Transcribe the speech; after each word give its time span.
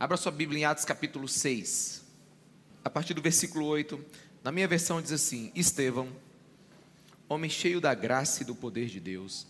Abra 0.00 0.16
sua 0.16 0.30
Bíblia 0.30 0.60
em 0.60 0.64
Atos 0.64 0.84
capítulo 0.84 1.26
6. 1.26 2.04
A 2.84 2.88
partir 2.88 3.14
do 3.14 3.20
versículo 3.20 3.66
8, 3.66 3.98
na 4.44 4.52
minha 4.52 4.68
versão 4.68 5.02
diz 5.02 5.10
assim: 5.10 5.50
Estevão, 5.56 6.06
homem 7.28 7.50
cheio 7.50 7.80
da 7.80 7.92
graça 7.94 8.44
e 8.44 8.46
do 8.46 8.54
poder 8.54 8.86
de 8.86 9.00
Deus, 9.00 9.44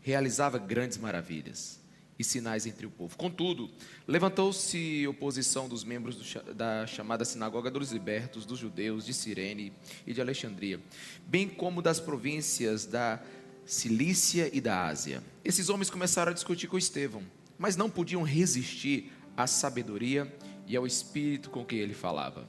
realizava 0.00 0.58
grandes 0.58 0.96
maravilhas 0.96 1.80
e 2.16 2.22
sinais 2.22 2.66
entre 2.66 2.86
o 2.86 2.90
povo. 2.90 3.16
Contudo, 3.16 3.68
levantou-se 4.06 5.08
oposição 5.08 5.68
dos 5.68 5.82
membros 5.82 6.14
do, 6.14 6.54
da 6.54 6.86
chamada 6.86 7.24
Sinagoga 7.24 7.68
dos 7.68 7.90
Libertos, 7.90 8.46
dos 8.46 8.60
judeus 8.60 9.04
de 9.04 9.12
Cirene 9.12 9.72
e 10.06 10.12
de 10.12 10.20
Alexandria, 10.20 10.78
bem 11.26 11.48
como 11.48 11.82
das 11.82 11.98
províncias 11.98 12.86
da 12.86 13.20
Cilícia 13.66 14.48
e 14.52 14.60
da 14.60 14.86
Ásia. 14.86 15.20
Esses 15.44 15.68
homens 15.68 15.90
começaram 15.90 16.30
a 16.30 16.34
discutir 16.34 16.68
com 16.68 16.78
Estevão, 16.78 17.24
mas 17.58 17.76
não 17.76 17.90
podiam 17.90 18.22
resistir 18.22 19.12
à 19.42 19.46
sabedoria 19.46 20.32
e 20.66 20.76
ao 20.76 20.86
espírito 20.86 21.50
com 21.50 21.64
que 21.64 21.76
ele 21.76 21.94
falava. 21.94 22.46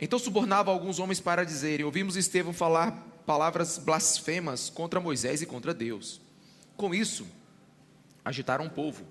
Então 0.00 0.18
subornava 0.18 0.70
alguns 0.70 0.98
homens 0.98 1.20
para 1.20 1.44
dizerem: 1.44 1.86
Ouvimos 1.86 2.16
Estevão 2.16 2.52
falar 2.52 2.90
palavras 3.24 3.78
blasfemas 3.78 4.68
contra 4.68 5.00
Moisés 5.00 5.42
e 5.42 5.46
contra 5.46 5.72
Deus. 5.72 6.20
Com 6.76 6.94
isso, 6.94 7.26
agitaram 8.24 8.66
o 8.66 8.70
povo, 8.70 9.04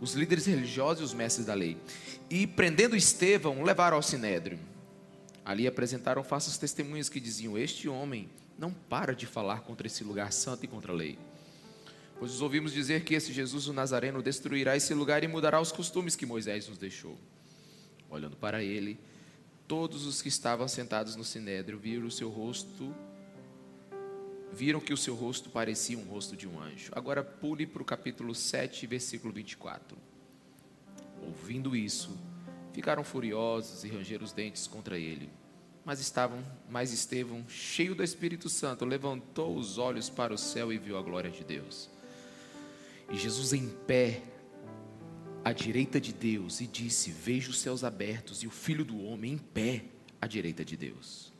os 0.00 0.14
líderes 0.14 0.46
religiosos 0.46 1.02
e 1.02 1.04
os 1.04 1.14
mestres 1.14 1.46
da 1.46 1.54
lei. 1.54 1.76
E 2.30 2.46
prendendo 2.46 2.96
Estevão, 2.96 3.62
levaram 3.62 3.96
ao 3.96 4.02
sinédrio. 4.02 4.58
Ali 5.44 5.66
apresentaram 5.66 6.24
falsas 6.24 6.56
testemunhas 6.56 7.08
que 7.08 7.20
diziam: 7.20 7.58
Este 7.58 7.88
homem 7.88 8.30
não 8.58 8.72
para 8.72 9.14
de 9.14 9.26
falar 9.26 9.60
contra 9.60 9.86
esse 9.86 10.04
lugar 10.04 10.32
santo 10.32 10.64
e 10.64 10.68
contra 10.68 10.92
a 10.92 10.94
lei. 10.94 11.18
Pois 12.22 12.34
os 12.34 12.40
ouvimos 12.40 12.72
dizer 12.72 13.02
que 13.02 13.16
esse 13.16 13.32
Jesus 13.32 13.66
o 13.66 13.72
Nazareno 13.72 14.22
destruirá 14.22 14.76
esse 14.76 14.94
lugar 14.94 15.24
e 15.24 15.26
mudará 15.26 15.60
os 15.60 15.72
costumes 15.72 16.14
que 16.14 16.24
Moisés 16.24 16.68
nos 16.68 16.78
deixou. 16.78 17.18
Olhando 18.08 18.36
para 18.36 18.62
ele, 18.62 18.96
todos 19.66 20.06
os 20.06 20.22
que 20.22 20.28
estavam 20.28 20.68
sentados 20.68 21.16
no 21.16 21.24
sinédrio 21.24 21.80
viram 21.80 22.06
o 22.06 22.12
seu 22.12 22.30
rosto, 22.30 22.94
viram 24.52 24.78
que 24.78 24.92
o 24.92 24.96
seu 24.96 25.16
rosto 25.16 25.50
parecia 25.50 25.98
um 25.98 26.04
rosto 26.04 26.36
de 26.36 26.46
um 26.46 26.62
anjo. 26.62 26.92
Agora 26.94 27.24
pule 27.24 27.66
para 27.66 27.82
o 27.82 27.84
capítulo 27.84 28.36
7, 28.36 28.86
versículo 28.86 29.34
24. 29.34 29.98
Ouvindo 31.26 31.74
isso, 31.74 32.16
ficaram 32.72 33.02
furiosos 33.02 33.82
e 33.82 33.88
rangeram 33.88 34.24
os 34.24 34.30
dentes 34.32 34.68
contra 34.68 34.96
ele. 34.96 35.28
Mas 35.84 35.98
estavam, 35.98 36.38
mas 36.70 36.92
Estevão, 36.92 37.44
cheio 37.48 37.96
do 37.96 38.04
Espírito 38.04 38.48
Santo, 38.48 38.84
levantou 38.84 39.56
os 39.56 39.76
olhos 39.76 40.08
para 40.08 40.32
o 40.32 40.38
céu 40.38 40.72
e 40.72 40.78
viu 40.78 40.96
a 40.96 41.02
glória 41.02 41.28
de 41.28 41.42
Deus. 41.42 41.90
E 43.12 43.18
Jesus 43.18 43.52
em 43.52 43.68
pé, 43.68 44.22
à 45.44 45.52
direita 45.52 46.00
de 46.00 46.14
Deus, 46.14 46.62
e 46.62 46.66
disse: 46.66 47.10
Vejo 47.10 47.50
os 47.50 47.60
céus 47.60 47.84
abertos 47.84 48.42
e 48.42 48.46
o 48.46 48.50
filho 48.50 48.86
do 48.86 49.04
homem 49.04 49.34
em 49.34 49.38
pé 49.38 49.84
à 50.18 50.26
direita 50.26 50.64
de 50.64 50.78
Deus. 50.78 51.30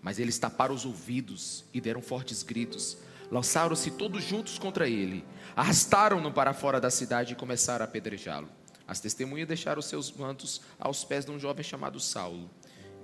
Mas 0.00 0.20
eles 0.20 0.38
taparam 0.38 0.74
os 0.74 0.86
ouvidos 0.86 1.64
e 1.74 1.80
deram 1.80 2.00
fortes 2.00 2.44
gritos. 2.44 2.96
Lançaram-se 3.28 3.90
todos 3.90 4.22
juntos 4.22 4.58
contra 4.58 4.88
ele, 4.88 5.24
arrastaram-no 5.54 6.32
para 6.32 6.54
fora 6.54 6.80
da 6.80 6.90
cidade 6.90 7.32
e 7.32 7.36
começaram 7.36 7.84
a 7.84 7.88
apedrejá-lo. 7.88 8.48
As 8.86 9.00
testemunhas 9.00 9.46
deixaram 9.46 9.82
seus 9.82 10.10
mantos 10.10 10.60
aos 10.78 11.04
pés 11.04 11.24
de 11.24 11.30
um 11.30 11.38
jovem 11.38 11.64
chamado 11.64 12.00
Saulo. 12.00 12.50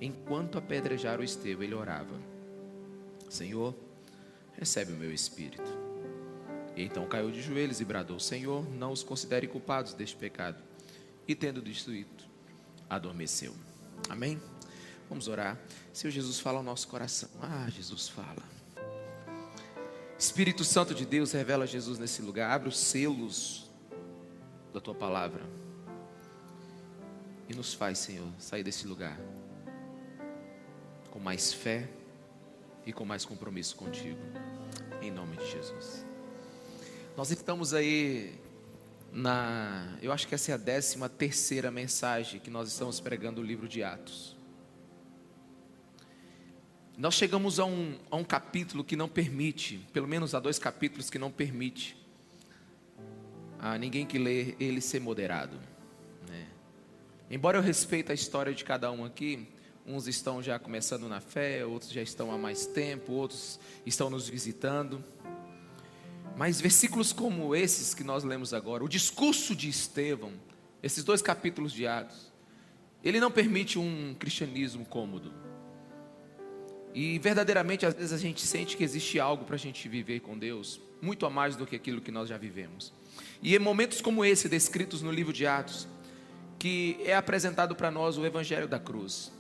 Enquanto 0.01 0.59
apedrejaram 0.59 1.25
Estevão, 1.25 1.65
ele 1.65 1.75
orava: 1.75 2.20
Senhor, 3.29 3.75
recebe 4.59 4.93
o 4.93 4.97
meu 4.97 5.13
espírito. 5.13 5.95
E 6.77 6.85
então 6.85 7.07
caiu 7.09 7.31
de 7.31 7.41
joelhos 7.41 7.81
e 7.81 7.85
bradou: 7.85 8.21
Senhor, 8.21 8.69
não 8.71 8.93
os 8.93 9.03
considere 9.03 9.49
culpados 9.49 9.95
deste 9.95 10.15
pecado. 10.15 10.63
E 11.27 11.35
tendo 11.35 11.63
destruído, 11.63 12.25
adormeceu. 12.89 13.55
Amém? 14.09 14.41
Vamos 15.09 15.27
orar. 15.27 15.59
Senhor 15.93 16.13
Jesus, 16.13 16.39
fala 16.39 16.59
ao 16.59 16.63
nosso 16.63 16.87
coração. 16.87 17.31
Ah, 17.41 17.67
Jesus 17.71 18.09
fala. 18.09 18.43
Espírito 20.19 20.65
Santo 20.65 20.95
de 20.95 21.05
Deus, 21.05 21.33
revela 21.33 21.67
Jesus 21.67 21.98
nesse 21.98 22.23
lugar. 22.23 22.51
Abre 22.51 22.69
os 22.69 22.79
selos 22.79 23.70
da 24.73 24.81
tua 24.81 24.95
palavra. 24.95 25.42
E 27.48 27.55
nos 27.55 27.75
faz, 27.75 27.98
Senhor, 27.98 28.29
sair 28.39 28.63
desse 28.63 28.86
lugar 28.86 29.19
com 31.17 31.19
mais 31.19 31.51
fé 31.51 31.89
e 32.85 32.92
com 32.92 33.05
mais 33.05 33.25
compromisso 33.25 33.75
contigo. 33.75 34.20
Em 35.01 35.11
nome 35.11 35.36
de 35.36 35.51
Jesus. 35.51 36.05
Nós 37.17 37.31
estamos 37.31 37.73
aí 37.73 38.35
na, 39.11 39.97
eu 40.03 40.13
acho 40.13 40.29
que 40.29 40.35
essa 40.35 40.51
é 40.51 40.55
a 40.55 40.59
décima 40.59 41.09
terceira 41.09 41.71
mensagem 41.71 42.39
que 42.39 42.51
nós 42.51 42.69
estamos 42.69 43.01
pregando 43.01 43.41
o 43.41 43.45
livro 43.45 43.67
de 43.67 43.83
Atos. 43.83 44.37
Nós 46.95 47.15
chegamos 47.15 47.59
a 47.59 47.65
um, 47.65 47.99
a 48.11 48.17
um 48.17 48.25
capítulo 48.25 48.85
que 48.85 48.97
não 48.97 49.09
permite, 49.09 49.79
pelo 49.95 50.07
menos 50.07 50.35
a 50.35 50.41
dois 50.41 50.59
capítulos 50.59 51.09
que 51.09 51.19
não 51.19 51.31
permite 51.31 51.97
a 53.59 53.79
ninguém 53.79 54.05
que 54.05 54.19
lê 54.19 54.55
ele 54.61 54.83
ser 54.83 55.01
moderado. 55.01 55.59
Né? 56.29 56.47
Embora 57.31 57.57
eu 57.57 57.63
respeite 57.63 58.13
a 58.13 58.15
história 58.15 58.53
de 58.53 58.63
cada 58.63 58.93
um 58.93 59.07
aqui, 59.07 59.48
uns 59.87 60.07
estão 60.07 60.43
já 60.43 60.59
começando 60.59 61.09
na 61.09 61.23
fé, 61.23 61.65
outros 61.65 61.93
já 61.93 62.03
estão 62.03 62.31
há 62.31 62.37
mais 62.37 62.67
tempo, 62.67 63.15
outros 63.15 63.59
estão 63.87 64.11
nos 64.11 64.29
visitando. 64.29 65.03
Mas 66.36 66.61
versículos 66.61 67.14
como 67.14 67.57
esses 67.57 67.95
que 67.95 68.05
nós 68.05 68.23
lemos 68.23 68.52
agora, 68.52 68.85
o 68.85 68.89
discurso 68.89 69.57
de 69.57 69.70
Estevão, 69.70 70.35
esses 70.83 71.02
dois 71.02 71.23
capítulos 71.23 71.73
de 71.73 71.86
Atos, 71.86 72.30
ele 73.02 73.19
não 73.19 73.30
permite 73.30 73.79
um 73.79 74.14
cristianismo 74.19 74.85
cômodo. 74.85 75.33
E 76.95 77.19
verdadeiramente, 77.19 77.86
às 77.86 77.95
vezes 77.95 78.13
a 78.13 78.19
gente 78.19 78.42
sente 78.42 78.77
que 78.77 78.85
existe 78.85 79.19
algo 79.19 79.47
para 79.47 79.55
a 79.55 79.58
gente 79.58 79.89
viver 79.89 80.20
com 80.20 80.39
Deus, 80.39 80.79
muito 81.01 81.24
a 81.24 81.30
mais 81.30 81.57
do 81.57 81.67
que 81.67 81.74
aquilo 81.74 82.02
que 82.02 82.11
nós 82.11 82.29
já 82.29 82.36
vivemos. 82.36 82.92
E 83.41 83.57
em 83.57 83.58
momentos 83.58 84.03
como 84.03 84.23
esse, 84.23 84.47
descritos 84.47 85.01
no 85.01 85.11
livro 85.11 85.33
de 85.33 85.47
Atos, 85.47 85.89
que 86.58 86.98
é 87.05 87.14
apresentado 87.14 87.74
para 87.74 87.91
nós 87.91 88.18
o 88.18 88.27
Evangelho 88.27 88.68
da 88.68 88.79
cruz, 88.79 89.33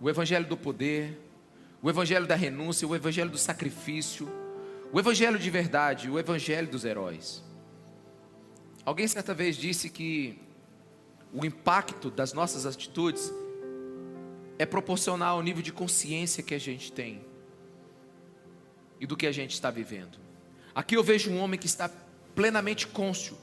o 0.00 0.10
Evangelho 0.10 0.46
do 0.46 0.56
poder, 0.56 1.18
o 1.82 1.88
Evangelho 1.88 2.26
da 2.26 2.34
renúncia, 2.34 2.86
o 2.86 2.94
Evangelho 2.94 3.30
do 3.30 3.38
sacrifício, 3.38 4.30
o 4.92 5.00
evangelho 5.00 5.38
de 5.38 5.50
verdade, 5.50 6.10
o 6.10 6.18
evangelho 6.18 6.68
dos 6.68 6.84
heróis. 6.84 7.42
Alguém 8.84 9.08
certa 9.08 9.34
vez 9.34 9.56
disse 9.56 9.90
que 9.90 10.38
o 11.32 11.44
impacto 11.44 12.10
das 12.10 12.32
nossas 12.32 12.64
atitudes 12.66 13.32
é 14.58 14.64
proporcional 14.64 15.36
ao 15.36 15.42
nível 15.42 15.62
de 15.62 15.72
consciência 15.72 16.42
que 16.42 16.54
a 16.54 16.58
gente 16.58 16.92
tem 16.92 17.20
e 19.00 19.06
do 19.06 19.16
que 19.16 19.26
a 19.26 19.32
gente 19.32 19.52
está 19.52 19.70
vivendo. 19.70 20.18
Aqui 20.74 20.96
eu 20.96 21.02
vejo 21.02 21.30
um 21.30 21.38
homem 21.38 21.58
que 21.58 21.66
está 21.66 21.90
plenamente 22.34 22.86
cônscio, 22.86 23.36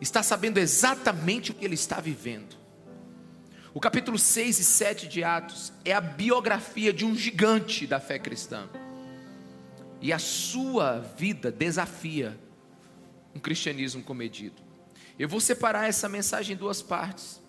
está 0.00 0.22
sabendo 0.22 0.58
exatamente 0.58 1.50
o 1.50 1.54
que 1.54 1.64
ele 1.64 1.74
está 1.74 1.98
vivendo. 1.98 2.56
O 3.72 3.80
capítulo 3.80 4.18
6 4.18 4.58
e 4.58 4.64
7 4.64 5.08
de 5.08 5.24
Atos 5.24 5.72
é 5.84 5.92
a 5.92 6.00
biografia 6.00 6.92
de 6.92 7.04
um 7.04 7.14
gigante 7.14 7.86
da 7.86 7.98
fé 7.98 8.18
cristã 8.18 8.68
e 10.00 10.12
a 10.12 10.18
sua 10.18 10.98
vida 10.98 11.50
desafia 11.50 12.38
um 13.34 13.38
cristianismo 13.38 14.02
comedido. 14.02 14.62
Eu 15.18 15.28
vou 15.28 15.40
separar 15.40 15.88
essa 15.88 16.08
mensagem 16.08 16.54
em 16.54 16.58
duas 16.58 16.82
partes 16.82 17.40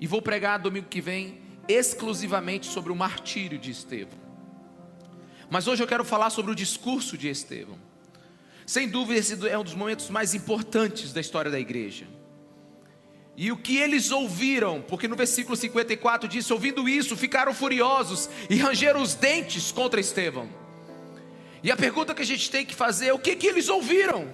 e 0.00 0.06
vou 0.06 0.22
pregar 0.22 0.58
domingo 0.58 0.88
que 0.88 1.00
vem 1.00 1.40
exclusivamente 1.68 2.66
sobre 2.66 2.92
o 2.92 2.96
martírio 2.96 3.58
de 3.58 3.70
Estevão. 3.70 4.18
Mas 5.50 5.66
hoje 5.66 5.82
eu 5.82 5.86
quero 5.86 6.04
falar 6.04 6.30
sobre 6.30 6.52
o 6.52 6.54
discurso 6.54 7.16
de 7.16 7.28
Estevão. 7.28 7.78
Sem 8.66 8.88
dúvida, 8.88 9.18
esse 9.18 9.48
é 9.48 9.56
um 9.56 9.64
dos 9.64 9.74
momentos 9.74 10.10
mais 10.10 10.34
importantes 10.34 11.12
da 11.12 11.20
história 11.20 11.50
da 11.50 11.58
igreja. 11.58 12.06
E 13.36 13.52
o 13.52 13.56
que 13.56 13.76
eles 13.76 14.10
ouviram, 14.10 14.80
porque 14.80 15.06
no 15.06 15.14
versículo 15.14 15.56
54 15.56 16.28
diz: 16.28 16.50
ouvindo 16.50 16.88
isso, 16.88 17.16
ficaram 17.16 17.52
furiosos 17.52 18.28
e 18.48 18.56
rangeram 18.56 19.02
os 19.02 19.14
dentes 19.14 19.70
contra 19.70 20.00
Estevão. 20.00 20.48
E 21.66 21.70
a 21.72 21.76
pergunta 21.76 22.14
que 22.14 22.22
a 22.22 22.24
gente 22.24 22.48
tem 22.48 22.64
que 22.64 22.76
fazer 22.76 23.08
é: 23.08 23.12
o 23.12 23.18
que, 23.18 23.34
que 23.34 23.48
eles 23.48 23.68
ouviram? 23.68 24.32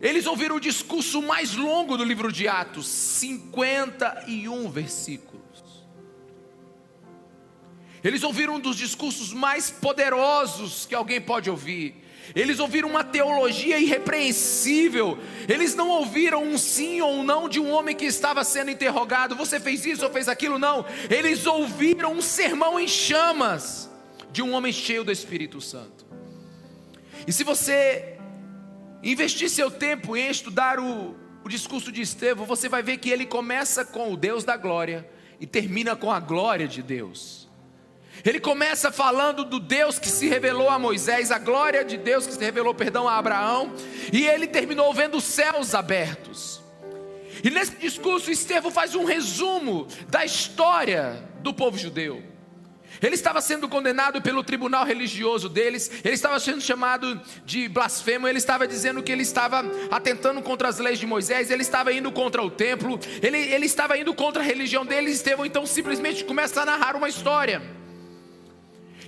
Eles 0.00 0.26
ouviram 0.26 0.56
o 0.56 0.60
discurso 0.60 1.22
mais 1.22 1.54
longo 1.54 1.96
do 1.96 2.02
livro 2.02 2.32
de 2.32 2.48
Atos, 2.48 2.88
51 2.88 4.68
versículos. 4.68 5.40
Eles 8.02 8.24
ouviram 8.24 8.56
um 8.56 8.58
dos 8.58 8.76
discursos 8.76 9.32
mais 9.32 9.70
poderosos 9.70 10.84
que 10.84 10.96
alguém 10.96 11.20
pode 11.20 11.48
ouvir. 11.48 11.94
Eles 12.34 12.58
ouviram 12.58 12.88
uma 12.88 13.04
teologia 13.04 13.78
irrepreensível. 13.78 15.16
Eles 15.48 15.76
não 15.76 15.90
ouviram 15.90 16.42
um 16.42 16.58
sim 16.58 17.00
ou 17.00 17.12
um 17.12 17.22
não 17.22 17.48
de 17.48 17.60
um 17.60 17.70
homem 17.70 17.94
que 17.94 18.04
estava 18.04 18.42
sendo 18.42 18.72
interrogado. 18.72 19.36
Você 19.36 19.60
fez 19.60 19.86
isso 19.86 20.04
ou 20.04 20.10
fez 20.10 20.28
aquilo? 20.28 20.58
Não. 20.58 20.84
Eles 21.08 21.46
ouviram 21.46 22.14
um 22.14 22.22
sermão 22.22 22.80
em 22.80 22.88
chamas 22.88 23.89
de 24.32 24.42
um 24.42 24.52
homem 24.52 24.72
cheio 24.72 25.04
do 25.04 25.10
Espírito 25.12 25.60
Santo. 25.60 26.06
E 27.26 27.32
se 27.32 27.44
você 27.44 28.16
investir 29.02 29.48
seu 29.48 29.70
tempo 29.70 30.16
em 30.16 30.30
estudar 30.30 30.78
o, 30.78 31.14
o 31.44 31.48
discurso 31.48 31.90
de 31.90 32.00
Estevão, 32.00 32.46
você 32.46 32.68
vai 32.68 32.82
ver 32.82 32.98
que 32.98 33.10
ele 33.10 33.26
começa 33.26 33.84
com 33.84 34.12
o 34.12 34.16
Deus 34.16 34.44
da 34.44 34.56
glória 34.56 35.08
e 35.38 35.46
termina 35.46 35.96
com 35.96 36.10
a 36.10 36.20
glória 36.20 36.68
de 36.68 36.82
Deus. 36.82 37.48
Ele 38.24 38.38
começa 38.38 38.92
falando 38.92 39.44
do 39.44 39.58
Deus 39.58 39.98
que 39.98 40.08
se 40.08 40.28
revelou 40.28 40.68
a 40.68 40.78
Moisés, 40.78 41.30
a 41.30 41.38
glória 41.38 41.84
de 41.84 41.96
Deus 41.96 42.26
que 42.26 42.34
se 42.34 42.44
revelou, 42.44 42.74
perdão, 42.74 43.08
a 43.08 43.16
Abraão, 43.16 43.72
e 44.12 44.26
ele 44.26 44.46
terminou 44.46 44.92
vendo 44.92 45.16
os 45.16 45.24
céus 45.24 45.74
abertos. 45.74 46.60
E 47.42 47.48
nesse 47.48 47.76
discurso, 47.76 48.30
Estevão 48.30 48.70
faz 48.70 48.94
um 48.94 49.04
resumo 49.04 49.86
da 50.08 50.24
história 50.24 51.26
do 51.40 51.54
povo 51.54 51.78
judeu. 51.78 52.22
Ele 53.02 53.14
estava 53.14 53.40
sendo 53.40 53.68
condenado 53.68 54.20
pelo 54.20 54.44
tribunal 54.44 54.84
religioso 54.84 55.48
deles, 55.48 55.90
ele 56.04 56.14
estava 56.14 56.38
sendo 56.38 56.60
chamado 56.60 57.20
de 57.44 57.68
blasfemo, 57.68 58.28
ele 58.28 58.38
estava 58.38 58.68
dizendo 58.68 59.02
que 59.02 59.10
ele 59.10 59.22
estava 59.22 59.64
atentando 59.90 60.42
contra 60.42 60.68
as 60.68 60.78
leis 60.78 60.98
de 60.98 61.06
Moisés, 61.06 61.50
ele 61.50 61.62
estava 61.62 61.92
indo 61.92 62.12
contra 62.12 62.42
o 62.42 62.50
templo, 62.50 62.98
ele, 63.22 63.38
ele 63.38 63.66
estava 63.66 63.96
indo 63.96 64.12
contra 64.14 64.42
a 64.42 64.44
religião 64.44 64.84
deles. 64.84 65.16
Estevão 65.16 65.46
então 65.46 65.64
simplesmente 65.64 66.24
começa 66.24 66.60
a 66.60 66.66
narrar 66.66 66.94
uma 66.94 67.08
história. 67.08 67.62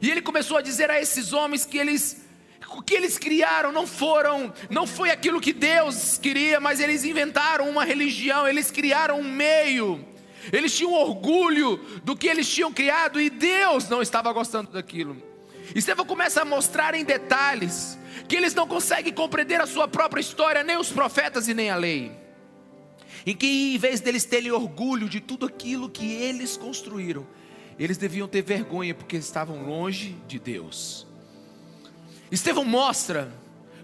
E 0.01 0.11
ele 0.11 0.23
começou 0.23 0.57
a 0.57 0.63
dizer 0.63 0.91
a 0.91 1.01
esses 1.01 1.33
homens 1.33 1.65
que 1.65 1.79
eles 1.79 2.23
o 2.75 2.81
que 2.81 2.95
eles 2.95 3.19
criaram 3.19 3.71
não 3.71 3.87
foram, 3.87 4.51
não 4.71 4.87
foi 4.87 5.11
aquilo 5.11 5.43
que 5.43 5.53
Deus 5.53 6.17
queria, 6.17 6.59
mas 6.59 6.81
eles 6.81 7.05
inventaram 7.05 7.69
uma 7.69 7.85
religião, 7.85 8.49
eles 8.49 8.71
criaram 8.71 9.21
um 9.21 9.25
meio 9.25 10.03
eles 10.51 10.75
tinham 10.75 10.93
orgulho 10.93 11.77
do 12.03 12.17
que 12.17 12.27
eles 12.27 12.49
tinham 12.49 12.73
criado 12.73 13.21
e 13.21 13.29
Deus 13.29 13.89
não 13.89 14.01
estava 14.01 14.33
gostando 14.33 14.73
daquilo. 14.73 15.17
Estevão 15.75 16.05
começa 16.05 16.43
a 16.43 16.45
mostrar 16.45 16.95
em 16.95 17.05
detalhes 17.05 17.99
que 18.29 18.37
eles 18.37 18.55
não 18.55 18.67
conseguem 18.67 19.13
compreender 19.13 19.61
a 19.61 19.67
sua 19.67 19.87
própria 19.87 20.21
história, 20.21 20.63
nem 20.63 20.77
os 20.77 20.91
profetas 20.91 21.49
e 21.49 21.55
nem 21.55 21.71
a 21.71 21.77
lei. 21.77 22.13
Em 23.25 23.37
que 23.37 23.75
em 23.75 23.79
vez 23.79 24.01
deles 24.01 24.25
terem 24.25 24.51
orgulho 24.51 25.09
de 25.09 25.21
tudo 25.21 25.47
aquilo 25.47 25.89
que 25.89 26.13
eles 26.13 26.57
construíram, 26.57 27.27
eles 27.79 27.97
deviam 27.97 28.27
ter 28.27 28.43
vergonha 28.43 28.95
porque 28.95 29.17
estavam 29.17 29.65
longe 29.65 30.17
de 30.27 30.39
Deus. 30.39 31.07
Estevão 32.31 32.65
mostra 32.65 33.33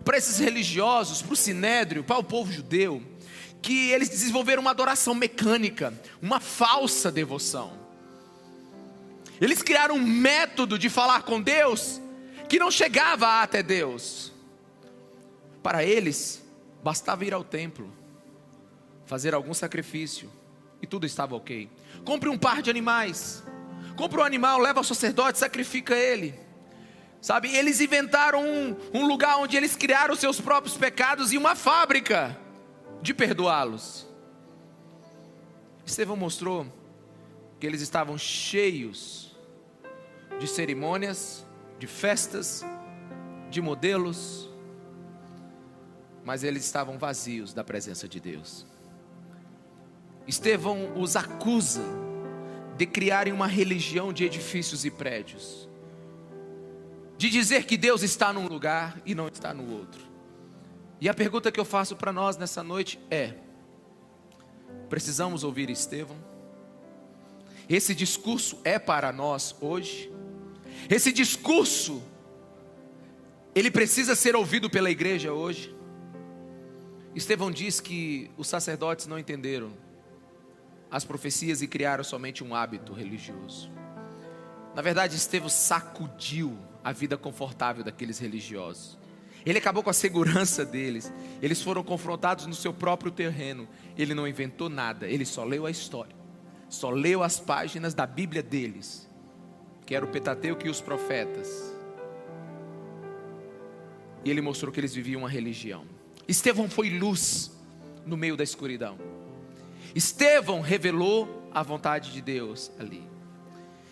para 0.04 0.16
esses 0.16 0.38
religiosos, 0.38 1.22
para 1.22 1.32
o 1.32 1.36
sinédrio, 1.36 2.02
para 2.02 2.18
o 2.18 2.24
povo 2.24 2.50
judeu, 2.50 3.02
que 3.60 3.90
eles 3.90 4.08
desenvolveram 4.08 4.62
uma 4.62 4.70
adoração 4.70 5.14
mecânica, 5.14 5.92
uma 6.22 6.40
falsa 6.40 7.10
devoção. 7.10 7.72
Eles 9.40 9.62
criaram 9.62 9.96
um 9.96 10.06
método 10.06 10.78
de 10.78 10.88
falar 10.88 11.22
com 11.22 11.40
Deus 11.40 12.00
que 12.48 12.58
não 12.58 12.70
chegava 12.70 13.42
até 13.42 13.62
Deus. 13.62 14.32
Para 15.62 15.84
eles, 15.84 16.42
bastava 16.82 17.24
ir 17.24 17.34
ao 17.34 17.44
templo, 17.44 17.92
fazer 19.06 19.34
algum 19.34 19.52
sacrifício 19.52 20.30
e 20.80 20.86
tudo 20.86 21.06
estava 21.06 21.36
ok. 21.36 21.68
Compre 22.04 22.28
um 22.28 22.38
par 22.38 22.62
de 22.62 22.70
animais, 22.70 23.42
compre 23.96 24.20
um 24.20 24.24
animal, 24.24 24.58
leva 24.58 24.80
ao 24.80 24.84
sacerdote, 24.84 25.38
sacrifica 25.38 25.94
ele. 25.94 26.34
Sabe, 27.20 27.54
eles 27.54 27.80
inventaram 27.80 28.44
um, 28.44 28.76
um 28.94 29.06
lugar 29.06 29.38
onde 29.38 29.56
eles 29.56 29.74
criaram 29.74 30.14
seus 30.14 30.40
próprios 30.40 30.76
pecados 30.76 31.32
e 31.32 31.36
uma 31.36 31.56
fábrica 31.56 32.36
de 33.02 33.14
perdoá-los. 33.14 34.06
Estevão 35.84 36.16
mostrou 36.16 36.66
que 37.58 37.66
eles 37.66 37.80
estavam 37.80 38.18
cheios 38.18 39.36
de 40.38 40.46
cerimônias, 40.46 41.44
de 41.78 41.86
festas, 41.86 42.64
de 43.50 43.60
modelos, 43.60 44.48
mas 46.24 46.44
eles 46.44 46.64
estavam 46.64 46.98
vazios 46.98 47.54
da 47.54 47.64
presença 47.64 48.06
de 48.06 48.20
Deus. 48.20 48.66
Estevão 50.26 51.00
os 51.00 51.16
acusa 51.16 51.82
de 52.76 52.86
criarem 52.86 53.32
uma 53.32 53.46
religião 53.46 54.12
de 54.12 54.24
edifícios 54.24 54.84
e 54.84 54.90
prédios, 54.90 55.68
de 57.16 57.30
dizer 57.30 57.64
que 57.64 57.76
Deus 57.76 58.02
está 58.02 58.32
num 58.32 58.46
lugar 58.46 59.00
e 59.04 59.14
não 59.14 59.26
está 59.26 59.52
no 59.52 59.72
outro. 59.72 60.07
E 61.00 61.08
a 61.08 61.14
pergunta 61.14 61.52
que 61.52 61.60
eu 61.60 61.64
faço 61.64 61.94
para 61.94 62.12
nós 62.12 62.36
nessa 62.36 62.62
noite 62.62 62.98
é: 63.10 63.34
precisamos 64.88 65.44
ouvir 65.44 65.70
Estevão? 65.70 66.16
Esse 67.68 67.94
discurso 67.94 68.58
é 68.64 68.78
para 68.78 69.12
nós 69.12 69.54
hoje? 69.60 70.10
Esse 70.88 71.12
discurso, 71.12 72.02
ele 73.54 73.70
precisa 73.70 74.14
ser 74.14 74.34
ouvido 74.34 74.70
pela 74.70 74.90
igreja 74.90 75.32
hoje? 75.32 75.76
Estevão 77.14 77.50
diz 77.50 77.80
que 77.80 78.30
os 78.36 78.48
sacerdotes 78.48 79.06
não 79.06 79.18
entenderam 79.18 79.72
as 80.90 81.04
profecias 81.04 81.60
e 81.62 81.66
criaram 81.66 82.02
somente 82.02 82.42
um 82.42 82.54
hábito 82.54 82.92
religioso. 82.92 83.70
Na 84.74 84.80
verdade, 84.80 85.16
Estevão 85.16 85.48
sacudiu 85.48 86.56
a 86.82 86.92
vida 86.92 87.18
confortável 87.18 87.84
daqueles 87.84 88.18
religiosos. 88.18 88.96
Ele 89.44 89.58
acabou 89.58 89.82
com 89.82 89.90
a 89.90 89.94
segurança 89.94 90.64
deles. 90.64 91.12
Eles 91.40 91.62
foram 91.62 91.82
confrontados 91.82 92.46
no 92.46 92.54
seu 92.54 92.72
próprio 92.72 93.10
terreno. 93.10 93.68
Ele 93.96 94.14
não 94.14 94.26
inventou 94.26 94.68
nada, 94.68 95.06
ele 95.06 95.24
só 95.24 95.44
leu 95.44 95.66
a 95.66 95.70
história. 95.70 96.16
Só 96.68 96.90
leu 96.90 97.22
as 97.22 97.40
páginas 97.40 97.94
da 97.94 98.06
Bíblia 98.06 98.42
deles, 98.42 99.08
que 99.86 99.94
era 99.94 100.04
o 100.04 100.08
Pentateuco 100.08 100.66
e 100.66 100.70
os 100.70 100.80
profetas. 100.80 101.74
E 104.24 104.30
ele 104.30 104.40
mostrou 104.40 104.70
que 104.72 104.80
eles 104.80 104.94
viviam 104.94 105.22
uma 105.22 105.30
religião. 105.30 105.86
Estevão 106.26 106.68
foi 106.68 106.90
luz 106.90 107.50
no 108.04 108.16
meio 108.16 108.36
da 108.36 108.44
escuridão. 108.44 108.98
Estevão 109.94 110.60
revelou 110.60 111.48
a 111.52 111.62
vontade 111.62 112.12
de 112.12 112.20
Deus 112.20 112.70
ali. 112.78 113.02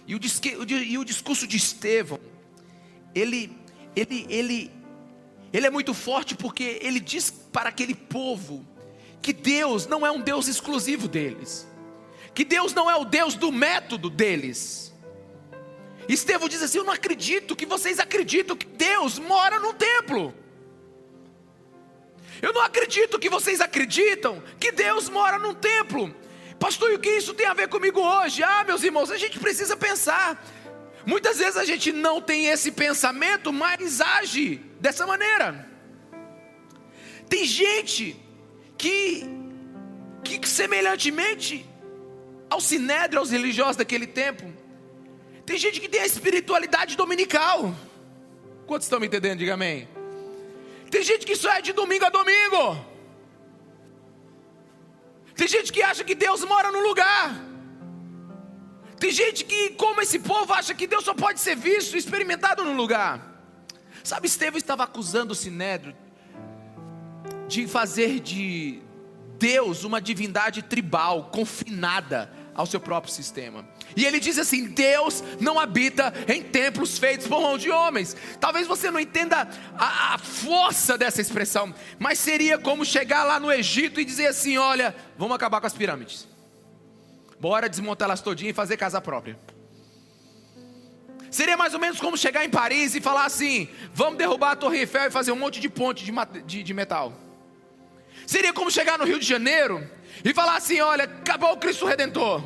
E 0.06 0.14
o 0.14 1.04
discurso 1.04 1.46
de 1.46 1.56
Estevão, 1.56 2.20
ele, 3.14 3.56
ele, 3.96 4.26
ele 4.28 4.70
ele 5.56 5.66
é 5.66 5.70
muito 5.70 5.94
forte 5.94 6.34
porque 6.34 6.78
ele 6.82 7.00
diz 7.00 7.30
para 7.30 7.70
aquele 7.70 7.94
povo 7.94 8.62
que 9.22 9.32
Deus 9.32 9.86
não 9.86 10.06
é 10.06 10.10
um 10.10 10.20
Deus 10.20 10.48
exclusivo 10.48 11.08
deles, 11.08 11.66
que 12.34 12.44
Deus 12.44 12.74
não 12.74 12.90
é 12.90 12.94
o 12.94 13.06
Deus 13.06 13.34
do 13.34 13.50
método 13.50 14.10
deles. 14.10 14.94
Estevão 16.06 16.46
diz 16.46 16.62
assim: 16.62 16.76
Eu 16.76 16.84
não 16.84 16.92
acredito 16.92 17.56
que 17.56 17.64
vocês 17.64 17.98
acreditam 17.98 18.54
que 18.54 18.66
Deus 18.66 19.18
mora 19.18 19.58
no 19.58 19.72
templo. 19.72 20.34
Eu 22.42 22.52
não 22.52 22.60
acredito 22.60 23.18
que 23.18 23.30
vocês 23.30 23.58
acreditam 23.58 24.42
que 24.60 24.70
Deus 24.70 25.08
mora 25.08 25.38
num 25.38 25.54
templo. 25.54 26.14
Pastor, 26.60 26.90
e 26.92 26.96
o 26.96 26.98
que 26.98 27.08
isso 27.08 27.32
tem 27.32 27.46
a 27.46 27.54
ver 27.54 27.68
comigo 27.68 27.98
hoje? 27.98 28.42
Ah, 28.42 28.62
meus 28.62 28.82
irmãos, 28.82 29.10
a 29.10 29.16
gente 29.16 29.38
precisa 29.38 29.74
pensar. 29.74 30.38
Muitas 31.06 31.38
vezes 31.38 31.56
a 31.56 31.64
gente 31.64 31.92
não 31.92 32.20
tem 32.20 32.46
esse 32.46 32.72
pensamento, 32.72 33.52
mas 33.52 34.00
age 34.00 34.56
dessa 34.80 35.06
maneira. 35.06 35.70
Tem 37.28 37.44
gente 37.44 38.20
que, 38.76 39.24
que 40.24 40.46
semelhantemente 40.48 41.64
ao 42.50 42.60
sinédrio, 42.60 43.20
aos 43.20 43.30
religiosos 43.30 43.76
daquele 43.76 44.06
tempo, 44.06 44.52
tem 45.44 45.56
gente 45.56 45.80
que 45.80 45.88
tem 45.88 46.00
a 46.00 46.06
espiritualidade 46.06 46.96
dominical. 46.96 47.72
Quantos 48.66 48.86
estão 48.86 48.98
me 48.98 49.06
entendendo? 49.06 49.38
Diga 49.38 49.54
amém. 49.54 49.88
Tem 50.90 51.02
gente 51.04 51.24
que 51.24 51.36
só 51.36 51.52
é 51.52 51.60
de 51.62 51.72
domingo 51.72 52.04
a 52.04 52.10
domingo. 52.10 52.84
Tem 55.36 55.46
gente 55.46 55.72
que 55.72 55.82
acha 55.82 56.02
que 56.02 56.16
Deus 56.16 56.42
mora 56.44 56.72
no 56.72 56.80
lugar. 56.80 57.55
Tem 58.98 59.10
gente 59.10 59.44
que, 59.44 59.70
como 59.70 60.00
esse 60.00 60.18
povo, 60.18 60.52
acha 60.52 60.74
que 60.74 60.86
Deus 60.86 61.04
só 61.04 61.14
pode 61.14 61.40
ser 61.40 61.54
visto, 61.56 61.96
experimentado 61.96 62.64
no 62.64 62.72
lugar. 62.72 63.34
Sabe, 64.02 64.26
Estevão 64.26 64.58
estava 64.58 64.84
acusando 64.84 65.32
o 65.32 65.36
Sinédrio 65.36 65.94
de 67.48 67.66
fazer 67.66 68.20
de 68.20 68.80
Deus 69.38 69.84
uma 69.84 70.00
divindade 70.00 70.62
tribal, 70.62 71.24
confinada 71.24 72.30
ao 72.54 72.64
seu 72.64 72.80
próprio 72.80 73.12
sistema. 73.12 73.68
E 73.94 74.04
ele 74.04 74.18
diz 74.18 74.38
assim: 74.38 74.66
Deus 74.68 75.22
não 75.38 75.60
habita 75.60 76.12
em 76.26 76.42
templos 76.42 76.98
feitos 76.98 77.26
por 77.26 77.40
mão 77.40 77.58
de 77.58 77.70
homens. 77.70 78.16
Talvez 78.40 78.66
você 78.66 78.90
não 78.90 78.98
entenda 78.98 79.48
a, 79.76 80.14
a, 80.14 80.18
força 80.18 80.96
dessa 80.96 81.20
expressão, 81.20 81.74
mas 81.98 82.18
seria 82.18 82.58
como 82.58 82.84
chegar 82.84 83.24
lá 83.24 83.38
no 83.38 83.52
Egito 83.52 84.00
e 84.00 84.04
dizer 84.04 84.28
assim: 84.28 84.56
Olha, 84.56 84.94
vamos 85.18 85.34
acabar 85.36 85.60
com 85.60 85.66
as 85.66 85.74
pirâmides, 85.74 86.26
bora 87.40 87.68
desmontar 87.68 88.06
elas 88.06 88.20
todinha 88.20 88.50
e 88.50 88.54
fazer 88.54 88.76
casa 88.76 89.00
própria. 89.00 89.38
Seria 91.30 91.56
mais 91.56 91.74
ou 91.74 91.80
menos 91.80 92.00
como 92.00 92.16
chegar 92.16 92.44
em 92.44 92.50
Paris 92.50 92.94
e 92.94 93.00
falar 93.00 93.24
assim: 93.26 93.68
vamos 93.92 94.16
derrubar 94.16 94.52
a 94.52 94.56
Torre 94.56 94.78
Eiffel 94.78 95.08
e 95.08 95.10
fazer 95.10 95.32
um 95.32 95.36
monte 95.36 95.60
de 95.60 95.68
ponte 95.68 96.04
de, 96.04 96.12
de, 96.42 96.62
de 96.62 96.74
metal. 96.74 97.12
Seria 98.26 98.52
como 98.52 98.70
chegar 98.70 98.98
no 98.98 99.04
Rio 99.04 99.18
de 99.18 99.26
Janeiro 99.26 99.88
e 100.24 100.32
falar 100.32 100.56
assim: 100.56 100.80
olha, 100.80 101.04
acabou 101.04 101.52
o 101.52 101.58
Cristo 101.58 101.86
Redentor. 101.86 102.42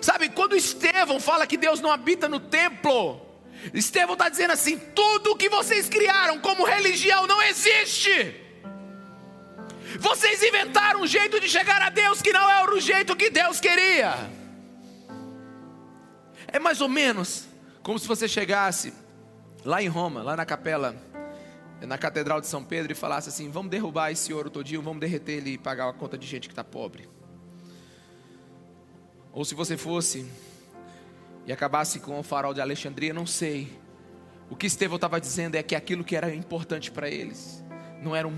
Sabe, 0.00 0.30
quando 0.30 0.56
Estevão 0.56 1.20
fala 1.20 1.46
que 1.46 1.58
Deus 1.58 1.80
não 1.80 1.92
habita 1.92 2.28
no 2.28 2.40
templo, 2.40 3.20
Estevão 3.72 4.14
está 4.14 4.28
dizendo 4.28 4.52
assim: 4.52 4.78
tudo 4.78 5.36
que 5.36 5.48
vocês 5.48 5.88
criaram 5.88 6.38
como 6.38 6.64
religião 6.64 7.26
não 7.26 7.40
existe. 7.42 8.49
Vocês 9.98 10.42
inventaram 10.42 11.02
um 11.02 11.06
jeito 11.06 11.40
de 11.40 11.48
chegar 11.48 11.82
a 11.82 11.90
Deus 11.90 12.22
que 12.22 12.32
não 12.32 12.48
era 12.48 12.74
o 12.74 12.80
jeito 12.80 13.16
que 13.16 13.30
Deus 13.30 13.60
queria. 13.60 14.30
É 16.48 16.58
mais 16.58 16.80
ou 16.80 16.88
menos 16.88 17.46
como 17.82 17.98
se 17.98 18.06
você 18.06 18.28
chegasse 18.28 18.92
lá 19.64 19.82
em 19.82 19.88
Roma, 19.88 20.22
lá 20.22 20.36
na 20.36 20.44
capela, 20.44 20.94
na 21.80 21.96
Catedral 21.98 22.40
de 22.40 22.46
São 22.46 22.62
Pedro, 22.62 22.92
e 22.92 22.94
falasse 22.94 23.28
assim: 23.28 23.50
vamos 23.50 23.70
derrubar 23.70 24.10
esse 24.10 24.32
ouro 24.32 24.50
todinho, 24.50 24.82
vamos 24.82 25.00
derreter 25.00 25.38
ele 25.38 25.50
e 25.50 25.58
pagar 25.58 25.88
a 25.88 25.92
conta 25.92 26.16
de 26.16 26.26
gente 26.26 26.48
que 26.48 26.52
está 26.52 26.64
pobre. 26.64 27.08
Ou 29.32 29.44
se 29.44 29.54
você 29.54 29.76
fosse 29.76 30.26
e 31.46 31.52
acabasse 31.52 32.00
com 32.00 32.18
o 32.18 32.22
farol 32.22 32.52
de 32.52 32.60
Alexandria, 32.60 33.14
não 33.14 33.26
sei. 33.26 33.78
O 34.48 34.56
que 34.56 34.66
Estevão 34.66 34.96
estava 34.96 35.20
dizendo 35.20 35.54
é 35.54 35.62
que 35.62 35.76
aquilo 35.76 36.02
que 36.02 36.16
era 36.16 36.34
importante 36.34 36.90
para 36.90 37.08
eles 37.08 37.62
não, 38.00 38.16
era 38.16 38.26
um, 38.26 38.32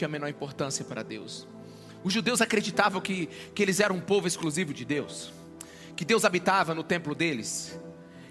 tinha 0.00 0.08
a 0.08 0.10
menor 0.10 0.28
importância 0.28 0.84
para 0.84 1.02
Deus. 1.02 1.46
Os 2.02 2.12
judeus 2.12 2.40
acreditavam 2.40 3.00
que, 3.02 3.26
que 3.54 3.62
eles 3.62 3.80
eram 3.80 3.96
um 3.96 4.00
povo 4.00 4.26
exclusivo 4.26 4.72
de 4.72 4.84
Deus, 4.84 5.32
que 5.94 6.04
Deus 6.06 6.24
habitava 6.24 6.74
no 6.74 6.82
templo 6.82 7.14
deles. 7.14 7.78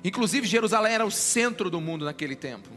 Inclusive, 0.03 0.47
Jerusalém 0.47 0.93
era 0.93 1.05
o 1.05 1.11
centro 1.11 1.69
do 1.69 1.79
mundo 1.79 2.05
naquele 2.05 2.35
tempo. 2.35 2.69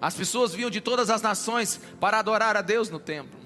As 0.00 0.14
pessoas 0.14 0.54
vinham 0.54 0.70
de 0.70 0.80
todas 0.80 1.10
as 1.10 1.20
nações 1.20 1.78
para 2.00 2.18
adorar 2.18 2.56
a 2.56 2.62
Deus 2.62 2.88
no 2.88 2.98
templo. 2.98 3.38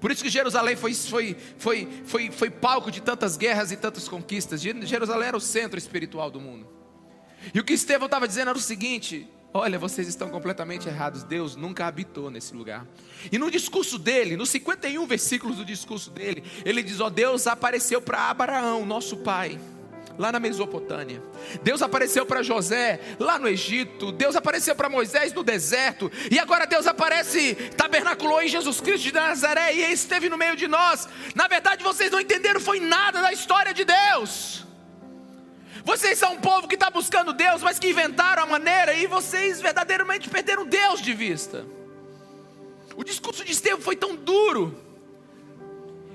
Por 0.00 0.10
isso 0.10 0.22
que 0.22 0.30
Jerusalém 0.30 0.74
foi, 0.74 0.94
foi, 0.94 1.36
foi, 1.58 1.88
foi, 2.06 2.30
foi 2.30 2.50
palco 2.50 2.90
de 2.90 3.02
tantas 3.02 3.36
guerras 3.36 3.70
e 3.70 3.76
tantas 3.76 4.08
conquistas. 4.08 4.62
Jerusalém 4.62 5.28
era 5.28 5.36
o 5.36 5.40
centro 5.40 5.76
espiritual 5.76 6.30
do 6.30 6.40
mundo. 6.40 6.66
E 7.52 7.60
o 7.60 7.64
que 7.64 7.74
Estevão 7.74 8.06
estava 8.06 8.26
dizendo 8.26 8.48
era 8.48 8.58
o 8.58 8.62
seguinte: 8.62 9.28
Olha, 9.52 9.78
vocês 9.78 10.06
estão 10.06 10.28
completamente 10.28 10.88
errados. 10.88 11.22
Deus 11.22 11.56
nunca 11.56 11.86
habitou 11.86 12.30
nesse 12.30 12.54
lugar. 12.54 12.86
E 13.32 13.38
no 13.38 13.50
discurso 13.50 13.98
dele, 13.98 14.36
nos 14.36 14.50
51 14.50 15.06
versículos 15.06 15.56
do 15.56 15.64
discurso 15.64 16.10
dele, 16.10 16.44
ele 16.64 16.82
diz: 16.82 17.00
Ó, 17.00 17.06
oh, 17.06 17.10
Deus 17.10 17.46
apareceu 17.46 18.00
para 18.00 18.28
Abraão, 18.28 18.84
nosso 18.84 19.16
pai 19.18 19.58
lá 20.18 20.32
na 20.32 20.40
Mesopotâmia. 20.40 21.22
Deus 21.62 21.80
apareceu 21.80 22.26
para 22.26 22.42
José 22.42 23.00
lá 23.18 23.38
no 23.38 23.48
Egito. 23.48 24.10
Deus 24.10 24.34
apareceu 24.34 24.74
para 24.74 24.88
Moisés 24.88 25.32
no 25.32 25.44
deserto. 25.44 26.10
E 26.30 26.38
agora 26.38 26.66
Deus 26.66 26.86
aparece, 26.86 27.54
tabernaculou 27.76 28.42
em 28.42 28.48
Jesus 28.48 28.80
Cristo 28.80 29.04
de 29.04 29.14
Nazaré 29.14 29.72
e 29.72 29.92
esteve 29.92 30.28
no 30.28 30.36
meio 30.36 30.56
de 30.56 30.66
nós. 30.66 31.08
Na 31.34 31.46
verdade, 31.46 31.84
vocês 31.84 32.10
não 32.10 32.20
entenderam 32.20 32.60
foi 32.60 32.80
nada 32.80 33.17
Vocês 35.98 36.16
são 36.16 36.34
um 36.34 36.40
povo 36.40 36.68
que 36.68 36.76
está 36.76 36.88
buscando 36.90 37.32
Deus, 37.32 37.60
mas 37.60 37.76
que 37.76 37.90
inventaram 37.90 38.44
a 38.44 38.46
maneira 38.46 38.94
e 38.94 39.08
vocês 39.08 39.60
verdadeiramente 39.60 40.30
perderam 40.30 40.64
Deus 40.64 41.02
de 41.02 41.12
vista. 41.12 41.66
O 42.94 43.02
discurso 43.02 43.44
de 43.44 43.50
Estevão 43.50 43.80
foi 43.80 43.96
tão 43.96 44.14
duro 44.14 44.80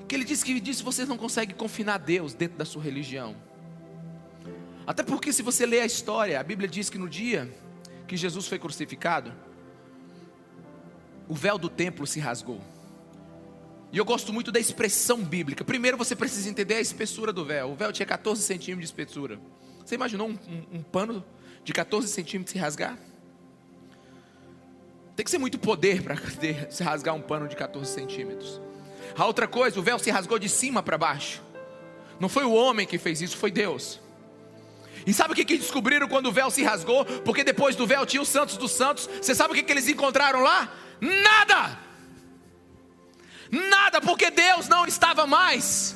que 0.08 0.16
ele 0.16 0.24
disse 0.24 0.46
que 0.46 0.58
disse 0.62 0.82
vocês 0.82 1.06
não 1.06 1.18
conseguem 1.18 1.54
confinar 1.54 1.98
Deus 1.98 2.34
dentro 2.34 2.58
da 2.58 2.64
sua 2.64 2.82
religião. 2.82 3.36
Até 4.88 5.04
porque, 5.04 5.34
se 5.34 5.42
você 5.42 5.66
ler 5.66 5.82
a 5.82 5.86
história, 5.86 6.40
a 6.40 6.44
Bíblia 6.44 6.70
diz 6.70 6.90
que 6.90 6.98
no 6.98 7.10
dia 7.10 7.54
que 8.08 8.16
Jesus 8.16 8.48
foi 8.48 8.58
crucificado, 8.58 9.34
o 11.28 11.36
véu 11.36 11.58
do 11.58 11.68
templo 11.68 12.08
se 12.08 12.22
rasgou. 12.22 12.62
E 13.92 13.98
eu 13.98 14.06
gosto 14.06 14.32
muito 14.32 14.50
da 14.50 14.62
expressão 14.62 15.22
bíblica. 15.22 15.66
Primeiro 15.66 15.98
você 15.98 16.16
precisa 16.16 16.50
entender 16.50 16.76
a 16.76 16.82
espessura 16.82 17.34
do 17.34 17.44
véu. 17.44 17.72
O 17.72 17.76
véu 17.76 17.92
tinha 17.92 18.06
14 18.06 18.42
centímetros 18.42 18.80
de 18.80 18.86
espessura. 18.86 19.42
Você 19.84 19.96
imaginou 19.96 20.30
um, 20.30 20.38
um, 20.48 20.78
um 20.78 20.84
pano 20.84 21.24
de 21.64 21.74
14 21.74 22.08
centímetros 22.08 22.52
se 22.52 22.58
rasgar? 22.58 22.98
Tem 25.16 25.24
que 25.24 25.30
ser 25.30 25.38
muito 25.38 25.60
poder 25.60 26.02
para 26.02 26.16
se 26.70 26.84
rasgar 26.84 27.14
um 27.14 27.22
pano 27.22 27.48
de 27.48 27.56
14 27.56 27.92
centímetros. 27.92 28.60
A 29.16 29.26
outra 29.26 29.48
coisa, 29.48 29.80
o 29.80 29.84
véu 29.84 30.00
se 30.00 30.10
rasgou 30.10 30.40
de 30.40 30.50
cima 30.50 30.82
para 30.82 30.98
baixo. 30.98 31.44
Não 32.20 32.30
foi 32.30 32.46
o 32.46 32.54
homem 32.54 32.88
que 32.88 32.98
fez 32.98 33.22
isso, 33.22 33.38
foi 33.38 33.52
Deus. 33.52 34.00
E 35.06 35.14
sabe 35.14 35.34
o 35.34 35.36
que, 35.36 35.46
que 35.46 35.58
descobriram 35.58 36.08
quando 36.08 36.28
o 36.28 36.32
véu 36.32 36.50
se 36.50 36.64
rasgou? 36.64 37.06
Porque 37.06 37.44
depois 37.44 37.76
do 37.76 37.86
véu 37.86 38.06
tinha 38.06 38.22
os 38.22 38.30
santos 38.30 38.58
dos 38.58 38.72
santos. 38.72 39.08
Você 39.22 39.36
sabe 39.36 39.52
o 39.52 39.56
que, 39.56 39.64
que 39.64 39.72
eles 39.72 39.88
encontraram 39.88 40.42
lá? 40.42 40.74
Nada! 41.02 41.80
Nada, 43.52 44.02
porque 44.02 44.32
Deus 44.32 44.68
não 44.68 44.88
estava 44.88 45.28
mais 45.28 45.96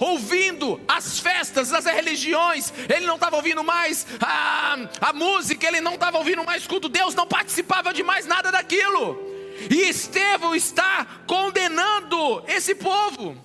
ouvindo 0.00 0.80
as 0.88 1.20
festas 1.20 1.68
das 1.68 1.84
religiões, 1.84 2.72
ele 2.88 3.06
não 3.06 3.16
estava 3.16 3.36
ouvindo 3.36 3.62
mais 3.62 4.06
a, 4.20 4.76
a 5.00 5.12
música, 5.12 5.68
ele 5.68 5.80
não 5.80 5.94
estava 5.94 6.18
ouvindo 6.18 6.42
mais 6.42 6.66
culto, 6.66 6.88
Deus 6.88 7.14
não 7.14 7.26
participava 7.26 7.92
de 7.92 8.02
mais 8.02 8.26
nada 8.26 8.50
daquilo. 8.50 9.28
E 9.70 9.88
Estevão 9.88 10.54
está 10.54 11.06
condenando 11.26 12.42
esse 12.48 12.74
povo 12.74 13.36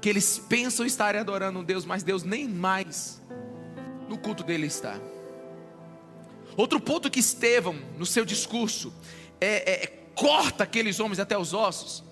que 0.00 0.08
eles 0.08 0.38
pensam 0.38 0.84
estarem 0.84 1.20
adorando 1.20 1.60
um 1.60 1.64
Deus, 1.64 1.84
mas 1.84 2.02
Deus 2.02 2.24
nem 2.24 2.48
mais 2.48 3.22
no 4.08 4.18
culto 4.18 4.42
dele 4.42 4.66
está. 4.66 4.98
Outro 6.56 6.80
ponto 6.80 7.10
que 7.10 7.20
Estevão, 7.20 7.76
no 7.96 8.04
seu 8.04 8.24
discurso, 8.24 8.92
é, 9.40 9.46
é, 9.46 9.84
é, 9.84 9.86
corta 10.14 10.64
aqueles 10.64 10.98
homens 10.98 11.20
até 11.20 11.38
os 11.38 11.54
ossos. 11.54 12.02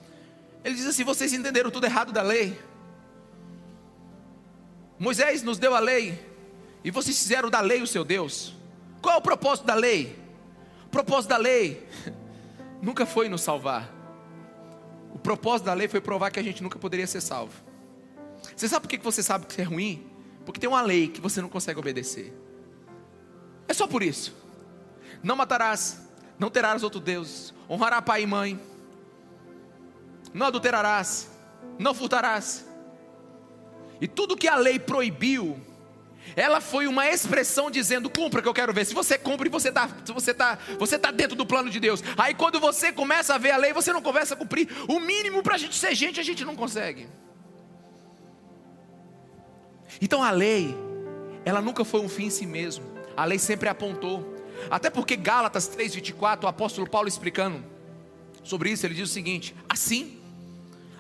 Ele 0.69 0.75
diz 0.75 0.85
assim: 0.85 1.03
vocês 1.03 1.33
entenderam 1.33 1.71
tudo 1.71 1.87
errado 1.87 2.13
da 2.13 2.21
lei. 2.21 2.61
Moisés 4.99 5.43
nos 5.43 5.59
deu 5.59 5.75
a 5.75 5.81
lei, 5.81 6.23
e 6.85 6.91
vocês 6.91 7.19
fizeram 7.19 7.49
da 7.49 7.63
lei 7.63 7.81
o 7.81 7.87
seu 7.87 8.05
Deus. 8.05 8.55
Qual 9.01 9.15
é 9.15 9.19
o 9.19 9.23
propósito 9.23 9.65
da 9.65 9.75
lei? 9.75 10.19
O 10.85 10.89
propósito 10.91 11.31
da 11.31 11.39
lei 11.39 11.89
nunca 12.83 13.07
foi 13.07 13.31
nos 13.31 13.41
salvar. 13.41 13.91
O 15.11 15.19
propósito 15.19 15.65
da 15.65 15.73
lei 15.73 15.89
foi 15.89 16.03
provar 16.03 16.31
que 16.31 16.39
a 16.39 16.43
gente 16.43 16.63
nunca 16.63 16.79
poderia 16.79 17.07
ser 17.07 17.23
salvo. 17.23 17.55
Você 18.55 18.69
sabe 18.69 18.83
por 18.83 18.91
que 18.91 18.99
você 18.99 19.23
sabe 19.23 19.47
que 19.47 19.63
é 19.63 19.65
ruim? 19.65 20.07
Porque 20.45 20.61
tem 20.61 20.69
uma 20.69 20.83
lei 20.83 21.09
que 21.09 21.19
você 21.19 21.41
não 21.41 21.49
consegue 21.49 21.81
obedecer. 21.81 22.31
É 23.67 23.73
só 23.73 23.87
por 23.87 24.03
isso. 24.03 24.37
Não 25.23 25.35
matarás, 25.35 26.03
não 26.39 26.51
terás 26.51 26.83
outro 26.83 27.01
Deus, 27.01 27.55
honrará 27.71 28.03
pai 28.03 28.25
e 28.25 28.27
mãe, 28.27 28.61
não 30.39 30.47
adulterarás, 30.47 31.29
não 31.79 31.93
furtarás. 31.93 32.67
E 34.01 34.07
tudo 34.07 34.37
que 34.37 34.47
a 34.47 34.57
lei 34.57 34.79
proibiu, 34.79 35.61
ela 36.37 36.61
foi 36.61 36.87
uma 36.87 37.07
expressão 37.09 37.71
dizendo: 37.71 38.09
cumpra 38.09 38.41
que 38.41 38.49
eu 38.49 38.55
quero 38.55 38.73
ver. 38.73 38.87
Se 38.87 38.95
você 38.95 39.19
cumpre, 39.19 39.49
você 39.49 39.69
está 39.69 39.87
você 40.07 40.33
tá, 40.33 40.59
você 40.79 40.99
tá 40.99 41.11
dentro 41.11 41.37
do 41.37 41.45
plano 41.45 41.69
de 41.69 41.81
Deus. 41.81 42.03
Aí 42.17 42.35
quando 42.35 42.61
você 42.61 42.93
começa 42.93 43.35
a 43.35 43.39
ver 43.39 43.51
a 43.51 43.57
lei, 43.57 43.73
você 43.73 43.93
não 43.93 44.01
começa 44.01 44.35
a 44.35 44.37
cumprir. 44.37 44.69
O 44.89 45.01
mínimo 45.01 45.43
para 45.43 45.57
a 45.57 45.59
gente 45.59 45.75
ser 45.75 45.95
gente, 45.95 46.21
a 46.21 46.23
gente 46.23 46.45
não 46.45 46.55
consegue. 46.55 47.09
Então 50.01 50.23
a 50.23 50.31
lei, 50.31 50.77
ela 51.45 51.61
nunca 51.61 51.85
foi 51.85 52.01
um 52.01 52.09
fim 52.09 52.27
em 52.27 52.31
si 52.31 52.47
mesmo. 52.47 52.85
A 53.17 53.25
lei 53.25 53.39
sempre 53.39 53.69
apontou. 53.69 54.37
Até 54.71 54.91
porque 54.91 55.17
Gálatas 55.17 55.69
3:24, 55.69 56.45
o 56.45 56.47
apóstolo 56.47 56.89
Paulo 56.89 57.09
explicando 57.09 57.65
sobre 58.45 58.71
isso, 58.71 58.87
ele 58.87 58.95
diz 58.95 59.11
o 59.11 59.13
seguinte: 59.13 59.55
assim, 59.69 60.18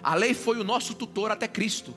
a 0.02 0.14
lei 0.14 0.34
foi 0.34 0.58
o 0.58 0.64
nosso 0.64 0.94
tutor 0.94 1.30
até 1.30 1.48
Cristo 1.48 1.94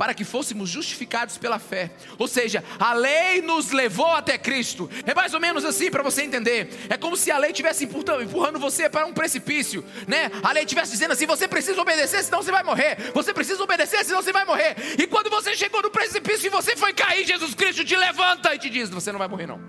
para 0.00 0.14
que 0.14 0.24
fôssemos 0.24 0.70
justificados 0.70 1.36
pela 1.36 1.58
fé. 1.58 1.90
Ou 2.18 2.26
seja, 2.26 2.64
a 2.78 2.94
lei 2.94 3.42
nos 3.42 3.70
levou 3.70 4.06
até 4.06 4.38
Cristo. 4.38 4.88
É 5.04 5.14
mais 5.14 5.34
ou 5.34 5.40
menos 5.40 5.62
assim 5.62 5.90
para 5.90 6.02
você 6.02 6.22
entender. 6.22 6.70
É 6.88 6.96
como 6.96 7.18
se 7.18 7.30
a 7.30 7.36
lei 7.36 7.50
estivesse 7.50 7.84
empurrando 7.84 8.58
você 8.58 8.88
para 8.88 9.04
um 9.04 9.12
precipício, 9.12 9.84
né? 10.08 10.30
A 10.42 10.52
lei 10.52 10.62
estivesse 10.62 10.92
dizendo 10.92 11.12
assim: 11.12 11.26
você 11.26 11.46
precisa 11.46 11.78
obedecer, 11.78 12.24
senão 12.24 12.42
você 12.42 12.50
vai 12.50 12.62
morrer. 12.62 13.12
Você 13.12 13.34
precisa 13.34 13.62
obedecer, 13.62 14.02
senão 14.02 14.22
você 14.22 14.32
vai 14.32 14.46
morrer. 14.46 14.74
E 14.98 15.06
quando 15.06 15.28
você 15.28 15.54
chegou 15.54 15.82
no 15.82 15.90
precipício 15.90 16.46
e 16.46 16.50
você 16.50 16.74
foi 16.74 16.94
cair, 16.94 17.26
Jesus 17.26 17.54
Cristo 17.54 17.84
te 17.84 17.94
levanta 17.94 18.54
e 18.54 18.58
te 18.58 18.70
diz: 18.70 18.88
você 18.88 19.12
não 19.12 19.18
vai 19.18 19.28
morrer 19.28 19.48
não. 19.48 19.60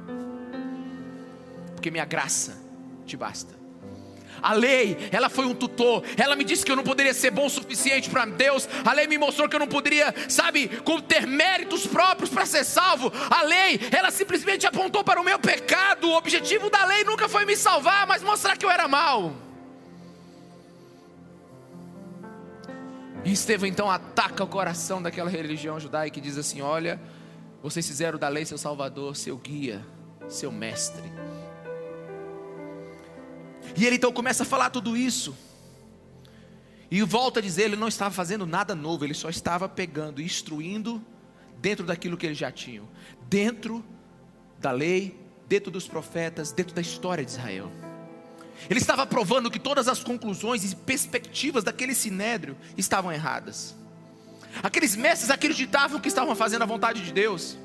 Porque 1.76 1.92
minha 1.92 2.06
graça 2.06 2.58
te 3.06 3.18
basta. 3.18 3.61
A 4.42 4.54
lei, 4.54 4.98
ela 5.12 5.30
foi 5.30 5.46
um 5.46 5.54
tutor. 5.54 6.04
Ela 6.18 6.36
me 6.36 6.44
disse 6.44 6.66
que 6.66 6.72
eu 6.72 6.76
não 6.76 6.84
poderia 6.84 7.14
ser 7.14 7.32
bom 7.32 7.46
o 7.46 7.50
suficiente 7.50 8.10
para 8.10 8.26
Deus. 8.26 8.68
A 8.86 8.94
lei 8.94 9.08
me 9.08 9.18
mostrou 9.18 9.48
que 9.48 9.56
eu 9.56 9.60
não 9.60 9.68
poderia, 9.68 10.14
sabe, 10.28 10.70
ter 11.08 11.28
méritos 11.28 11.86
próprios 11.86 12.30
para 12.30 12.46
ser 12.46 12.64
salvo. 12.64 13.12
A 13.30 13.44
lei, 13.44 13.80
ela 13.92 14.12
simplesmente 14.12 14.66
apontou 14.66 15.04
para 15.04 15.20
o 15.20 15.24
meu 15.24 15.40
pecado. 15.40 16.08
O 16.10 16.18
objetivo 16.18 16.70
da 16.70 16.86
lei 16.86 17.04
nunca 17.04 17.28
foi 17.28 17.46
me 17.46 17.56
salvar, 17.56 18.08
mas 18.08 18.24
mostrar 18.24 18.58
que 18.58 18.66
eu 18.66 18.70
era 18.70 18.88
mal. 18.88 19.34
E 23.24 23.32
Estevão 23.32 23.68
então 23.68 23.90
ataca 23.90 24.44
o 24.44 24.48
coração 24.48 25.02
daquela 25.02 25.30
religião 25.30 25.80
judaica 25.80 26.18
e 26.18 26.22
diz 26.22 26.38
assim: 26.38 26.62
Olha, 26.62 27.00
vocês 27.62 27.86
fizeram 27.86 28.18
da 28.18 28.28
lei 28.28 28.46
seu 28.46 28.58
salvador, 28.58 29.16
seu 29.16 29.38
guia, 29.38 29.86
seu 30.28 30.52
mestre. 30.52 31.04
E 33.76 33.86
ele 33.86 33.96
então 33.96 34.12
começa 34.12 34.44
a 34.44 34.46
falar 34.46 34.70
tudo 34.70 34.96
isso. 34.96 35.36
E 36.90 37.02
volta 37.04 37.40
a 37.40 37.42
dizer, 37.42 37.64
ele 37.64 37.76
não 37.76 37.88
estava 37.88 38.14
fazendo 38.14 38.46
nada 38.46 38.76
novo, 38.76 39.06
ele 39.06 39.14
só 39.14 39.30
estava 39.30 39.70
pegando 39.70 40.22
e 40.22 40.26
instruindo 40.26 41.02
dentro 41.58 41.86
daquilo 41.86 42.18
que 42.18 42.26
eles 42.26 42.38
já 42.38 42.52
tinham, 42.52 42.90
dentro 43.30 43.84
da 44.60 44.72
lei, 44.72 45.18
dentro 45.48 45.72
dos 45.72 45.88
profetas, 45.88 46.52
dentro 46.52 46.76
da 46.76 46.82
história 46.82 47.24
de 47.24 47.32
Israel. 47.32 47.72
Ele 48.70 48.80
estava 48.80 49.06
provando 49.06 49.50
que 49.50 49.60
todas 49.60 49.88
as 49.88 50.04
conclusões 50.04 50.70
e 50.70 50.76
perspectivas 50.76 51.64
daquele 51.64 51.96
sinédrio 51.96 52.58
estavam 52.78 53.12
erradas. 53.12 53.76
Aqueles 54.62 54.96
mestres 54.96 55.30
acreditavam 55.30 56.00
que 56.00 56.08
estavam 56.08 56.36
fazendo 56.36 56.64
a 56.64 56.66
vontade 56.66 57.02
de 57.02 57.14
Deus. 57.14 57.58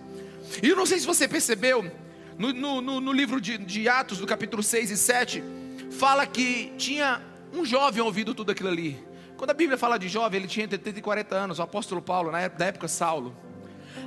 E 0.63 0.69
eu 0.69 0.77
não 0.77 0.87
sei 0.87 1.01
se 1.01 1.07
você 1.07 1.27
percebeu, 1.27 1.91
no, 2.39 2.53
no, 2.53 3.01
no 3.01 3.13
livro 3.13 3.41
de, 3.41 3.59
de 3.59 3.89
Atos, 3.89 4.19
do 4.19 4.27
capítulo 4.27 4.63
6 4.63 4.91
e 4.91 4.97
7, 4.97 5.43
fala 5.91 6.27
que 6.27 6.73
tinha 6.77 7.23
um 7.53 7.65
jovem 7.65 8.03
ouvido 8.03 8.35
tudo 8.35 8.53
aquilo 8.53 8.69
ali. 8.69 9.05
Quando 9.37 9.51
a 9.51 9.55
Bíblia 9.55 9.77
fala 9.77 9.99
de 9.99 10.09
jovem, 10.09 10.41
ele 10.41 10.49
tinha 10.49 10.65
entre 10.65 10.79
30 10.79 10.99
e 10.99 11.03
40 11.03 11.35
anos, 11.35 11.59
o 11.59 11.63
apóstolo 11.63 12.01
Paulo, 12.01 12.31
na 12.31 12.41
época, 12.41 12.89
Saulo. 12.89 13.37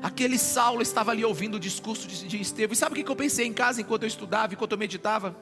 Aquele 0.01 0.37
Saulo 0.37 0.81
estava 0.81 1.11
ali 1.11 1.25
ouvindo 1.25 1.55
o 1.55 1.59
discurso 1.59 2.07
de, 2.07 2.27
de 2.27 2.41
Estevão. 2.41 2.73
E 2.73 2.75
sabe 2.75 2.99
o 2.99 3.03
que 3.03 3.11
eu 3.11 3.15
pensei 3.15 3.45
em 3.45 3.53
casa 3.53 3.81
enquanto 3.81 4.03
eu 4.03 4.07
estudava, 4.07 4.53
enquanto 4.53 4.71
eu 4.71 4.77
meditava? 4.77 5.35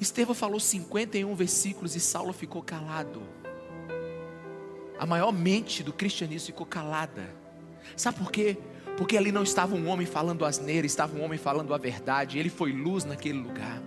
Estevão 0.00 0.34
falou 0.34 0.58
51 0.58 1.34
versículos 1.34 1.94
e 1.94 2.00
Saulo 2.00 2.32
ficou 2.32 2.62
calado. 2.62 3.22
A 4.98 5.06
maior 5.06 5.32
mente 5.32 5.82
do 5.82 5.92
cristianismo 5.92 6.46
ficou 6.46 6.66
calada. 6.66 7.34
Sabe 7.96 8.18
por 8.18 8.30
quê? 8.30 8.56
Porque 8.96 9.16
ali 9.16 9.30
não 9.32 9.42
estava 9.42 9.74
um 9.74 9.88
homem 9.88 10.06
falando 10.06 10.44
asneira, 10.44 10.86
estava 10.86 11.16
um 11.16 11.22
homem 11.22 11.38
falando 11.38 11.72
a 11.74 11.78
verdade. 11.78 12.38
Ele 12.38 12.50
foi 12.50 12.72
luz 12.72 13.04
naquele 13.04 13.38
lugar. 13.38 13.80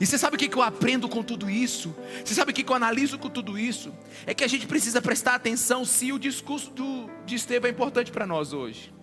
E 0.00 0.06
você 0.06 0.16
sabe 0.16 0.36
o 0.36 0.38
que 0.38 0.52
eu 0.52 0.62
aprendo 0.62 1.06
com 1.10 1.22
tudo 1.22 1.50
isso? 1.50 1.94
Você 2.24 2.34
sabe 2.34 2.52
o 2.52 2.54
que 2.54 2.64
eu 2.66 2.74
analiso 2.74 3.18
com 3.18 3.28
tudo 3.28 3.58
isso? 3.58 3.92
É 4.26 4.32
que 4.32 4.42
a 4.42 4.48
gente 4.48 4.66
precisa 4.66 5.02
prestar 5.02 5.34
atenção 5.34 5.84
se 5.84 6.10
o 6.10 6.18
discurso 6.18 6.70
do, 6.70 7.10
de 7.26 7.34
Estevão 7.34 7.68
é 7.68 7.70
importante 7.70 8.10
para 8.10 8.26
nós 8.26 8.54
hoje. 8.54 8.94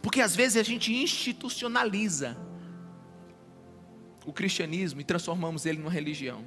Porque 0.00 0.22
às 0.22 0.34
vezes 0.34 0.56
a 0.56 0.62
gente 0.62 0.94
institucionaliza 0.94 2.34
o 4.24 4.32
cristianismo 4.32 5.02
e 5.02 5.04
transformamos 5.04 5.66
ele 5.66 5.78
numa 5.78 5.90
religião. 5.90 6.42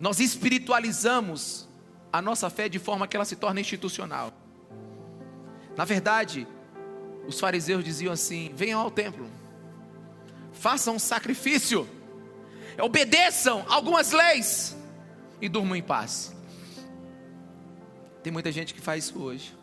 Nós 0.00 0.18
espiritualizamos 0.18 1.68
a 2.12 2.20
nossa 2.20 2.50
fé 2.50 2.68
de 2.68 2.80
forma 2.80 3.06
que 3.06 3.16
ela 3.16 3.24
se 3.24 3.36
torna 3.36 3.60
institucional. 3.60 4.32
Na 5.76 5.84
verdade, 5.84 6.48
os 7.28 7.38
fariseus 7.38 7.84
diziam 7.84 8.12
assim: 8.12 8.52
venham 8.56 8.80
ao 8.80 8.90
templo, 8.90 9.30
façam 10.52 10.96
um 10.96 10.98
sacrifício, 10.98 11.88
obedeçam 12.80 13.64
algumas 13.68 14.12
leis 14.12 14.76
e 15.40 15.48
durmam 15.48 15.76
em 15.76 15.82
paz. 15.82 16.34
Tem 18.22 18.32
muita 18.32 18.50
gente 18.50 18.74
que 18.74 18.80
faz 18.80 19.04
isso 19.04 19.20
hoje. 19.20 19.56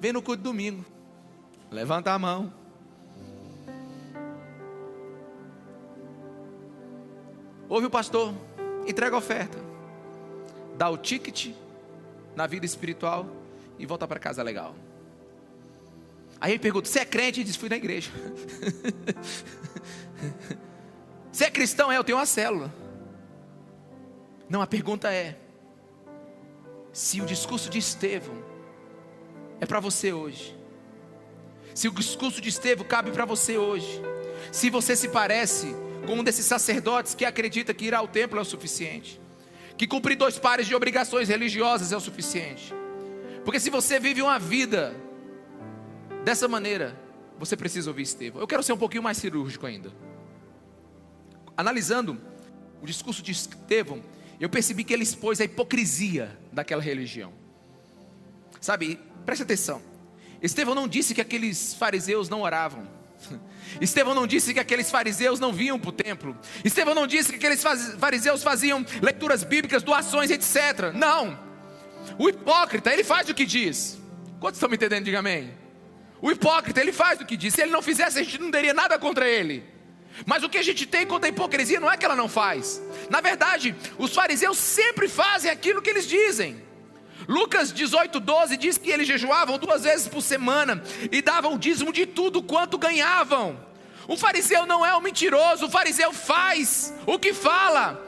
Vem 0.00 0.12
no 0.12 0.22
culto 0.22 0.42
domingo, 0.42 0.84
levanta 1.70 2.12
a 2.12 2.18
mão, 2.18 2.52
Ouve 7.68 7.86
o 7.86 7.90
pastor, 7.90 8.32
entrega 8.86 9.16
a 9.16 9.18
oferta, 9.18 9.58
dá 10.76 10.88
o 10.90 10.98
ticket 10.98 11.52
na 12.36 12.46
vida 12.46 12.66
espiritual 12.66 13.26
e 13.78 13.86
volta 13.86 14.06
para 14.06 14.20
casa 14.20 14.42
legal. 14.42 14.74
Aí 16.44 16.52
ele 16.52 16.58
pergunta: 16.58 16.86
Você 16.86 16.98
é 16.98 17.06
crente? 17.06 17.40
Ele 17.40 17.46
diz: 17.46 17.56
Fui 17.56 17.70
na 17.70 17.76
igreja. 17.76 18.10
Você 21.32 21.44
é 21.46 21.50
cristão? 21.50 21.90
É, 21.90 21.96
eu 21.96 22.04
tenho 22.04 22.18
uma 22.18 22.26
célula. 22.26 22.70
Não, 24.46 24.60
a 24.60 24.66
pergunta 24.66 25.10
é: 25.10 25.38
se 26.92 27.22
o 27.22 27.24
discurso 27.24 27.70
de 27.70 27.78
Estevão 27.78 28.44
é 29.58 29.64
para 29.64 29.80
você 29.80 30.12
hoje, 30.12 30.54
se 31.74 31.88
o 31.88 31.92
discurso 31.92 32.42
de 32.42 32.50
Estevão 32.50 32.86
cabe 32.86 33.10
para 33.10 33.24
você 33.24 33.56
hoje, 33.56 34.02
se 34.52 34.68
você 34.68 34.94
se 34.94 35.08
parece 35.08 35.74
com 36.06 36.16
um 36.16 36.22
desses 36.22 36.44
sacerdotes 36.44 37.14
que 37.14 37.24
acredita 37.24 37.72
que 37.72 37.86
ir 37.86 37.94
ao 37.94 38.06
templo 38.06 38.38
é 38.38 38.42
o 38.42 38.44
suficiente, 38.44 39.18
que 39.78 39.86
cumprir 39.86 40.14
dois 40.14 40.38
pares 40.38 40.66
de 40.66 40.74
obrigações 40.74 41.30
religiosas 41.30 41.90
é 41.90 41.96
o 41.96 42.00
suficiente. 42.00 42.74
Porque 43.46 43.58
se 43.58 43.70
você 43.70 43.98
vive 43.98 44.20
uma 44.20 44.38
vida 44.38 44.94
dessa 46.24 46.48
maneira, 46.48 46.98
você 47.38 47.56
precisa 47.56 47.90
ouvir 47.90 48.02
Estevão. 48.02 48.40
Eu 48.40 48.46
quero 48.46 48.62
ser 48.62 48.72
um 48.72 48.78
pouquinho 48.78 49.02
mais 49.02 49.18
cirúrgico 49.18 49.66
ainda. 49.66 49.92
Analisando 51.56 52.20
o 52.82 52.86
discurso 52.86 53.22
de 53.22 53.32
Estevão, 53.32 54.02
eu 54.40 54.48
percebi 54.48 54.82
que 54.84 54.92
ele 54.92 55.02
expôs 55.02 55.40
a 55.40 55.44
hipocrisia 55.44 56.36
daquela 56.52 56.82
religião. 56.82 57.32
Sabe, 58.60 58.98
preste 59.24 59.42
atenção. 59.42 59.82
Estevão 60.42 60.74
não 60.74 60.88
disse 60.88 61.14
que 61.14 61.20
aqueles 61.20 61.74
fariseus 61.74 62.28
não 62.28 62.42
oravam. 62.42 62.88
Estevão 63.80 64.14
não 64.14 64.26
disse 64.26 64.52
que 64.52 64.60
aqueles 64.60 64.90
fariseus 64.90 65.38
não 65.38 65.52
vinham 65.52 65.78
para 65.78 65.90
o 65.90 65.92
templo. 65.92 66.36
Estevão 66.64 66.94
não 66.94 67.06
disse 67.06 67.30
que 67.30 67.36
aqueles 67.36 67.62
fariseus 67.98 68.42
faziam 68.42 68.84
leituras 69.00 69.44
bíblicas, 69.44 69.82
doações, 69.82 70.30
etc. 70.30 70.92
Não. 70.94 71.38
O 72.18 72.28
hipócrita, 72.28 72.92
ele 72.92 73.04
faz 73.04 73.28
o 73.28 73.34
que 73.34 73.46
diz. 73.46 73.98
Quantos 74.40 74.58
estão 74.58 74.68
me 74.68 74.76
entendendo? 74.76 75.04
Diga 75.04 75.20
amém. 75.20 75.63
O 76.20 76.30
hipócrita, 76.30 76.80
ele 76.80 76.92
faz 76.92 77.20
o 77.20 77.26
que 77.26 77.36
diz. 77.36 77.54
Se 77.54 77.62
ele 77.62 77.70
não 77.70 77.82
fizesse, 77.82 78.18
a 78.18 78.22
gente 78.22 78.40
não 78.40 78.50
teria 78.50 78.72
nada 78.72 78.98
contra 78.98 79.28
ele. 79.28 79.64
Mas 80.24 80.42
o 80.42 80.48
que 80.48 80.58
a 80.58 80.62
gente 80.62 80.86
tem 80.86 81.06
contra 81.06 81.28
a 81.28 81.30
hipocrisia 81.30 81.80
não 81.80 81.90
é 81.90 81.96
que 81.96 82.04
ela 82.04 82.14
não 82.14 82.28
faz. 82.28 82.80
Na 83.10 83.20
verdade, 83.20 83.74
os 83.98 84.14
fariseus 84.14 84.58
sempre 84.58 85.08
fazem 85.08 85.50
aquilo 85.50 85.82
que 85.82 85.90
eles 85.90 86.06
dizem. 86.06 86.62
Lucas 87.26 87.72
18, 87.72 88.20
12 88.20 88.56
diz 88.56 88.78
que 88.78 88.90
eles 88.90 89.08
jejuavam 89.08 89.58
duas 89.58 89.82
vezes 89.82 90.06
por 90.06 90.20
semana 90.20 90.82
e 91.10 91.22
davam 91.22 91.54
o 91.54 91.58
dízimo 91.58 91.92
de 91.92 92.06
tudo 92.06 92.42
quanto 92.42 92.78
ganhavam. 92.78 93.58
O 94.06 94.16
fariseu 94.16 94.66
não 94.66 94.84
é 94.84 94.94
um 94.94 95.00
mentiroso, 95.00 95.66
o 95.66 95.70
fariseu 95.70 96.12
faz 96.12 96.92
o 97.06 97.18
que 97.18 97.32
fala. 97.32 98.00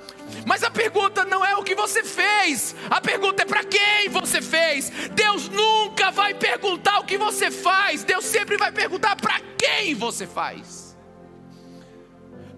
Mas 0.46 0.62
a 0.62 0.70
pergunta 0.70 1.24
não 1.24 1.44
é 1.44 1.56
o 1.56 1.62
que 1.62 1.74
você 1.74 2.02
fez, 2.02 2.74
a 2.90 3.00
pergunta 3.00 3.42
é 3.42 3.46
para 3.46 3.64
quem 3.64 4.08
você 4.08 4.40
fez. 4.42 4.90
Deus 5.14 5.48
nunca 5.48 6.10
vai 6.10 6.34
perguntar 6.34 6.98
o 7.00 7.04
que 7.04 7.18
você 7.18 7.50
faz, 7.50 8.04
Deus 8.04 8.24
sempre 8.24 8.56
vai 8.56 8.72
perguntar 8.72 9.16
para 9.16 9.40
quem 9.58 9.94
você 9.94 10.26
faz. 10.26 10.96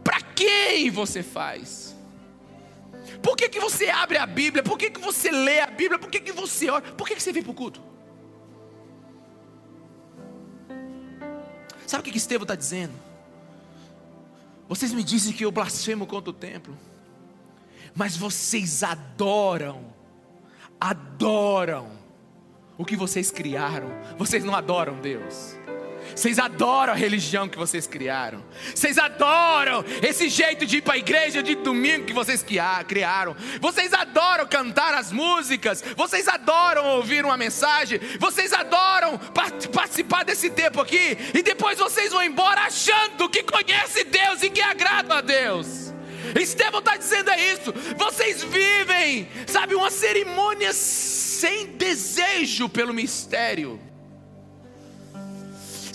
Para 0.02 0.20
quem 0.20 0.90
você 0.90 1.22
faz? 1.22 1.94
Por 3.22 3.36
que, 3.36 3.48
que 3.48 3.60
você 3.60 3.88
abre 3.90 4.18
a 4.18 4.26
Bíblia? 4.26 4.62
Por 4.62 4.78
que, 4.78 4.90
que 4.90 5.00
você 5.00 5.30
lê 5.30 5.60
a 5.60 5.66
Bíblia? 5.66 5.98
Por 5.98 6.10
que, 6.10 6.20
que 6.20 6.32
você 6.32 6.70
ora? 6.70 6.82
Por 6.92 7.06
que, 7.06 7.14
que 7.14 7.22
você 7.22 7.32
vem 7.32 7.42
para 7.42 7.52
o 7.52 7.54
culto? 7.54 7.82
Sabe 11.86 12.02
o 12.02 12.04
que, 12.04 12.10
que 12.12 12.18
Estevão 12.18 12.44
está 12.44 12.54
dizendo? 12.54 12.92
Vocês 14.68 14.92
me 14.92 15.02
dizem 15.02 15.32
que 15.32 15.44
eu 15.44 15.50
blasfemo 15.50 16.06
contra 16.06 16.30
o 16.30 16.34
templo, 16.34 16.76
mas 17.98 18.16
vocês 18.16 18.84
adoram, 18.84 19.92
adoram 20.80 21.90
o 22.78 22.84
que 22.84 22.94
vocês 22.94 23.32
criaram, 23.32 23.90
vocês 24.16 24.44
não 24.44 24.54
adoram 24.54 25.00
Deus. 25.00 25.58
Vocês 26.14 26.38
adoram 26.38 26.92
a 26.92 26.96
religião 26.96 27.48
que 27.48 27.58
vocês 27.58 27.86
criaram. 27.86 28.42
Vocês 28.74 28.96
adoram 28.98 29.84
esse 30.00 30.28
jeito 30.28 30.64
de 30.64 30.78
ir 30.78 30.82
para 30.82 30.94
a 30.94 30.98
igreja 30.98 31.42
de 31.42 31.56
domingo 31.56 32.06
que 32.06 32.14
vocês 32.14 32.42
criaram. 32.86 33.36
Vocês 33.60 33.92
adoram 33.92 34.46
cantar 34.46 34.94
as 34.94 35.12
músicas. 35.12 35.82
Vocês 35.96 36.26
adoram 36.26 36.86
ouvir 36.86 37.26
uma 37.26 37.36
mensagem. 37.36 38.00
Vocês 38.18 38.54
adoram 38.54 39.18
participar 39.72 40.24
desse 40.24 40.48
tempo 40.48 40.80
aqui. 40.80 41.18
E 41.34 41.42
depois 41.42 41.78
vocês 41.78 42.10
vão 42.10 42.22
embora 42.22 42.62
achando 42.62 43.28
que 43.28 43.42
conhece 43.42 44.04
Deus 44.04 44.42
e 44.42 44.48
que 44.48 44.62
agradam 44.62 45.18
a 45.18 45.20
Deus. 45.20 45.88
Estevão 46.38 46.80
está 46.80 46.96
dizendo 46.96 47.30
é 47.30 47.52
isso. 47.52 47.72
Vocês 47.96 48.42
vivem, 48.42 49.28
sabe, 49.46 49.74
uma 49.74 49.90
cerimônia 49.90 50.72
sem 50.72 51.66
desejo 51.76 52.68
pelo 52.68 52.92
mistério 52.92 53.80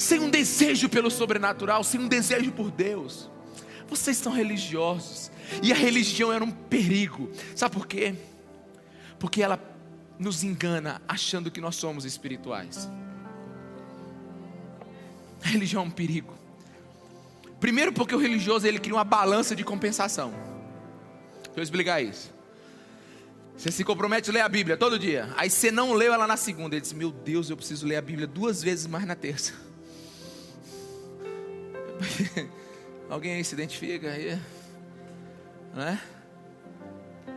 sem 0.04 0.20
um 0.20 0.30
desejo 0.30 0.90
pelo 0.90 1.10
sobrenatural, 1.10 1.84
sem 1.84 2.00
um 2.00 2.08
desejo 2.08 2.52
por 2.52 2.70
Deus. 2.70 3.30
Vocês 3.88 4.18
são 4.18 4.34
religiosos, 4.34 5.32
e 5.62 5.72
a 5.72 5.76
religião 5.76 6.32
era 6.32 6.44
um 6.44 6.52
perigo, 6.52 7.30
sabe 7.56 7.74
por 7.74 7.88
quê? 7.88 8.16
Porque 9.20 9.42
ela 9.42 9.60
nos 10.20 10.44
engana 10.44 11.02
achando 11.08 11.50
que 11.50 11.62
nós 11.62 11.76
somos 11.76 12.06
espirituais. 12.06 12.90
A 15.44 15.48
religião 15.48 15.84
é 15.84 15.86
um 15.86 15.92
perigo. 15.92 16.34
Primeiro, 17.64 17.94
porque 17.94 18.14
o 18.14 18.18
religioso 18.18 18.68
ele 18.68 18.78
cria 18.78 18.94
uma 18.94 19.06
balança 19.06 19.56
de 19.56 19.64
compensação. 19.64 20.32
Deixa 21.46 21.60
eu 21.60 21.64
explicar 21.64 22.02
isso. 22.02 22.30
Você 23.56 23.72
se 23.72 23.86
compromete 23.86 24.30
a 24.30 24.34
ler 24.34 24.42
a 24.42 24.50
Bíblia 24.50 24.76
todo 24.76 25.00
dia. 25.00 25.34
Aí 25.38 25.50
você 25.50 25.72
não 25.72 25.94
leu 25.94 26.14
ela 26.14 26.28
na 26.28 26.36
segunda. 26.36 26.76
Ele 26.76 26.82
diz: 26.82 26.92
Meu 26.92 27.10
Deus, 27.10 27.50
eu 27.50 27.56
preciso 27.56 27.88
ler 27.88 27.96
a 27.96 28.02
Bíblia 28.02 28.28
duas 28.28 28.62
vezes 28.62 28.86
mais 28.86 29.06
na 29.06 29.16
terça. 29.16 29.54
Alguém 33.10 33.36
aí 33.36 33.44
se 33.46 33.54
identifica 33.54 34.12
aí? 34.12 34.38
Né? 35.74 36.02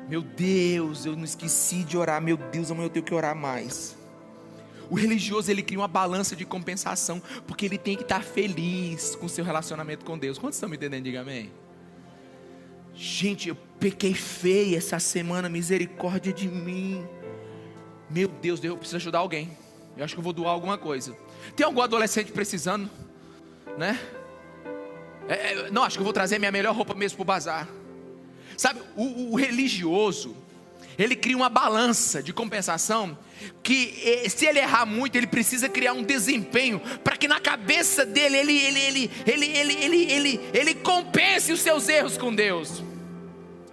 Meu 0.08 0.22
Deus, 0.22 1.06
eu 1.06 1.14
não 1.14 1.22
esqueci 1.22 1.84
de 1.84 1.96
orar. 1.96 2.20
Meu 2.20 2.36
Deus, 2.36 2.68
amanhã 2.72 2.86
eu 2.86 2.90
tenho 2.90 3.04
que 3.04 3.14
orar 3.14 3.36
mais. 3.36 3.96
O 4.90 4.94
religioso 4.94 5.50
ele 5.50 5.62
cria 5.62 5.78
uma 5.78 5.88
balança 5.88 6.36
de 6.36 6.44
compensação, 6.44 7.20
porque 7.46 7.66
ele 7.66 7.78
tem 7.78 7.96
que 7.96 8.02
estar 8.02 8.22
feliz 8.22 9.16
com 9.16 9.28
seu 9.28 9.44
relacionamento 9.44 10.04
com 10.04 10.18
Deus. 10.18 10.38
Quantos 10.38 10.56
estão 10.56 10.68
me 10.68 10.76
entendendo? 10.76 11.04
Diga 11.04 11.20
amém. 11.20 11.50
Gente, 12.94 13.48
eu 13.48 13.56
pequei 13.78 14.14
feio 14.14 14.76
essa 14.76 14.98
semana, 14.98 15.48
misericórdia 15.48 16.32
de 16.32 16.48
mim. 16.48 17.06
Meu 18.08 18.28
Deus, 18.28 18.62
eu 18.64 18.76
preciso 18.76 18.96
ajudar 18.96 19.18
alguém. 19.18 19.50
Eu 19.96 20.04
acho 20.04 20.14
que 20.14 20.18
eu 20.20 20.24
vou 20.24 20.32
doar 20.32 20.52
alguma 20.52 20.78
coisa. 20.78 21.16
Tem 21.54 21.66
algum 21.66 21.80
adolescente 21.82 22.32
precisando, 22.32 22.88
né? 23.76 23.98
É, 25.28 25.52
é, 25.52 25.70
não, 25.70 25.82
acho 25.82 25.96
que 25.96 26.00
eu 26.00 26.04
vou 26.04 26.12
trazer 26.12 26.38
minha 26.38 26.52
melhor 26.52 26.74
roupa 26.74 26.94
mesmo 26.94 27.16
para 27.16 27.22
o 27.22 27.26
bazar. 27.26 27.68
Sabe, 28.56 28.80
o, 28.96 29.32
o 29.32 29.36
religioso, 29.36 30.36
ele 30.98 31.14
cria 31.14 31.36
uma 31.36 31.48
balança 31.48 32.22
de 32.22 32.32
compensação 32.32 33.18
que 33.62 34.02
eh, 34.02 34.28
se 34.28 34.46
ele 34.46 34.58
errar 34.58 34.86
muito, 34.86 35.16
ele 35.16 35.26
precisa 35.26 35.68
criar 35.68 35.92
um 35.92 36.02
desempenho 36.02 36.80
para 37.04 37.16
que 37.16 37.28
na 37.28 37.40
cabeça 37.40 38.04
dele 38.04 38.36
ele 38.36 38.58
ele 38.58 38.80
ele 38.80 39.10
ele 39.26 39.46
ele 39.46 39.74
ele 39.74 40.12
ele, 40.12 40.40
ele 40.54 40.74
compense 40.74 41.52
os 41.52 41.60
seus 41.60 41.88
erros 41.88 42.16
com 42.16 42.34
Deus. 42.34 42.82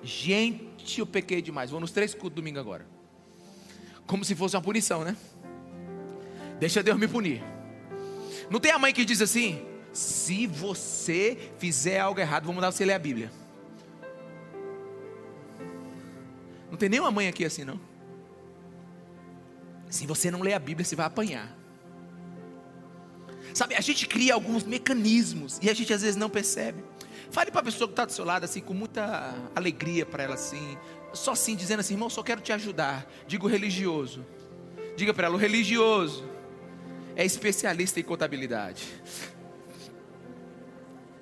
Gente, 0.04 1.00
eu 1.00 1.06
pequei 1.06 1.42
demais. 1.42 1.72
Vou 1.72 1.80
nos 1.80 1.92
três 1.92 2.14
cultos 2.14 2.36
domingo 2.36 2.60
agora. 2.60 2.86
Como 4.06 4.26
se 4.26 4.36
fosse 4.36 4.56
uma 4.56 4.62
punição, 4.62 5.04
né? 5.04 5.16
Deixa 6.60 6.84
Deus 6.84 6.98
me 6.98 7.08
punir. 7.08 7.42
Não 8.50 8.60
tem 8.60 8.72
a 8.72 8.78
mãe 8.78 8.94
que 8.94 9.06
diz 9.06 9.22
assim: 9.22 9.66
se 9.94 10.46
você 10.46 11.38
fizer 11.58 12.00
algo 12.00 12.20
errado, 12.20 12.46
vou 12.46 12.54
mandar 12.54 12.72
você 12.72 12.84
ler 12.84 12.94
a 12.94 13.00
Bíblia. 13.00 13.32
Não 16.74 16.78
tem 16.80 16.90
nenhuma 16.90 17.12
mãe 17.12 17.28
aqui 17.28 17.46
assim, 17.46 17.64
não. 17.64 17.80
Se 19.92 20.08
você 20.08 20.32
não 20.32 20.42
ler 20.42 20.54
a 20.54 20.60
Bíblia, 20.60 20.84
você 20.84 20.96
vai 20.96 21.06
apanhar. 21.06 21.56
Sabe, 23.54 23.76
a 23.76 23.80
gente 23.80 24.08
cria 24.08 24.34
alguns 24.34 24.64
mecanismos 24.64 25.60
e 25.62 25.70
a 25.70 25.74
gente 25.76 25.94
às 25.94 26.02
vezes 26.02 26.16
não 26.16 26.32
percebe. 26.32 26.84
Fale 27.30 27.52
para 27.52 27.62
a 27.62 27.64
pessoa 27.64 27.88
que 27.88 27.92
está 27.92 28.06
do 28.06 28.12
seu 28.12 28.26
lado 28.26 28.46
assim, 28.46 28.60
com 28.60 28.74
muita 28.74 29.36
alegria 29.56 30.04
para 30.04 30.24
ela 30.24 30.34
assim, 30.34 30.76
só 31.14 31.34
assim, 31.34 31.56
dizendo 31.56 31.82
assim, 31.82 31.94
irmão, 31.94 32.10
só 32.10 32.24
quero 32.24 32.42
te 32.42 32.52
ajudar. 32.52 33.06
Diga 33.28 33.46
o 33.46 33.48
religioso. 33.48 34.26
Diga 34.98 35.14
para 35.14 35.28
ela, 35.28 35.36
o 35.36 35.40
religioso 35.40 36.28
é 37.16 37.24
especialista 37.24 38.00
em 38.00 38.04
contabilidade. 38.04 38.88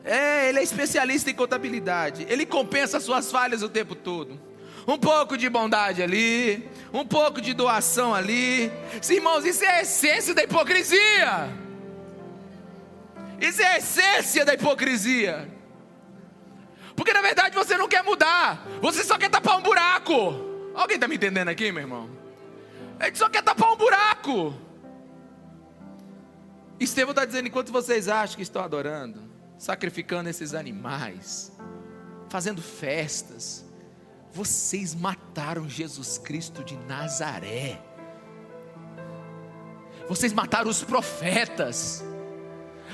É, 0.02 0.48
ele 0.48 0.60
é 0.60 0.64
especialista 0.64 1.30
em 1.30 1.36
contabilidade. 1.36 2.26
Ele 2.30 2.46
compensa 2.46 3.02
suas 3.02 3.30
falhas 3.30 3.62
o 3.62 3.68
tempo 3.68 3.96
todo 3.96 4.50
um 4.88 4.98
pouco 4.98 5.38
de 5.38 5.50
bondade 5.50 6.02
ali, 6.02 6.70
um 6.94 7.06
pouco 7.06 7.42
de 7.42 7.54
doação 7.54 8.14
ali. 8.14 8.72
Irmãos, 9.10 9.46
isso 9.46 9.64
é 9.64 9.80
a 9.80 9.82
essência 9.82 10.34
da 10.34 10.44
hipocrisia. 10.44 11.50
Isso 13.40 13.62
é 13.62 13.68
a 13.68 13.78
essência 13.78 14.46
da 14.46 14.54
hipocrisia. 14.54 15.50
Porque 16.96 17.14
na 17.14 17.22
verdade 17.22 17.56
você 17.56 17.78
não 17.78 17.88
quer 17.88 18.04
mudar, 18.04 18.68
você 18.82 19.04
só 19.04 19.18
quer 19.18 19.30
tapar 19.30 19.58
um 19.58 19.62
buraco. 19.62 20.72
Alguém 20.76 20.96
está 20.96 21.08
me 21.08 21.16
entendendo 21.16 21.48
aqui, 21.48 21.72
meu 21.72 21.84
irmão? 21.84 22.10
A 23.00 23.06
gente 23.06 23.18
só 23.18 23.28
quer 23.28 23.42
tapar 23.42 23.72
um 23.72 23.76
buraco. 23.76 24.54
Estevão 26.80 27.12
está 27.12 27.26
dizendo: 27.26 27.48
enquanto 27.48 27.72
vocês 27.72 28.08
acham 28.08 28.36
que 28.36 28.44
estão 28.44 28.64
adorando, 28.64 29.22
sacrificando 29.58 30.30
esses 30.30 30.54
animais, 30.54 31.52
fazendo 32.30 32.62
festas, 32.62 33.66
vocês 34.34 34.96
mataram 34.96 35.70
Jesus 35.70 36.18
Cristo 36.18 36.64
de 36.64 36.78
Nazaré. 36.88 37.82
Vocês 40.08 40.34
mataram 40.34 40.70
os 40.70 40.84
profetas. 40.84 42.04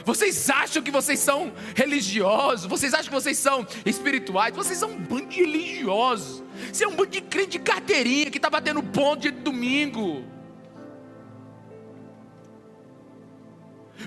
Vocês 0.06 0.50
acham 0.50 0.82
que 0.82 0.92
vocês 0.92 1.20
são 1.20 1.52
religiosos? 1.76 2.66
Vocês 2.66 2.94
acham 2.94 3.08
que 3.08 3.22
vocês 3.22 3.38
são 3.38 3.66
espirituais? 3.86 4.56
Vocês 4.56 4.80
são 4.80 4.92
um 4.92 5.00
bando 5.00 5.28
de 5.28 5.38
religiosos. 5.38 6.44
Você 6.72 6.84
é 6.84 6.88
um 6.88 6.96
bando 6.96 7.12
de 7.12 7.22
crente 7.22 7.52
de 7.52 7.60
carteirinha 7.60 8.30
que 8.30 8.38
está 8.38 8.50
batendo 8.50 8.82
ponto 8.82 9.22
de 9.22 9.32
domingo. 9.32 10.24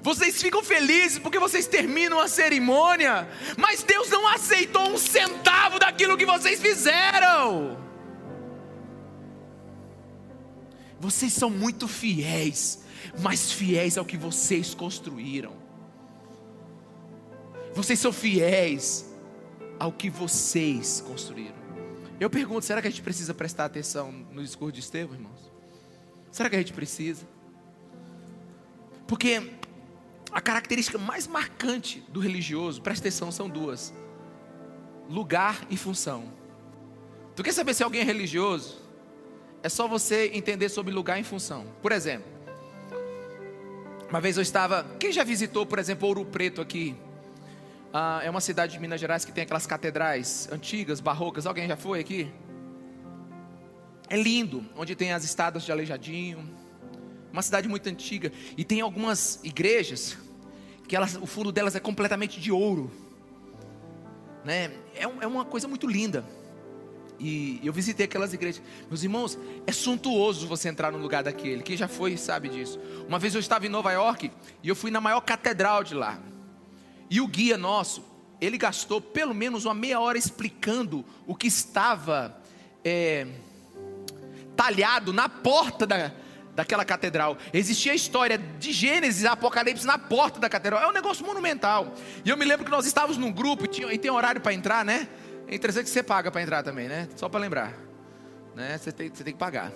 Vocês 0.02 0.40
ficam 0.40 0.62
felizes 0.62 1.18
porque 1.18 1.38
vocês 1.38 1.66
terminam 1.66 2.20
a 2.20 2.28
cerimônia, 2.28 3.28
mas 3.58 3.82
Deus 3.82 4.08
não 4.08 4.26
aceitou 4.28 4.88
um 4.90 4.98
centavo 4.98 5.78
daquilo 5.78 6.16
que 6.16 6.24
vocês 6.24 6.60
fizeram. 6.60 7.76
Vocês 10.98 11.32
são 11.32 11.50
muito 11.50 11.88
fiéis, 11.88 12.84
mas 13.18 13.50
fiéis 13.50 13.98
ao 13.98 14.04
que 14.04 14.16
vocês 14.16 14.74
construíram. 14.74 15.54
Vocês 17.74 17.98
são 17.98 18.12
fiéis 18.12 19.06
ao 19.78 19.92
que 19.92 20.10
vocês 20.10 21.02
construíram. 21.06 21.58
Eu 22.20 22.28
pergunto: 22.28 22.64
será 22.64 22.80
que 22.80 22.88
a 22.88 22.90
gente 22.90 23.02
precisa 23.02 23.32
prestar 23.32 23.64
atenção 23.64 24.12
no 24.12 24.42
discurso 24.42 24.72
de 24.72 24.80
Estevão, 24.80 25.14
irmãos? 25.14 25.50
Será 26.30 26.48
que 26.48 26.56
a 26.56 26.58
gente 26.58 26.72
precisa? 26.72 27.26
Porque 29.06 29.58
a 30.32 30.40
característica 30.40 30.98
mais 30.98 31.26
marcante 31.26 32.04
do 32.08 32.20
religioso, 32.20 32.80
presta 32.80 33.08
atenção, 33.08 33.32
são 33.32 33.48
duas: 33.48 33.92
lugar 35.08 35.66
e 35.68 35.76
função. 35.76 36.32
Tu 37.34 37.42
quer 37.42 37.52
saber 37.52 37.74
se 37.74 37.82
alguém 37.82 38.02
é 38.02 38.04
religioso? 38.04 38.80
É 39.62 39.68
só 39.68 39.86
você 39.86 40.30
entender 40.32 40.68
sobre 40.68 40.92
lugar 40.92 41.18
e 41.20 41.24
função. 41.24 41.66
Por 41.82 41.92
exemplo, 41.92 42.30
uma 44.08 44.20
vez 44.20 44.36
eu 44.36 44.42
estava. 44.42 44.84
Quem 44.98 45.12
já 45.12 45.22
visitou, 45.22 45.66
por 45.66 45.78
exemplo, 45.78 46.08
Ouro 46.08 46.24
Preto 46.24 46.60
aqui? 46.60 46.96
Ah, 47.92 48.20
é 48.22 48.30
uma 48.30 48.40
cidade 48.40 48.72
de 48.72 48.78
Minas 48.78 49.00
Gerais 49.00 49.24
que 49.24 49.32
tem 49.32 49.42
aquelas 49.42 49.66
catedrais 49.66 50.48
antigas, 50.52 51.00
barrocas. 51.00 51.46
Alguém 51.46 51.66
já 51.66 51.76
foi 51.76 52.00
aqui? 52.00 52.32
É 54.08 54.16
lindo, 54.16 54.64
onde 54.76 54.96
tem 54.96 55.12
as 55.12 55.24
estátuas 55.24 55.64
de 55.64 55.70
Aleijadinho, 55.70 56.48
uma 57.32 57.42
cidade 57.42 57.68
muito 57.68 57.88
antiga, 57.88 58.32
e 58.56 58.64
tem 58.64 58.80
algumas 58.80 59.40
igrejas 59.44 60.16
que 60.86 60.96
elas, 60.96 61.16
o 61.16 61.26
fundo 61.26 61.52
delas 61.52 61.76
é 61.76 61.80
completamente 61.80 62.40
de 62.40 62.50
ouro, 62.50 62.90
né? 64.44 64.72
É, 64.94 65.02
é 65.02 65.26
uma 65.26 65.44
coisa 65.44 65.68
muito 65.68 65.86
linda. 65.86 66.24
E 67.20 67.60
eu 67.62 67.72
visitei 67.72 68.06
aquelas 68.06 68.32
igrejas. 68.32 68.62
Meus 68.88 69.02
irmãos, 69.02 69.38
é 69.66 69.72
suntuoso 69.72 70.48
você 70.48 70.70
entrar 70.70 70.90
no 70.90 70.98
lugar 70.98 71.22
daquele. 71.22 71.62
Quem 71.62 71.76
já 71.76 71.86
foi 71.86 72.16
sabe 72.16 72.48
disso. 72.48 72.80
Uma 73.06 73.18
vez 73.18 73.34
eu 73.34 73.40
estava 73.40 73.66
em 73.66 73.68
Nova 73.68 73.92
York 73.92 74.32
e 74.62 74.68
eu 74.68 74.74
fui 74.74 74.90
na 74.90 75.02
maior 75.02 75.20
catedral 75.20 75.84
de 75.84 75.94
lá. 75.94 76.18
E 77.10 77.20
o 77.20 77.26
guia 77.26 77.58
nosso, 77.58 78.02
ele 78.40 78.56
gastou 78.56 79.02
pelo 79.02 79.34
menos 79.34 79.66
uma 79.66 79.74
meia 79.74 80.00
hora 80.00 80.16
explicando 80.16 81.04
o 81.26 81.34
que 81.34 81.46
estava 81.46 82.40
é, 82.82 83.26
talhado 84.56 85.12
na 85.12 85.28
porta 85.28 85.86
da, 85.86 86.12
daquela 86.54 86.84
catedral. 86.84 87.38
Existia 87.52 87.92
a 87.92 87.94
história 87.94 88.38
de 88.38 88.72
Gênesis 88.72 89.22
e 89.22 89.26
Apocalipse 89.26 89.86
na 89.86 89.98
porta 89.98 90.38
da 90.40 90.48
catedral. 90.48 90.82
É 90.82 90.88
um 90.88 90.92
negócio 90.92 91.24
monumental. 91.24 91.94
E 92.24 92.30
eu 92.30 92.36
me 92.36 92.44
lembro 92.44 92.64
que 92.64 92.70
nós 92.70 92.86
estávamos 92.86 93.16
num 93.16 93.32
grupo 93.32 93.64
e, 93.64 93.68
tinha, 93.68 93.92
e 93.92 93.98
tem 93.98 94.10
horário 94.10 94.40
para 94.40 94.52
entrar, 94.52 94.84
né? 94.84 95.08
É 95.46 95.54
interessante 95.54 95.84
que 95.84 95.90
você 95.90 96.02
paga 96.02 96.30
para 96.30 96.42
entrar 96.42 96.62
também, 96.62 96.88
né? 96.88 97.08
Só 97.16 97.28
para 97.28 97.40
lembrar. 97.40 97.74
Né? 98.54 98.78
Você, 98.78 98.92
tem, 98.92 99.08
você 99.08 99.24
tem 99.24 99.32
que 99.32 99.38
pagar. 99.38 99.72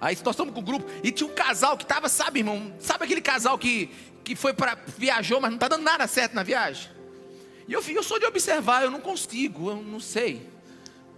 Aí 0.00 0.16
nós 0.22 0.34
estamos 0.34 0.52
com 0.52 0.60
o 0.60 0.62
grupo 0.62 0.86
e 1.02 1.10
tinha 1.10 1.28
um 1.28 1.34
casal 1.34 1.76
que 1.76 1.84
estava, 1.84 2.08
sabe, 2.08 2.40
irmão? 2.40 2.74
Sabe 2.78 3.04
aquele 3.04 3.20
casal 3.20 3.58
que, 3.58 3.90
que 4.22 4.36
foi 4.36 4.52
para 4.52 4.76
viajou, 4.98 5.40
mas 5.40 5.50
não 5.50 5.56
está 5.56 5.68
dando 5.68 5.82
nada 5.82 6.06
certo 6.06 6.34
na 6.34 6.42
viagem? 6.42 6.90
E 7.66 7.72
eu, 7.72 7.82
eu 7.82 8.02
sou 8.02 8.18
de 8.18 8.26
observar, 8.26 8.84
eu 8.84 8.90
não 8.90 9.00
consigo, 9.00 9.70
eu 9.70 9.76
não 9.76 9.98
sei. 9.98 10.55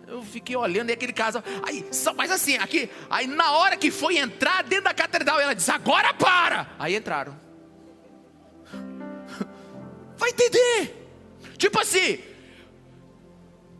Eu 0.08 0.22
fiquei 0.22 0.56
olhando 0.56 0.88
e 0.88 0.92
aquele 0.92 1.12
casal. 1.12 1.42
Aí, 1.62 1.86
só, 1.92 2.14
mas 2.14 2.30
assim, 2.30 2.56
aqui, 2.56 2.90
aí 3.10 3.26
na 3.26 3.52
hora 3.52 3.76
que 3.76 3.90
foi 3.90 4.16
entrar 4.16 4.64
dentro 4.64 4.84
da 4.84 4.94
catedral, 4.94 5.38
ela 5.38 5.54
disse: 5.54 5.70
agora 5.70 6.14
para! 6.14 6.66
Aí 6.78 6.96
entraram. 6.96 7.38
Vai 10.16 10.30
entender? 10.30 10.94
Tipo 11.58 11.78
assim, 11.78 12.18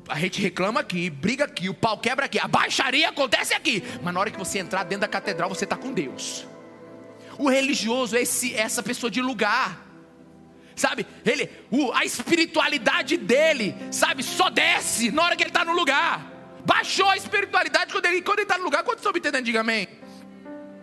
a 0.06 0.18
gente 0.18 0.40
reclama 0.42 0.80
aqui, 0.80 1.08
briga 1.08 1.44
aqui, 1.44 1.70
o 1.70 1.74
pau 1.74 1.96
quebra 1.96 2.26
aqui, 2.26 2.38
a 2.38 2.46
baixaria 2.46 3.08
acontece 3.08 3.54
aqui. 3.54 3.82
Mas 4.02 4.12
na 4.12 4.20
hora 4.20 4.30
que 4.30 4.38
você 4.38 4.58
entrar 4.58 4.84
dentro 4.84 5.02
da 5.02 5.08
catedral, 5.08 5.48
você 5.48 5.64
está 5.64 5.76
com 5.76 5.92
Deus. 5.92 6.46
O 7.38 7.48
religioso 7.48 8.16
é 8.16 8.22
esse, 8.22 8.54
essa 8.54 8.82
pessoa 8.82 9.10
de 9.10 9.22
lugar 9.22 9.87
sabe? 10.78 11.06
Ele, 11.24 11.50
o, 11.70 11.92
a 11.92 12.04
espiritualidade 12.04 13.16
dele, 13.16 13.74
sabe? 13.90 14.22
Só 14.22 14.48
desce 14.48 15.10
na 15.10 15.24
hora 15.24 15.36
que 15.36 15.42
ele 15.42 15.50
está 15.50 15.64
no 15.64 15.72
lugar. 15.72 16.32
Baixou 16.64 17.08
a 17.08 17.16
espiritualidade 17.16 17.92
quando 17.92 18.06
ele 18.06 18.22
quando 18.22 18.40
está 18.40 18.56
no 18.56 18.64
lugar. 18.64 18.84
Quando 18.84 19.00
soube 19.00 19.18
entendendo, 19.18 19.44
diga 19.44 19.60
amém. 19.60 19.88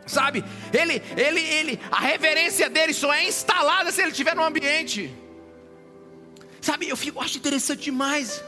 Sabe? 0.06 0.44
Ele, 0.72 1.02
ele, 1.18 1.42
ele, 1.42 1.80
a 1.92 2.00
reverência 2.00 2.70
dele 2.70 2.94
só 2.94 3.14
é 3.14 3.24
instalada 3.28 3.92
se 3.92 4.02
ele 4.02 4.12
estiver 4.12 4.36
no 4.36 4.44
ambiente. 4.44 5.16
Sabe? 6.62 6.90
Eu 6.90 6.98
fico, 6.98 7.22
acho 7.22 7.38
interessante 7.38 7.84
demais. 7.84 8.44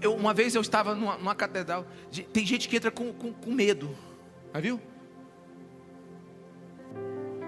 Eu, 0.00 0.14
uma 0.14 0.34
vez 0.34 0.54
eu 0.54 0.60
estava 0.60 0.94
numa, 0.94 1.16
numa 1.16 1.34
catedral. 1.34 1.86
Tem 2.32 2.44
gente 2.44 2.68
que 2.68 2.76
entra 2.76 2.90
com, 2.90 3.12
com, 3.12 3.32
com 3.32 3.50
medo. 3.52 3.96
Já 4.52 4.60
viu? 4.60 4.80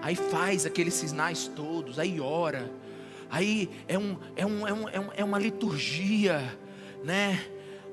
Aí 0.07 0.15
faz 0.15 0.65
aqueles 0.65 0.95
sinais 0.95 1.49
todos, 1.49 1.99
aí 1.99 2.21
ora. 2.21 2.71
aí 3.29 3.69
é, 3.89 3.99
um, 3.99 4.17
é, 4.37 4.47
um, 4.47 4.65
é, 4.65 4.73
um, 4.73 4.89
é, 4.89 5.01
um, 5.01 5.09
é 5.17 5.25
uma 5.25 5.37
liturgia, 5.37 6.57
né? 7.03 7.45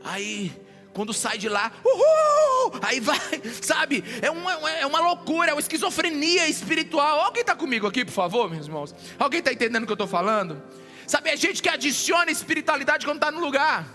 Aí 0.03 0.51
quando 0.93 1.11
sai 1.11 1.39
de 1.39 1.49
lá, 1.49 1.71
uhul, 1.83 2.79
aí 2.83 2.99
vai, 2.99 3.17
sabe? 3.63 4.03
É 4.21 4.29
uma, 4.29 4.51
é 4.69 4.85
uma 4.85 4.99
loucura, 4.99 5.49
é 5.49 5.53
uma 5.55 5.59
esquizofrenia 5.59 6.47
espiritual. 6.47 7.19
Alguém 7.19 7.41
está 7.41 7.55
comigo 7.55 7.87
aqui, 7.87 8.05
por 8.05 8.11
favor, 8.11 8.47
meus 8.47 8.67
irmãos? 8.67 8.93
Alguém 9.17 9.39
está 9.39 9.51
entendendo 9.51 9.81
o 9.81 9.87
que 9.87 9.91
eu 9.93 9.95
estou 9.95 10.07
falando? 10.07 10.61
Sabe, 11.07 11.31
é 11.31 11.35
gente 11.35 11.63
que 11.63 11.69
adiciona 11.69 12.29
espiritualidade 12.29 13.07
quando 13.07 13.17
está 13.17 13.31
no 13.31 13.39
lugar. 13.39 13.87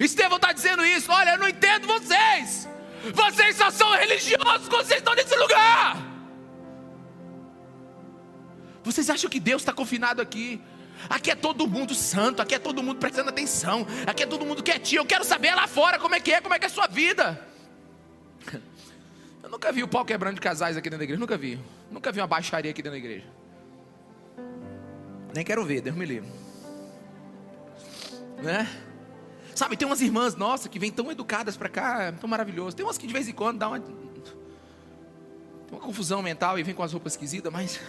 Estevão 0.00 0.36
está 0.36 0.50
dizendo 0.50 0.82
isso. 0.82 1.12
Olha, 1.12 1.32
eu 1.32 1.38
não 1.38 1.48
entendo 1.50 1.86
vocês. 1.86 2.66
Vocês 3.12 3.54
só 3.54 3.70
são 3.70 3.92
religiosos 3.92 4.66
quando 4.66 4.86
vocês 4.86 5.00
estão 5.00 5.14
nesse 5.14 5.36
lugar. 5.36 6.07
Vocês 8.92 9.10
acham 9.10 9.28
que 9.28 9.38
Deus 9.38 9.62
está 9.62 9.72
confinado 9.72 10.22
aqui? 10.22 10.60
Aqui 11.08 11.30
é 11.30 11.34
todo 11.34 11.66
mundo 11.68 11.94
santo, 11.94 12.40
aqui 12.40 12.54
é 12.54 12.58
todo 12.58 12.82
mundo 12.82 12.98
prestando 12.98 13.28
atenção, 13.28 13.86
aqui 14.06 14.22
é 14.22 14.26
todo 14.26 14.44
mundo 14.44 14.62
quietinho. 14.62 15.00
Eu 15.00 15.06
quero 15.06 15.24
saber 15.24 15.54
lá 15.54 15.66
fora 15.68 15.98
como 15.98 16.14
é 16.14 16.20
que 16.20 16.32
é, 16.32 16.40
como 16.40 16.54
é 16.54 16.58
que 16.58 16.64
é 16.64 16.68
a 16.68 16.70
sua 16.70 16.86
vida. 16.86 17.40
Eu 19.42 19.50
nunca 19.50 19.70
vi 19.70 19.82
o 19.82 19.88
pau 19.88 20.04
quebrando 20.04 20.34
de 20.34 20.40
casais 20.40 20.76
aqui 20.76 20.88
dentro 20.88 20.98
da 20.98 21.04
igreja, 21.04 21.20
nunca 21.20 21.36
vi. 21.36 21.58
Nunca 21.90 22.10
vi 22.10 22.20
uma 22.20 22.26
baixaria 22.26 22.70
aqui 22.70 22.82
dentro 22.82 22.98
da 22.98 23.04
igreja. 23.04 23.26
Nem 25.34 25.44
quero 25.44 25.64
ver, 25.64 25.80
Deus 25.80 25.94
me 25.94 26.04
livre. 26.04 26.28
Né? 28.42 28.68
Sabe, 29.54 29.76
tem 29.76 29.86
umas 29.86 30.00
irmãs 30.00 30.34
nossas 30.34 30.68
que 30.68 30.78
vêm 30.78 30.90
tão 30.90 31.10
educadas 31.10 31.56
para 31.56 31.68
cá, 31.68 32.12
tão 32.12 32.28
maravilhoso. 32.28 32.74
Tem 32.76 32.84
umas 32.84 32.96
que 32.96 33.06
de 33.06 33.12
vez 33.12 33.28
em 33.28 33.32
quando 33.32 33.58
dá 33.58 33.68
uma, 33.68 33.82
uma 35.70 35.80
confusão 35.80 36.22
mental 36.22 36.58
e 36.58 36.62
vem 36.62 36.74
com 36.74 36.82
as 36.82 36.92
roupas 36.92 37.12
esquisitas, 37.12 37.52
mas 37.52 37.80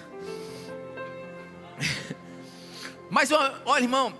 Mas 3.09 3.31
olha, 3.31 3.83
irmão, 3.83 4.13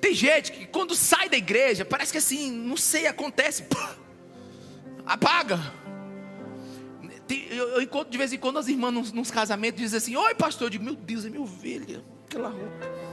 tem 0.00 0.14
gente 0.14 0.52
que 0.52 0.66
quando 0.66 0.94
sai 0.94 1.28
da 1.28 1.36
igreja, 1.36 1.84
parece 1.84 2.12
que 2.12 2.18
assim, 2.18 2.50
não 2.50 2.76
sei, 2.76 3.06
acontece, 3.06 3.64
apaga. 5.04 5.72
Eu, 7.28 7.70
eu, 7.70 7.82
encontro 7.82 8.10
de 8.10 8.18
vez 8.18 8.32
em 8.32 8.38
quando 8.38 8.58
as 8.58 8.68
irmãs 8.68 8.92
nos, 8.92 9.12
nos 9.12 9.30
casamentos 9.32 9.80
dizem 9.80 9.96
assim: 9.98 10.16
Oi, 10.16 10.34
pastor. 10.36 10.66
Eu 10.66 10.70
digo: 10.70 10.84
Meu 10.84 10.94
Deus, 10.94 11.24
é 11.24 11.30
minha 11.30 11.42
ovelha, 11.42 12.04
aquela 12.24 12.50
roupa. 12.50 13.06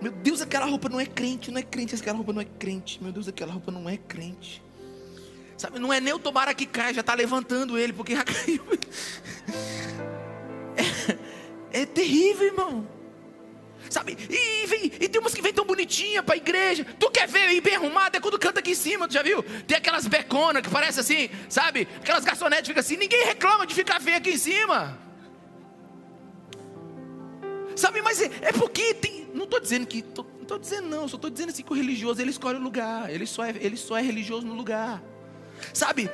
Meu 0.00 0.12
Deus, 0.12 0.40
aquela 0.40 0.66
roupa 0.66 0.88
não 0.88 1.00
é 1.00 1.06
crente, 1.06 1.50
não 1.50 1.58
é 1.58 1.62
crente, 1.62 1.96
aquela 1.96 2.16
roupa 2.16 2.32
não 2.32 2.40
é 2.40 2.44
crente. 2.44 3.02
Meu 3.02 3.10
Deus, 3.10 3.26
aquela 3.26 3.52
roupa 3.52 3.72
não 3.72 3.88
é 3.88 3.96
crente. 3.96 4.62
Sabe, 5.56 5.80
não 5.80 5.92
é 5.92 6.00
nem 6.00 6.12
o 6.12 6.20
tomara 6.20 6.54
que 6.54 6.64
cai, 6.64 6.94
já 6.94 7.00
está 7.00 7.14
levantando 7.14 7.76
ele, 7.76 7.92
porque 7.92 8.14
já 8.14 8.22
caiu. 8.24 8.62
É 11.72 11.84
terrível, 11.86 12.46
irmão. 12.46 12.88
Sabe? 13.90 14.16
E, 14.28 14.66
vem, 14.66 14.92
e 15.00 15.08
tem 15.08 15.20
umas 15.20 15.34
que 15.34 15.40
vêm 15.40 15.52
tão 15.52 15.64
bonitinha 15.64 16.22
para 16.22 16.34
a 16.34 16.36
igreja. 16.36 16.84
Tu 16.98 17.10
quer 17.10 17.26
ver 17.26 17.60
bem 17.60 17.76
arrumada? 17.76 18.18
É 18.18 18.20
quando 18.20 18.38
canta 18.38 18.60
aqui 18.60 18.72
em 18.72 18.74
cima, 18.74 19.08
tu 19.08 19.14
já 19.14 19.22
viu? 19.22 19.42
Tem 19.66 19.76
aquelas 19.76 20.06
beconas 20.06 20.62
que 20.62 20.68
parece 20.68 21.00
assim, 21.00 21.30
sabe? 21.48 21.88
Aquelas 21.96 22.24
garçonetes 22.24 22.66
ficam 22.66 22.80
assim. 22.80 22.96
Ninguém 22.96 23.24
reclama 23.24 23.66
de 23.66 23.74
ficar 23.74 24.00
feio 24.00 24.16
aqui 24.16 24.30
em 24.30 24.38
cima. 24.38 24.98
Sabe, 27.76 28.02
mas 28.02 28.20
é, 28.20 28.30
é 28.42 28.52
porque 28.52 28.94
tem. 28.94 29.28
Não 29.32 29.44
estou 29.44 29.60
dizendo 29.60 29.86
que. 29.86 30.02
Tô, 30.02 30.22
não 30.22 30.42
estou 30.42 30.58
dizendo 30.58 30.88
não, 30.88 31.08
só 31.08 31.16
estou 31.16 31.30
dizendo 31.30 31.50
assim 31.50 31.62
que 31.62 31.72
o 31.72 31.76
religioso 31.76 32.20
ele 32.20 32.30
escolhe 32.30 32.58
o 32.58 32.62
lugar. 32.62 33.08
Ele 33.08 33.26
só 33.26 33.44
é, 33.44 33.54
ele 33.60 33.76
só 33.76 33.96
é 33.96 34.02
religioso 34.02 34.46
no 34.46 34.54
lugar. 34.54 35.02
Sabe? 35.72 36.10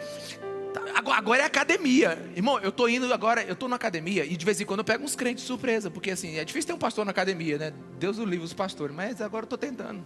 Agora, 0.94 1.42
é 1.42 1.44
academia. 1.44 2.18
Irmão, 2.36 2.58
eu 2.60 2.72
tô 2.72 2.88
indo 2.88 3.12
agora, 3.12 3.42
eu 3.42 3.56
tô 3.56 3.68
na 3.68 3.76
academia 3.76 4.24
e 4.24 4.36
de 4.36 4.44
vez 4.44 4.60
em 4.60 4.64
quando 4.64 4.80
eu 4.80 4.84
pego 4.84 5.04
uns 5.04 5.16
crentes 5.16 5.42
de 5.42 5.48
surpresa, 5.48 5.90
porque 5.90 6.10
assim, 6.10 6.38
é 6.38 6.44
difícil 6.44 6.68
ter 6.68 6.72
um 6.74 6.78
pastor 6.78 7.04
na 7.04 7.10
academia, 7.10 7.58
né? 7.58 7.72
Deus 7.98 8.18
o 8.18 8.24
livre 8.24 8.44
os 8.44 8.52
pastores, 8.52 8.94
mas 8.94 9.20
agora 9.20 9.44
eu 9.44 9.48
tô 9.48 9.56
tentando. 9.56 10.04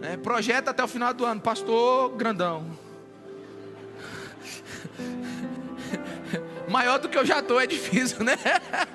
Né? 0.00 0.16
Projeta 0.16 0.70
até 0.70 0.82
o 0.82 0.88
final 0.88 1.14
do 1.14 1.24
ano, 1.24 1.40
pastor 1.40 2.10
grandão. 2.16 2.66
Maior 6.68 6.98
do 6.98 7.08
que 7.08 7.18
eu 7.18 7.26
já 7.26 7.40
estou, 7.40 7.60
é 7.60 7.66
difícil, 7.66 8.24
né? 8.24 8.36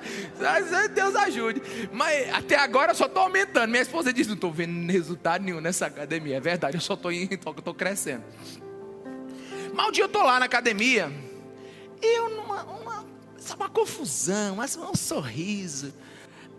Deus 0.94 1.14
ajude. 1.14 1.62
Mas 1.92 2.32
até 2.34 2.56
agora 2.56 2.92
eu 2.92 2.94
só 2.94 3.06
estou 3.06 3.22
aumentando. 3.22 3.70
Minha 3.70 3.82
esposa 3.82 4.12
diz: 4.12 4.26
não 4.26 4.34
estou 4.34 4.52
vendo 4.52 4.90
resultado 4.90 5.44
nenhum 5.44 5.60
nessa 5.60 5.86
academia. 5.86 6.36
É 6.36 6.40
verdade, 6.40 6.76
eu 6.76 6.80
só 6.80 6.94
estou 6.94 7.12
indo, 7.12 7.32
estou 7.34 7.74
crescendo. 7.74 8.24
Um 9.78 9.90
dia 9.92 10.04
eu 10.04 10.06
estou 10.06 10.22
lá 10.22 10.38
na 10.38 10.46
academia, 10.46 11.10
eu 12.02 12.30
numa 12.30 12.62
uma, 12.64 13.06
sabe, 13.38 13.62
uma 13.62 13.68
confusão, 13.68 14.58
um 14.58 14.96
sorriso. 14.96 15.94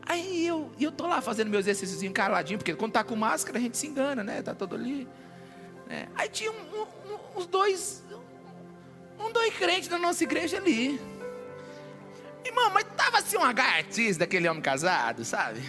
Aí 0.03 0.47
eu 0.47 0.71
estou 0.79 1.05
lá 1.05 1.21
fazendo 1.21 1.49
meu 1.49 1.59
exercício 1.59 2.11
caladinho, 2.11 2.57
porque 2.57 2.73
quando 2.73 2.91
está 2.91 3.03
com 3.03 3.15
máscara 3.15 3.59
a 3.59 3.61
gente 3.61 3.77
se 3.77 3.85
engana, 3.85 4.23
né? 4.23 4.39
Está 4.39 4.55
todo 4.55 4.75
ali. 4.75 5.07
É. 5.87 6.07
Aí 6.15 6.29
tinha 6.29 6.51
um, 6.51 6.55
um, 6.55 7.39
uns 7.39 7.45
dois, 7.45 8.03
um 9.19 9.31
dois 9.31 9.53
crentes 9.55 9.87
da 9.87 9.99
nossa 9.99 10.23
igreja 10.23 10.57
ali. 10.57 10.99
Irmão, 12.43 12.71
mas 12.71 12.85
tava 12.95 13.19
assim 13.19 13.37
uma 13.37 13.53
gaiatice 13.53 14.17
daquele 14.17 14.47
homem 14.47 14.61
casado, 14.61 15.23
sabe? 15.25 15.61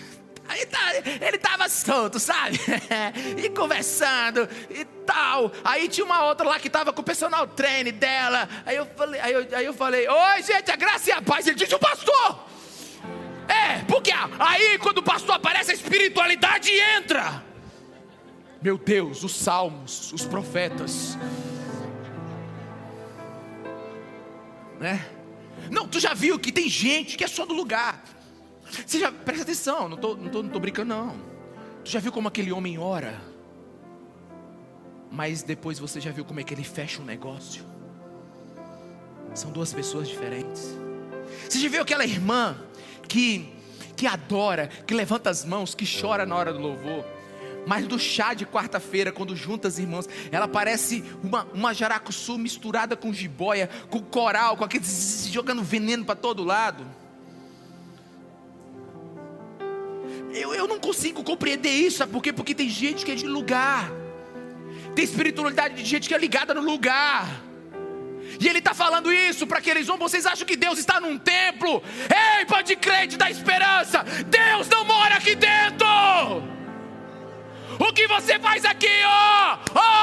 Tá, 0.66 0.94
ele 1.26 1.38
tava 1.38 1.68
solto, 1.68 2.18
sabe? 2.18 2.58
e 3.42 3.48
conversando 3.50 4.48
e 4.68 4.84
tal. 5.06 5.52
Aí 5.64 5.88
tinha 5.88 6.04
uma 6.04 6.24
outra 6.24 6.48
lá 6.48 6.58
que 6.58 6.68
tava 6.68 6.92
com 6.92 7.00
o 7.00 7.04
personal 7.04 7.46
trainer 7.46 7.92
dela. 7.92 8.48
Aí 8.66 8.76
eu 8.76 8.86
falei, 8.86 9.20
aí 9.20 9.32
eu, 9.32 9.48
aí 9.52 9.64
eu 9.64 9.72
falei, 9.72 10.08
oi 10.08 10.42
gente, 10.42 10.70
a 10.70 10.76
graça 10.76 11.10
e 11.10 11.12
a 11.12 11.22
paz. 11.22 11.46
Ele 11.46 11.56
disse, 11.56 11.74
o 11.74 11.78
pastor. 11.78 12.48
É, 13.48 13.84
porque 13.88 14.12
aí 14.12 14.78
quando 14.78 14.98
o 14.98 15.02
pastor 15.02 15.36
aparece, 15.36 15.70
a 15.70 15.74
espiritualidade 15.74 16.70
entra. 16.70 17.44
Meu 18.62 18.76
Deus, 18.76 19.24
os 19.24 19.34
salmos, 19.34 20.12
os 20.12 20.24
profetas. 20.24 21.16
Né? 24.78 25.04
Não, 25.70 25.86
tu 25.86 26.00
já 26.00 26.14
viu 26.14 26.38
que 26.38 26.52
tem 26.52 26.68
gente 26.68 27.16
que 27.16 27.24
é 27.24 27.28
só 27.28 27.46
do 27.46 27.54
lugar. 27.54 28.02
Você 28.86 28.98
já, 28.98 29.10
presta 29.10 29.42
atenção, 29.42 29.88
não 29.88 29.96
estou 29.96 30.16
não 30.16 30.28
tô, 30.28 30.42
não 30.42 30.50
tô 30.50 30.60
brincando, 30.60 30.88
não. 30.88 31.16
Tu 31.84 31.90
já 31.90 32.00
viu 32.00 32.12
como 32.12 32.28
aquele 32.28 32.52
homem 32.52 32.78
ora? 32.78 33.20
Mas 35.10 35.42
depois 35.42 35.78
você 35.78 36.00
já 36.00 36.12
viu 36.12 36.24
como 36.24 36.40
é 36.40 36.44
que 36.44 36.54
ele 36.54 36.62
fecha 36.62 37.02
um 37.02 37.04
negócio? 37.04 37.64
São 39.34 39.50
duas 39.50 39.72
pessoas 39.72 40.08
diferentes. 40.08 40.76
Você 41.48 41.58
já 41.58 41.68
viu 41.68 41.82
aquela 41.82 42.04
irmã 42.04 42.56
que, 43.08 43.52
que 43.96 44.06
adora, 44.06 44.68
que 44.68 44.94
levanta 44.94 45.30
as 45.30 45.44
mãos, 45.44 45.74
que 45.74 45.84
chora 45.84 46.24
na 46.24 46.36
hora 46.36 46.52
do 46.52 46.60
louvor? 46.60 47.04
Mas 47.66 47.86
do 47.86 47.98
chá 47.98 48.34
de 48.34 48.46
quarta-feira, 48.46 49.12
quando 49.12 49.36
junta 49.36 49.68
as 49.68 49.78
irmãs, 49.78 50.08
ela 50.30 50.48
parece 50.48 51.04
uma, 51.22 51.44
uma 51.52 51.74
jaracuçu 51.74 52.38
misturada 52.38 52.96
com 52.96 53.12
jiboia, 53.12 53.68
com 53.90 54.00
coral, 54.00 54.56
com 54.56 54.64
aquele 54.64 54.84
jogando 55.30 55.62
veneno 55.62 56.04
para 56.04 56.14
todo 56.14 56.42
lado. 56.42 56.84
Eu, 60.32 60.54
eu 60.54 60.68
não 60.68 60.78
consigo 60.78 61.22
compreender 61.24 61.70
isso, 61.70 61.98
sabe 61.98 62.12
por 62.12 62.22
quê? 62.22 62.32
Porque 62.32 62.54
tem 62.54 62.68
gente 62.68 63.04
que 63.04 63.12
é 63.12 63.14
de 63.14 63.26
lugar, 63.26 63.90
tem 64.94 65.04
espiritualidade 65.04 65.74
de 65.74 65.84
gente 65.84 66.08
que 66.08 66.14
é 66.14 66.18
ligada 66.18 66.54
no 66.54 66.60
lugar. 66.60 67.42
E 68.38 68.48
ele 68.48 68.58
está 68.58 68.72
falando 68.72 69.12
isso 69.12 69.46
para 69.46 69.60
que 69.60 69.68
eles 69.68 69.86
vão. 69.86 69.98
Vocês 69.98 70.24
acham 70.24 70.46
que 70.46 70.56
Deus 70.56 70.78
está 70.78 71.00
num 71.00 71.18
templo? 71.18 71.82
Ei, 72.38 72.44
pode 72.46 72.76
crente 72.76 73.16
da 73.16 73.30
esperança! 73.30 74.04
Deus 74.26 74.68
não 74.68 74.84
mora 74.84 75.16
aqui 75.16 75.34
dentro! 75.34 75.86
O 77.78 77.92
que 77.92 78.06
você 78.06 78.38
faz 78.38 78.64
aqui, 78.64 78.86
ó, 79.04 79.54
oh, 79.54 79.78
oh, 79.78 79.99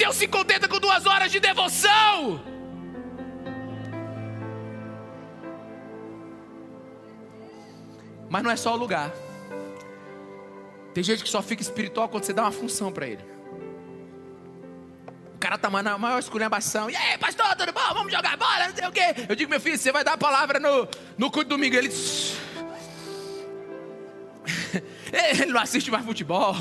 Deus 0.00 0.16
se 0.16 0.26
contenta 0.26 0.66
com 0.66 0.80
duas 0.80 1.04
horas 1.04 1.30
de 1.30 1.38
devoção? 1.38 2.42
Mas 8.30 8.42
não 8.42 8.50
é 8.50 8.56
só 8.56 8.72
o 8.72 8.78
lugar. 8.78 9.12
Tem 10.94 11.04
gente 11.04 11.22
que 11.22 11.28
só 11.28 11.42
fica 11.42 11.60
espiritual 11.60 12.08
quando 12.08 12.24
você 12.24 12.32
dá 12.32 12.40
uma 12.40 12.50
função 12.50 12.90
para 12.90 13.08
ele. 13.08 13.22
O 15.34 15.38
cara 15.38 15.58
tá 15.58 15.68
na 15.68 15.98
maior 15.98 16.18
esculhambação. 16.18 16.88
E 16.88 16.96
aí, 16.96 17.18
pastor, 17.18 17.54
tudo 17.54 17.70
bom? 17.70 17.92
Vamos 17.92 18.10
jogar 18.10 18.38
bola, 18.38 18.68
não 18.68 18.74
sei 18.74 18.86
o 18.86 18.92
quê. 18.92 19.14
Eu 19.28 19.36
digo, 19.36 19.50
meu 19.50 19.60
filho, 19.60 19.76
você 19.76 19.92
vai 19.92 20.02
dar 20.02 20.14
a 20.14 20.18
palavra 20.18 20.58
no, 20.58 20.88
no 21.18 21.30
culto 21.30 21.50
domingo. 21.50 21.76
Ele. 21.76 21.90
Ele 25.12 25.52
não 25.52 25.60
assiste 25.60 25.90
mais 25.90 26.04
futebol. 26.04 26.54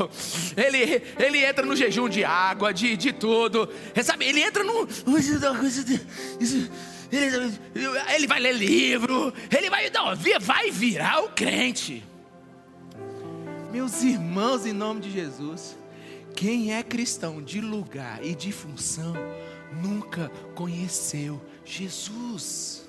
Ele, 0.55 1.01
ele 1.17 1.45
entra 1.45 1.65
no 1.65 1.75
jejum 1.75 2.09
de 2.09 2.23
água, 2.23 2.73
de, 2.73 2.97
de 2.97 3.13
tudo. 3.13 3.69
Sabe, 4.03 4.25
ele 4.25 4.41
entra 4.41 4.63
no. 4.63 4.87
Ele, 8.13 8.27
vai 8.27 8.39
ler 8.39 8.55
livro. 8.55 9.33
Ele 9.55 9.69
vai, 9.69 9.89
não, 9.89 10.15
vai 10.39 10.71
virar 10.71 11.23
o 11.23 11.29
crente. 11.29 12.03
Meus 13.71 14.01
irmãos, 14.03 14.65
em 14.65 14.73
nome 14.73 15.01
de 15.01 15.11
Jesus. 15.11 15.77
Quem 16.35 16.73
é 16.73 16.81
cristão 16.83 17.41
de 17.41 17.59
lugar 17.59 18.23
e 18.23 18.33
de 18.33 18.51
função 18.51 19.13
nunca 19.81 20.29
conheceu 20.55 21.41
Jesus. 21.65 22.88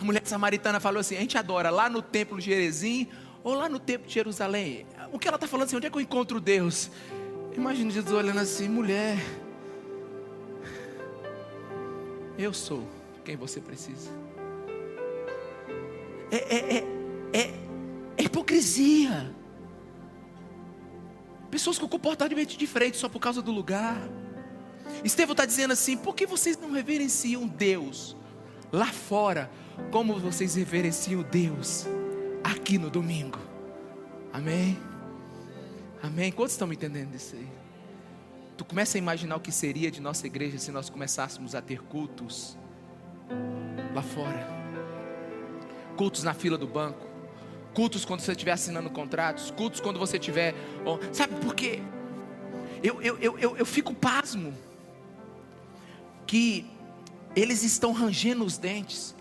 A 0.00 0.04
mulher 0.04 0.22
samaritana 0.24 0.80
falou 0.80 0.98
assim: 0.98 1.16
a 1.16 1.20
gente 1.20 1.36
adora 1.36 1.68
lá 1.68 1.90
no 1.90 2.00
templo 2.00 2.38
de 2.38 2.46
Jerezim 2.46 3.06
ou 3.44 3.52
lá 3.52 3.68
no 3.68 3.78
templo 3.78 4.08
de 4.08 4.14
Jerusalém. 4.14 4.86
O 5.12 5.18
que 5.18 5.28
ela 5.28 5.36
está 5.36 5.46
falando 5.46 5.66
assim? 5.66 5.76
Onde 5.76 5.86
é 5.86 5.90
que 5.90 5.96
eu 5.96 6.00
encontro 6.00 6.40
Deus? 6.40 6.90
Imagina 7.54 7.90
Jesus 7.90 8.14
olhando 8.14 8.40
assim: 8.40 8.66
mulher, 8.66 9.18
eu 12.38 12.54
sou 12.54 12.88
quem 13.22 13.36
você 13.36 13.60
precisa. 13.60 14.10
É, 16.30 16.36
é, 16.36 16.76
é, 16.76 16.84
é, 17.34 17.54
é 18.16 18.22
hipocrisia. 18.22 19.34
Pessoas 21.50 21.78
com 21.78 21.86
comportamento 21.86 22.56
diferente 22.56 22.96
só 22.96 23.08
por 23.08 23.20
causa 23.20 23.42
do 23.42 23.52
lugar. 23.52 24.00
Estevão 25.04 25.32
está 25.32 25.44
dizendo 25.44 25.72
assim: 25.72 25.94
por 25.94 26.14
que 26.14 26.24
vocês 26.24 26.56
não 26.56 26.72
reverenciam 26.72 27.46
Deus 27.46 28.16
lá 28.72 28.86
fora, 28.86 29.50
como 29.90 30.18
vocês 30.18 30.54
reverenciam 30.54 31.22
Deus 31.22 31.86
aqui 32.42 32.78
no 32.78 32.90
domingo? 32.90 33.38
Amém? 34.32 34.78
Amém? 36.02 36.32
Quantos 36.32 36.52
estão 36.52 36.68
me 36.68 36.74
entendendo 36.74 37.10
disso 37.10 37.36
aí? 37.36 37.48
Tu 38.56 38.64
começa 38.64 38.96
a 38.96 38.98
imaginar 38.98 39.36
o 39.36 39.40
que 39.40 39.52
seria 39.52 39.90
de 39.90 40.00
nossa 40.00 40.26
igreja 40.26 40.58
se 40.58 40.70
nós 40.70 40.88
começássemos 40.88 41.54
a 41.54 41.62
ter 41.62 41.80
cultos 41.82 42.56
lá 43.94 44.02
fora 44.02 44.60
cultos 46.00 46.22
na 46.22 46.32
fila 46.32 46.56
do 46.56 46.66
banco, 46.66 47.06
cultos 47.74 48.06
quando 48.06 48.20
você 48.20 48.32
estiver 48.32 48.52
assinando 48.52 48.88
contratos, 48.88 49.50
cultos 49.50 49.80
quando 49.80 49.98
você 49.98 50.16
estiver. 50.16 50.54
Oh, 50.82 50.98
sabe 51.12 51.34
por 51.44 51.54
quê? 51.54 51.82
Eu, 52.82 53.02
eu, 53.02 53.18
eu, 53.18 53.38
eu, 53.38 53.56
eu 53.58 53.66
fico 53.66 53.92
pasmo 53.92 54.54
que 56.26 56.66
eles 57.36 57.62
estão 57.62 57.92
rangendo 57.92 58.46
os 58.46 58.56
dentes, 58.56 59.14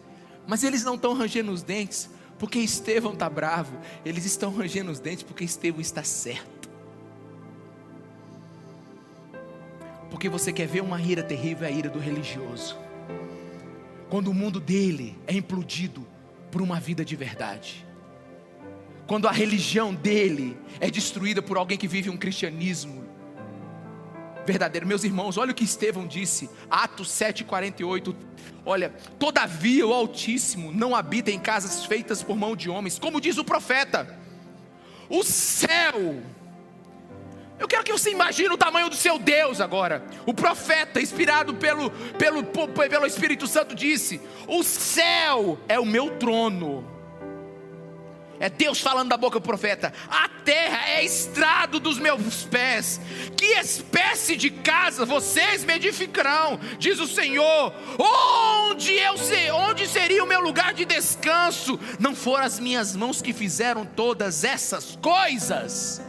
mas 0.50 0.64
eles 0.64 0.84
não 0.84 0.96
estão 0.96 1.14
rangendo 1.14 1.52
os 1.52 1.62
dentes 1.62 2.10
porque 2.40 2.58
Estevão 2.58 3.14
está 3.14 3.30
bravo, 3.30 3.78
eles 4.04 4.26
estão 4.26 4.52
rangendo 4.52 4.90
os 4.90 5.00
dentes 5.00 5.22
porque 5.22 5.44
Estevão 5.44 5.80
está 5.80 6.04
certo. 6.04 6.68
Porque 10.10 10.28
você 10.28 10.52
quer 10.52 10.66
ver 10.66 10.82
uma 10.82 11.00
ira 11.00 11.22
terrível, 11.22 11.68
é 11.68 11.72
a 11.72 11.72
ira 11.72 11.88
do 11.88 12.00
religioso. 12.00 12.76
Quando 14.10 14.30
o 14.30 14.34
mundo 14.34 14.60
dele 14.60 15.16
é 15.28 15.36
implodido 15.36 16.04
por 16.50 16.64
uma 16.64 16.80
vida 16.80 17.06
de 17.06 17.16
verdade. 17.16 17.86
Quando 19.06 19.28
a 19.28 19.32
religião 19.32 19.94
dele 19.94 20.58
é 20.80 20.90
destruída 20.90 21.44
por 21.44 21.58
alguém 21.58 21.78
que 21.78 21.88
vive 21.88 22.10
um 22.10 22.18
cristianismo 22.18 23.06
verdadeiro. 24.50 24.88
Meus 24.88 25.04
irmãos, 25.04 25.38
olha 25.38 25.52
o 25.52 25.56
que 25.56 25.64
Estevão 25.64 26.08
disse, 26.08 26.50
Atos 26.70 27.10
7,48. 27.10 28.16
Olha, 28.66 28.90
todavia 29.20 29.86
o 29.86 29.94
Altíssimo 29.94 30.72
não 30.72 30.96
habita 30.96 31.30
em 31.30 31.40
casas 31.40 31.86
feitas 31.86 32.24
por 32.24 32.36
mão 32.36 32.56
de 32.56 32.70
homens, 32.70 32.98
como 32.98 33.22
diz 33.22 33.38
o 33.38 33.44
profeta. 33.44 34.18
O 35.10 35.24
céu 35.24 36.22
eu 37.60 37.68
quero 37.68 37.84
que 37.84 37.92
você 37.92 38.12
imagine 38.12 38.54
o 38.54 38.58
tamanho 38.58 38.90
do 38.90 38.96
seu 38.96 39.20
Deus 39.20 39.60
agora. 39.60 40.02
O 40.26 40.34
profeta, 40.34 41.02
inspirado 41.02 41.54
pelo, 41.56 41.92
pelo, 42.18 42.42
pelo 42.42 43.06
Espírito 43.06 43.46
Santo, 43.48 43.76
disse: 43.76 44.22
O 44.48 44.64
céu 44.64 45.60
é 45.68 45.78
o 45.78 45.86
meu 45.86 46.18
trono. 46.18 46.99
É 48.40 48.50
Deus 48.50 48.80
falando 48.80 49.10
da 49.10 49.18
boca 49.18 49.40
do 49.40 49.46
profeta. 49.46 49.94
A 50.10 50.30
terra 50.46 50.90
é 50.90 51.04
estrado 51.04 51.80
dos 51.80 52.00
meus 52.00 52.46
pés. 52.46 53.02
Que 53.36 53.60
espécie 53.60 54.36
de 54.36 54.50
casa 54.50 55.06
vocês 55.06 55.64
me 55.66 55.74
edificarão? 55.74 56.60
Diz 56.78 57.00
o 57.00 57.08
Senhor. 57.08 57.74
Onde 57.98 58.94
eu 58.94 59.18
sei, 59.18 59.52
onde 59.52 59.88
seria 59.88 60.24
o 60.24 60.28
meu 60.28 60.42
lugar 60.42 60.74
de 60.74 60.86
descanso? 60.86 61.80
Não 62.00 62.16
foram 62.16 62.46
as 62.46 62.60
minhas 62.60 62.96
mãos 62.96 63.22
que 63.22 63.34
fizeram 63.34 63.86
todas 63.86 64.44
essas 64.44 64.98
coisas. 65.02 66.02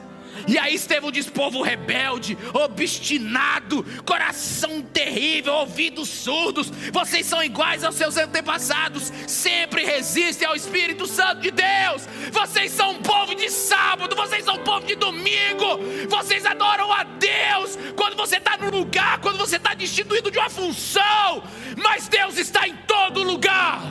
E 0.46 0.58
aí 0.58 0.74
Estevão 0.74 1.10
diz: 1.10 1.28
povo 1.28 1.62
rebelde, 1.62 2.36
obstinado, 2.52 3.84
coração 4.04 4.82
terrível, 4.82 5.54
ouvidos 5.54 6.08
surdos, 6.08 6.70
vocês 6.92 7.26
são 7.26 7.42
iguais 7.42 7.84
aos 7.84 7.94
seus 7.94 8.16
antepassados, 8.16 9.12
sempre 9.26 9.84
resistem 9.84 10.46
ao 10.46 10.56
Espírito 10.56 11.06
Santo 11.06 11.40
de 11.40 11.50
Deus. 11.50 12.06
Vocês 12.32 12.72
são 12.72 12.92
um 12.92 13.02
povo 13.02 13.34
de 13.34 13.50
sábado, 13.50 14.16
vocês 14.16 14.44
são 14.44 14.56
um 14.56 14.64
povo 14.64 14.86
de 14.86 14.94
domingo, 14.94 15.78
vocês 16.08 16.44
adoram 16.44 16.92
a 16.92 17.04
Deus 17.04 17.78
quando 17.96 18.16
você 18.16 18.36
está 18.36 18.56
no 18.56 18.70
lugar, 18.70 19.20
quando 19.20 19.38
você 19.38 19.56
está 19.56 19.74
destituído 19.74 20.30
de 20.30 20.38
uma 20.38 20.50
função, 20.50 21.42
mas 21.76 22.08
Deus 22.08 22.38
está 22.38 22.66
em 22.66 22.76
todo 22.86 23.22
lugar. 23.22 23.82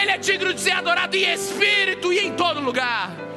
Ele 0.00 0.10
é 0.10 0.18
digno 0.18 0.54
de 0.54 0.60
ser 0.60 0.72
adorado 0.72 1.16
em 1.16 1.32
espírito 1.32 2.12
e 2.12 2.20
em 2.20 2.34
todo 2.34 2.60
lugar. 2.60 3.31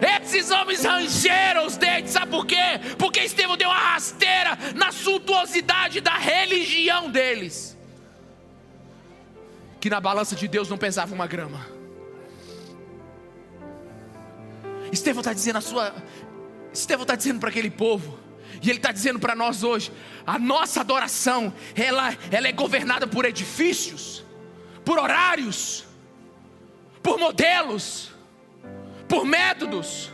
Esses 0.00 0.50
homens 0.50 0.84
rangeram 0.84 1.66
os 1.66 1.76
dentes, 1.76 2.12
sabe 2.12 2.30
por 2.30 2.46
quê? 2.46 2.56
Porque 2.98 3.20
Estevão 3.20 3.56
deu 3.56 3.68
uma 3.68 3.78
rasteira 3.78 4.58
na 4.74 4.92
suntuosidade 4.92 6.00
da 6.00 6.16
religião 6.16 7.10
deles, 7.10 7.76
que 9.80 9.90
na 9.90 10.00
balança 10.00 10.36
de 10.36 10.46
Deus 10.46 10.68
não 10.68 10.78
pesava 10.78 11.14
uma 11.14 11.26
grama. 11.26 11.66
Estevão 14.92 15.20
está 15.20 15.32
dizendo 15.32 15.56
a 15.56 15.60
sua, 15.60 15.94
Estevão 16.72 17.02
está 17.02 17.14
dizendo 17.14 17.40
para 17.40 17.50
aquele 17.50 17.70
povo, 17.70 18.18
e 18.62 18.70
ele 18.70 18.78
está 18.78 18.92
dizendo 18.92 19.18
para 19.18 19.34
nós 19.34 19.62
hoje: 19.62 19.92
a 20.26 20.38
nossa 20.38 20.80
adoração, 20.80 21.52
ela, 21.74 22.16
ela 22.30 22.48
é 22.48 22.52
governada 22.52 23.06
por 23.06 23.24
edifícios, 23.24 24.24
por 24.84 24.98
horários, 24.98 25.84
por 27.02 27.18
modelos 27.18 28.17
por 29.08 29.24
métodos, 29.24 30.10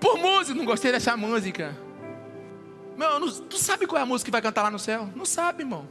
por 0.00 0.18
música. 0.18 0.54
Não 0.54 0.64
gostei 0.64 0.92
dessa 0.92 1.16
música. 1.16 1.76
Meu, 2.96 3.18
não, 3.18 3.28
tu 3.28 3.56
sabe 3.56 3.86
qual 3.86 3.98
é 3.98 4.02
a 4.02 4.06
música 4.06 4.26
que 4.26 4.32
vai 4.32 4.42
cantar 4.42 4.62
lá 4.62 4.70
no 4.70 4.78
céu? 4.78 5.08
Não 5.14 5.24
sabe, 5.24 5.62
irmão. 5.62 5.88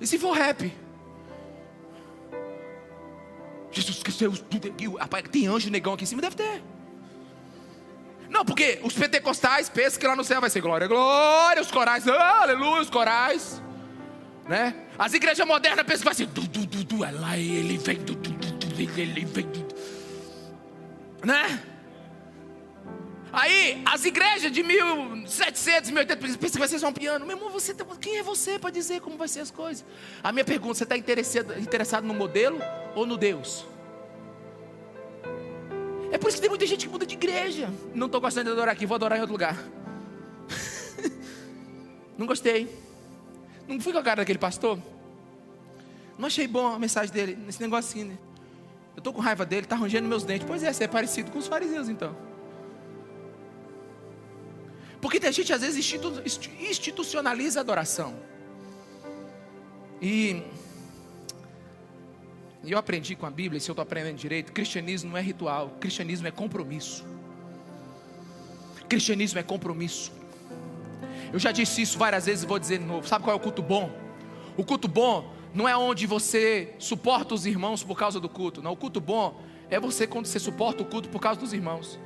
E 0.00 0.06
se 0.06 0.18
for 0.18 0.32
rap? 0.32 0.72
Jesus 3.70 4.02
Cristo, 4.02 4.30
tem 5.30 5.46
anjo 5.46 5.70
negão 5.70 5.94
aqui 5.94 6.04
em 6.04 6.06
cima? 6.06 6.20
Deve 6.20 6.36
ter. 6.36 6.62
Não, 8.28 8.44
porque 8.44 8.80
os 8.82 8.94
pentecostais 8.94 9.68
pensam 9.68 10.00
que 10.00 10.06
lá 10.06 10.16
no 10.16 10.24
céu 10.24 10.40
vai 10.40 10.48
ser 10.48 10.60
glória, 10.60 10.86
glória, 10.86 11.60
os 11.60 11.70
corais, 11.70 12.08
aleluia, 12.08 12.80
os 12.80 12.90
corais. 12.90 13.62
Né? 14.48 14.74
As 14.98 15.12
igrejas 15.12 15.46
modernas 15.46 15.84
pensam 15.84 16.00
que 16.00 16.04
vai 16.04 16.14
ser 16.14 16.26
du, 16.26 16.42
du, 16.48 16.66
du, 16.66 16.84
du, 16.84 17.04
é 17.04 17.10
lá 17.10 17.36
ele 17.36 17.78
vem, 17.78 17.98
du, 17.98 18.14
du, 18.14 18.30
du, 18.30 18.52
du, 18.52 19.00
ele 19.00 19.24
vem, 19.24 19.46
du, 19.46 19.62
né? 21.24 21.62
Aí, 23.32 23.82
as 23.86 24.04
igrejas 24.04 24.52
de 24.52 24.62
1700, 24.62 25.90
1800 25.90 26.36
pensam 26.36 26.52
que 26.52 26.58
vai 26.58 26.68
ser 26.68 26.78
só 26.78 26.88
um 26.88 26.92
piano. 26.92 27.24
Meu 27.24 27.36
irmão, 27.36 27.50
você, 27.50 27.74
quem 27.98 28.18
é 28.18 28.22
você 28.22 28.58
para 28.58 28.70
dizer 28.70 29.00
como 29.00 29.16
vai 29.16 29.26
ser 29.26 29.40
as 29.40 29.50
coisas? 29.50 29.84
A 30.22 30.30
minha 30.32 30.44
pergunta, 30.44 30.74
você 30.74 30.82
está 30.84 30.98
interessado, 30.98 31.58
interessado 31.58 32.04
no 32.04 32.12
modelo 32.12 32.60
ou 32.94 33.06
no 33.06 33.16
Deus? 33.16 33.64
É 36.10 36.18
por 36.18 36.28
isso 36.28 36.36
que 36.36 36.42
tem 36.42 36.50
muita 36.50 36.66
gente 36.66 36.86
que 36.86 36.92
muda 36.92 37.06
de 37.06 37.14
igreja. 37.14 37.70
Não 37.94 38.04
estou 38.04 38.20
gostando 38.20 38.44
de 38.44 38.52
adorar 38.52 38.74
aqui, 38.74 38.84
vou 38.84 38.96
adorar 38.96 39.16
em 39.16 39.22
outro 39.22 39.32
lugar. 39.32 39.56
Não 42.18 42.26
gostei. 42.26 42.68
Não 43.66 43.80
fui 43.80 43.94
com 43.94 43.98
a 43.98 44.02
cara 44.02 44.16
daquele 44.16 44.38
pastor. 44.38 44.78
Não 46.18 46.26
achei 46.26 46.46
bom 46.46 46.66
a 46.66 46.78
mensagem 46.78 47.10
dele, 47.10 47.34
nesse 47.34 47.62
negocinho. 47.62 48.08
Né? 48.08 48.18
Eu 48.94 48.98
estou 48.98 49.12
com 49.12 49.20
raiva 49.20 49.46
dele, 49.46 49.64
está 49.64 49.76
rangendo 49.76 50.08
meus 50.08 50.22
dentes. 50.22 50.46
Pois 50.46 50.62
é, 50.62 50.72
você 50.72 50.84
é 50.84 50.88
parecido 50.88 51.30
com 51.30 51.38
os 51.38 51.46
fariseus 51.46 51.88
então. 51.88 52.14
Porque 55.00 55.24
a 55.26 55.32
gente 55.32 55.52
às 55.52 55.60
vezes 55.62 55.98
institucionaliza 56.60 57.58
a 57.58 57.62
adoração. 57.62 58.14
E, 60.00 60.42
e 62.62 62.70
eu 62.70 62.78
aprendi 62.78 63.16
com 63.16 63.26
a 63.26 63.30
Bíblia, 63.30 63.60
se 63.60 63.68
eu 63.68 63.72
estou 63.72 63.82
aprendendo 63.82 64.16
direito, 64.16 64.52
cristianismo 64.52 65.10
não 65.10 65.18
é 65.18 65.22
ritual, 65.22 65.70
cristianismo 65.80 66.28
é 66.28 66.30
compromisso. 66.30 67.04
Cristianismo 68.88 69.40
é 69.40 69.42
compromisso. 69.42 70.12
Eu 71.32 71.38
já 71.38 71.50
disse 71.50 71.80
isso 71.82 71.98
várias 71.98 72.26
vezes 72.26 72.44
e 72.44 72.46
vou 72.46 72.58
dizer 72.58 72.78
de 72.78 72.84
novo. 72.84 73.08
Sabe 73.08 73.24
qual 73.24 73.34
é 73.34 73.36
o 73.36 73.42
culto 73.42 73.62
bom? 73.62 73.90
O 74.56 74.64
culto 74.64 74.86
bom 74.86 75.31
não 75.54 75.68
é 75.68 75.76
onde 75.76 76.06
você 76.06 76.74
suporta 76.78 77.34
os 77.34 77.46
irmãos 77.46 77.84
por 77.84 77.96
causa 77.96 78.18
do 78.18 78.28
culto. 78.28 78.62
Não, 78.62 78.72
o 78.72 78.76
culto 78.76 79.00
bom 79.00 79.40
é 79.70 79.78
você 79.78 80.06
quando 80.06 80.26
você 80.26 80.38
suporta 80.38 80.82
o 80.82 80.86
culto 80.86 81.08
por 81.08 81.20
causa 81.20 81.38
dos 81.40 81.52
irmãos. 81.52 81.98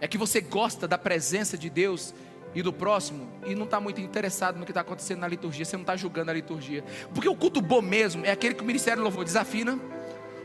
É 0.00 0.06
que 0.06 0.18
você 0.18 0.40
gosta 0.40 0.86
da 0.86 0.98
presença 0.98 1.56
de 1.56 1.70
Deus 1.70 2.14
e 2.54 2.62
do 2.62 2.72
próximo 2.72 3.28
e 3.46 3.54
não 3.54 3.64
está 3.64 3.80
muito 3.80 4.00
interessado 4.00 4.58
no 4.58 4.64
que 4.64 4.70
está 4.70 4.80
acontecendo 4.80 5.20
na 5.20 5.28
liturgia. 5.28 5.64
Você 5.64 5.76
não 5.76 5.82
está 5.82 5.96
julgando 5.96 6.30
a 6.30 6.34
liturgia. 6.34 6.84
Porque 7.12 7.28
o 7.28 7.34
culto 7.34 7.60
bom 7.60 7.82
mesmo 7.82 8.24
é 8.24 8.30
aquele 8.30 8.54
que 8.54 8.62
o 8.62 8.66
ministério 8.66 9.02
louvor 9.02 9.24
desafina, 9.24 9.78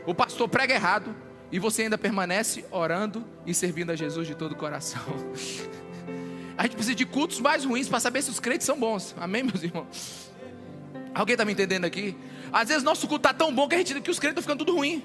o 0.06 0.14
pastor 0.14 0.48
prega 0.48 0.74
errado, 0.74 1.14
e 1.50 1.58
você 1.58 1.82
ainda 1.82 1.98
permanece 1.98 2.64
orando 2.70 3.24
e 3.46 3.52
servindo 3.52 3.90
a 3.90 3.96
Jesus 3.96 4.26
de 4.26 4.34
todo 4.34 4.52
o 4.52 4.56
coração. 4.56 5.02
A 6.56 6.64
gente 6.64 6.76
precisa 6.76 6.94
de 6.94 7.06
cultos 7.06 7.40
mais 7.40 7.64
ruins 7.64 7.88
para 7.88 7.98
saber 7.98 8.22
se 8.22 8.30
os 8.30 8.38
crentes 8.38 8.66
são 8.66 8.78
bons. 8.78 9.14
Amém, 9.18 9.42
meus 9.42 9.62
irmãos? 9.62 10.31
Alguém 11.14 11.34
está 11.34 11.44
me 11.44 11.52
entendendo 11.52 11.84
aqui? 11.84 12.16
Às 12.52 12.68
vezes 12.68 12.82
nosso 12.82 13.06
culto 13.06 13.28
está 13.28 13.34
tão 13.34 13.54
bom 13.54 13.68
que, 13.68 13.74
a 13.74 13.78
gente, 13.78 14.00
que 14.00 14.10
os 14.10 14.18
crentes 14.18 14.38
estão 14.38 14.42
ficando 14.42 14.64
tudo 14.64 14.76
ruim. 14.76 15.02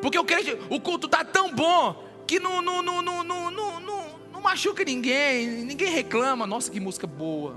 Porque 0.00 0.18
o, 0.18 0.24
crente, 0.24 0.56
o 0.68 0.80
culto 0.80 1.06
está 1.06 1.24
tão 1.24 1.54
bom 1.54 2.04
que 2.26 2.38
não, 2.38 2.62
não, 2.62 2.82
não, 2.82 3.02
não, 3.02 3.24
não, 3.24 3.50
não, 3.50 3.80
não, 3.80 4.40
machuca 4.44 4.84
ninguém, 4.84 5.64
ninguém 5.64 5.90
reclama. 5.90 6.46
Nossa, 6.46 6.70
que 6.70 6.78
música 6.78 7.06
boa. 7.06 7.56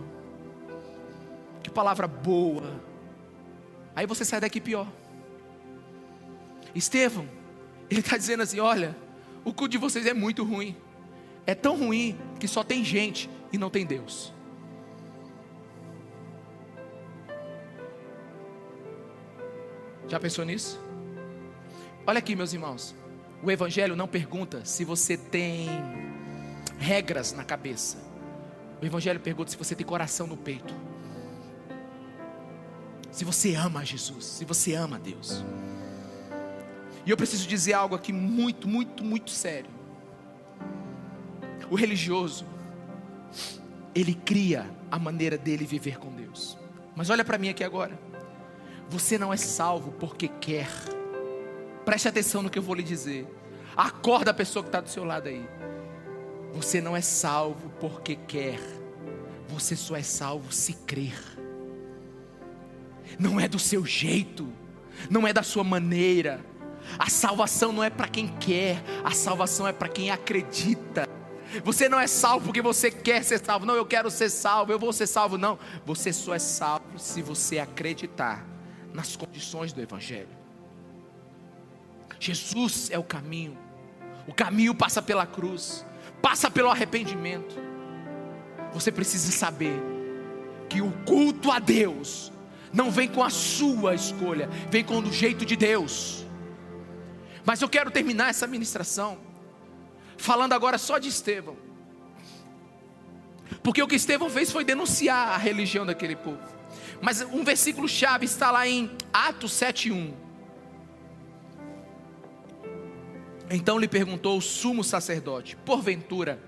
Que 1.61 1.69
palavra 1.69 2.07
boa. 2.07 2.81
Aí 3.93 4.05
você 4.05 4.23
sai 4.23 4.39
daqui 4.39 4.61
pior. 4.61 4.87
Estevão, 6.73 7.27
ele 7.89 7.99
está 7.99 8.17
dizendo 8.17 8.43
assim: 8.43 8.59
olha, 8.59 8.95
o 9.43 9.53
culto 9.53 9.69
de 9.69 9.77
vocês 9.77 10.05
é 10.05 10.13
muito 10.13 10.43
ruim. 10.43 10.75
É 11.45 11.53
tão 11.53 11.77
ruim 11.77 12.17
que 12.39 12.47
só 12.47 12.63
tem 12.63 12.83
gente 12.83 13.29
e 13.51 13.57
não 13.57 13.69
tem 13.69 13.85
Deus. 13.85 14.33
Já 20.07 20.19
pensou 20.19 20.45
nisso? 20.45 20.79
Olha 22.05 22.19
aqui, 22.19 22.35
meus 22.35 22.53
irmãos. 22.53 22.95
O 23.43 23.51
Evangelho 23.51 23.95
não 23.95 24.07
pergunta 24.07 24.63
se 24.63 24.85
você 24.85 25.17
tem 25.17 25.67
regras 26.79 27.33
na 27.33 27.43
cabeça. 27.43 27.97
O 28.81 28.85
Evangelho 28.85 29.19
pergunta 29.19 29.51
se 29.51 29.57
você 29.57 29.75
tem 29.75 29.85
coração 29.85 30.25
no 30.25 30.37
peito. 30.37 30.73
Se 33.11 33.25
você 33.25 33.55
ama 33.55 33.83
Jesus, 33.83 34.25
se 34.25 34.45
você 34.45 34.75
ama 34.75 34.97
Deus. 34.97 35.43
E 37.05 37.09
eu 37.09 37.17
preciso 37.17 37.47
dizer 37.47 37.73
algo 37.73 37.95
aqui 37.95 38.13
muito, 38.13 38.67
muito, 38.67 39.03
muito 39.03 39.31
sério. 39.31 39.69
O 41.69 41.75
religioso, 41.75 42.45
ele 43.93 44.13
cria 44.13 44.69
a 44.89 44.97
maneira 44.97 45.37
dele 45.37 45.65
viver 45.65 45.97
com 45.99 46.13
Deus. 46.13 46.57
Mas 46.95 47.09
olha 47.09 47.25
para 47.25 47.37
mim 47.37 47.49
aqui 47.49 47.63
agora. 47.63 47.97
Você 48.89 49.17
não 49.17 49.33
é 49.33 49.37
salvo 49.37 49.91
porque 49.93 50.27
quer. 50.27 50.69
Preste 51.83 52.07
atenção 52.07 52.41
no 52.41 52.49
que 52.49 52.57
eu 52.57 52.63
vou 52.63 52.75
lhe 52.75 52.83
dizer. 52.83 53.27
Acorda 53.75 54.31
a 54.31 54.33
pessoa 54.33 54.63
que 54.63 54.69
está 54.69 54.79
do 54.79 54.89
seu 54.89 55.03
lado 55.03 55.27
aí. 55.27 55.45
Você 56.53 56.79
não 56.79 56.95
é 56.95 57.01
salvo 57.01 57.69
porque 57.81 58.15
quer. 58.15 58.59
Você 59.49 59.75
só 59.75 59.95
é 59.95 60.03
salvo 60.03 60.51
se 60.53 60.73
crer. 60.73 61.19
Não 63.19 63.39
é 63.39 63.47
do 63.47 63.59
seu 63.59 63.85
jeito, 63.85 64.47
não 65.09 65.27
é 65.27 65.33
da 65.33 65.43
sua 65.43 65.63
maneira. 65.63 66.39
A 66.97 67.09
salvação 67.09 67.71
não 67.71 67.83
é 67.83 67.89
para 67.89 68.07
quem 68.07 68.27
quer, 68.27 68.81
a 69.03 69.11
salvação 69.11 69.67
é 69.67 69.73
para 69.73 69.89
quem 69.89 70.11
acredita. 70.11 71.07
Você 71.63 71.87
não 71.87 71.99
é 71.99 72.07
salvo 72.07 72.45
porque 72.45 72.61
você 72.61 72.89
quer 72.89 73.23
ser 73.23 73.43
salvo. 73.43 73.65
Não, 73.65 73.75
eu 73.75 73.85
quero 73.85 74.09
ser 74.09 74.29
salvo, 74.29 74.71
eu 74.71 74.79
vou 74.79 74.93
ser 74.93 75.07
salvo. 75.07 75.37
Não, 75.37 75.59
você 75.85 76.13
só 76.13 76.33
é 76.33 76.39
salvo 76.39 76.97
se 76.97 77.21
você 77.21 77.59
acreditar 77.59 78.56
nas 78.93 79.15
condições 79.15 79.73
do 79.73 79.81
Evangelho. 79.81 80.29
Jesus 82.19 82.89
é 82.89 82.97
o 82.97 83.03
caminho, 83.03 83.57
o 84.27 84.33
caminho 84.33 84.73
passa 84.73 85.01
pela 85.01 85.25
cruz, 85.25 85.85
passa 86.21 86.49
pelo 86.49 86.69
arrependimento. 86.69 87.55
Você 88.73 88.91
precisa 88.91 89.31
saber 89.31 89.79
que 90.69 90.81
o 90.81 90.91
culto 91.05 91.51
a 91.51 91.59
Deus 91.59 92.31
não 92.73 92.91
vem 92.91 93.07
com 93.07 93.23
a 93.23 93.29
sua 93.29 93.95
escolha, 93.95 94.49
vem 94.69 94.83
com 94.83 94.99
o 94.99 95.11
jeito 95.11 95.45
de 95.45 95.55
Deus. 95.55 96.25
Mas 97.45 97.61
eu 97.61 97.69
quero 97.69 97.89
terminar 97.89 98.29
essa 98.29 98.45
ministração 98.45 99.17
falando 100.17 100.53
agora 100.53 100.77
só 100.77 100.97
de 100.97 101.07
Estevão. 101.07 101.55
Porque 103.63 103.81
o 103.81 103.87
que 103.87 103.95
Estevão 103.95 104.29
fez 104.29 104.51
foi 104.51 104.65
denunciar 104.65 105.29
a 105.29 105.37
religião 105.37 105.85
daquele 105.85 106.15
povo. 106.15 106.56
Mas 107.01 107.21
um 107.21 107.43
versículo 107.43 107.87
chave 107.87 108.25
está 108.25 108.51
lá 108.51 108.67
em 108.67 108.91
Atos 109.13 109.51
7:1. 109.51 110.13
Então 113.49 113.79
lhe 113.79 113.87
perguntou 113.87 114.37
o 114.37 114.41
sumo 114.41 114.83
sacerdote: 114.83 115.55
Porventura, 115.57 116.39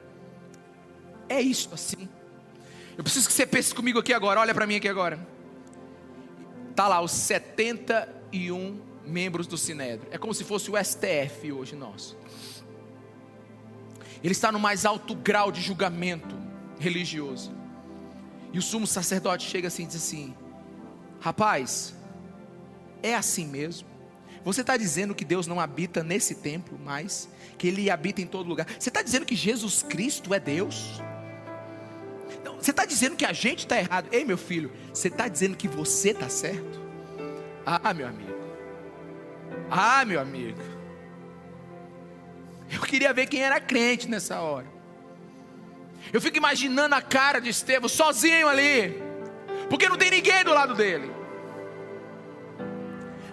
é 1.28 1.41
isto 1.41 1.74
assim? 1.74 2.10
Eu 2.97 3.04
preciso 3.04 3.28
que 3.28 3.34
você 3.34 3.45
pense 3.45 3.74
comigo 3.74 4.00
aqui 4.00 4.14
agora, 4.14 4.39
olha 4.39 4.54
para 4.54 4.68
mim 4.68 4.76
aqui 4.76 4.88
agora. 4.88 5.26
Está 6.72 6.88
lá 6.88 7.02
os 7.02 7.12
71 7.12 8.82
membros 9.06 9.47
do 9.47 9.58
Sinédrio. 9.58 10.08
É 10.12 10.18
como 10.18 10.34
se 10.34 10.43
fosse 10.43 10.70
o 10.70 10.76
STF 10.84 11.52
hoje 11.52 11.76
nosso. 11.76 12.18
Ele 14.24 14.34
está 14.34 14.52
no 14.52 14.60
mais 14.60 14.86
alto 14.86 15.16
grau 15.16 15.52
de 15.52 15.62
julgamento 15.62 16.36
religioso. 16.78 17.59
E 18.52 18.58
o 18.58 18.62
sumo 18.62 18.88
sacerdote 18.88 19.47
chega 19.47 19.68
assim 19.68 19.84
e 19.84 19.88
diz 19.88 19.95
assim: 19.95 20.36
Rapaz, 21.20 21.93
é 23.04 23.16
assim 23.16 23.47
mesmo? 23.47 23.88
Você 24.43 24.62
está 24.62 24.78
dizendo 24.78 25.14
que 25.14 25.26
Deus 25.26 25.47
não 25.47 25.60
habita 25.60 26.04
nesse 26.04 26.36
templo 26.36 26.80
mais? 26.80 27.30
Que 27.58 27.68
Ele 27.68 27.89
habita 27.89 28.22
em 28.22 28.28
todo 28.28 28.47
lugar? 28.47 28.68
Você 28.80 28.89
está 28.89 29.02
dizendo 29.02 29.26
que 29.26 29.36
Jesus 29.36 29.84
Cristo 29.84 30.34
é 30.34 30.39
Deus? 30.39 31.02
Você 32.60 32.72
está 32.72 32.86
dizendo 32.86 33.16
que 33.16 33.26
a 33.26 33.34
gente 33.34 33.60
está 33.60 33.78
errado? 33.78 34.08
Ei, 34.12 34.26
meu 34.26 34.38
filho, 34.38 34.72
você 34.93 35.08
está 35.08 35.28
dizendo 35.28 35.56
que 35.56 35.68
você 35.68 36.12
está 36.12 36.30
certo? 36.30 36.80
Ah, 37.66 37.93
meu 37.93 38.08
amigo. 38.08 38.39
Ah, 39.70 40.04
meu 40.06 40.20
amigo. 40.20 40.60
Eu 42.72 42.82
queria 42.82 43.14
ver 43.14 43.28
quem 43.28 43.41
era 43.41 43.60
crente 43.60 44.08
nessa 44.08 44.39
hora. 44.39 44.79
Eu 46.12 46.20
fico 46.20 46.38
imaginando 46.38 46.95
a 46.95 47.01
cara 47.01 47.39
de 47.39 47.49
Estevão 47.49 47.88
sozinho 47.88 48.47
ali, 48.47 49.01
porque 49.70 49.88
não 49.88 49.97
tem 49.97 50.10
ninguém 50.10 50.43
do 50.43 50.53
lado 50.53 50.74
dele. 50.74 51.12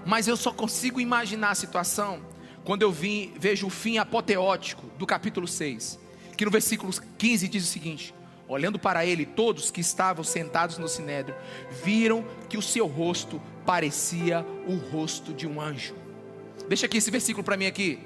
Mas 0.04 0.28
eu 0.28 0.36
só 0.36 0.52
consigo 0.52 1.00
imaginar 1.00 1.50
a 1.50 1.54
situação 1.54 2.20
quando 2.64 2.82
eu 2.82 2.92
vim, 2.92 3.32
vejo 3.38 3.66
o 3.66 3.70
fim 3.70 3.96
apoteótico 3.96 4.86
do 4.98 5.06
capítulo 5.06 5.48
6, 5.48 5.98
que 6.36 6.44
no 6.44 6.50
versículo 6.50 6.92
15 7.16 7.48
diz 7.48 7.64
o 7.64 7.66
seguinte: 7.66 8.14
Olhando 8.46 8.78
para 8.78 9.06
ele, 9.06 9.24
todos 9.24 9.70
que 9.70 9.80
estavam 9.80 10.22
sentados 10.22 10.76
no 10.76 10.86
sinédrio 10.86 11.34
viram 11.82 12.24
que 12.48 12.58
o 12.58 12.62
seu 12.62 12.86
rosto 12.86 13.40
parecia 13.64 14.44
o 14.66 14.76
rosto 14.76 15.32
de 15.32 15.46
um 15.46 15.60
anjo. 15.60 15.94
Deixa 16.68 16.86
aqui 16.86 16.98
esse 16.98 17.10
versículo 17.10 17.42
para 17.42 17.56
mim 17.56 17.66
aqui. 17.66 18.00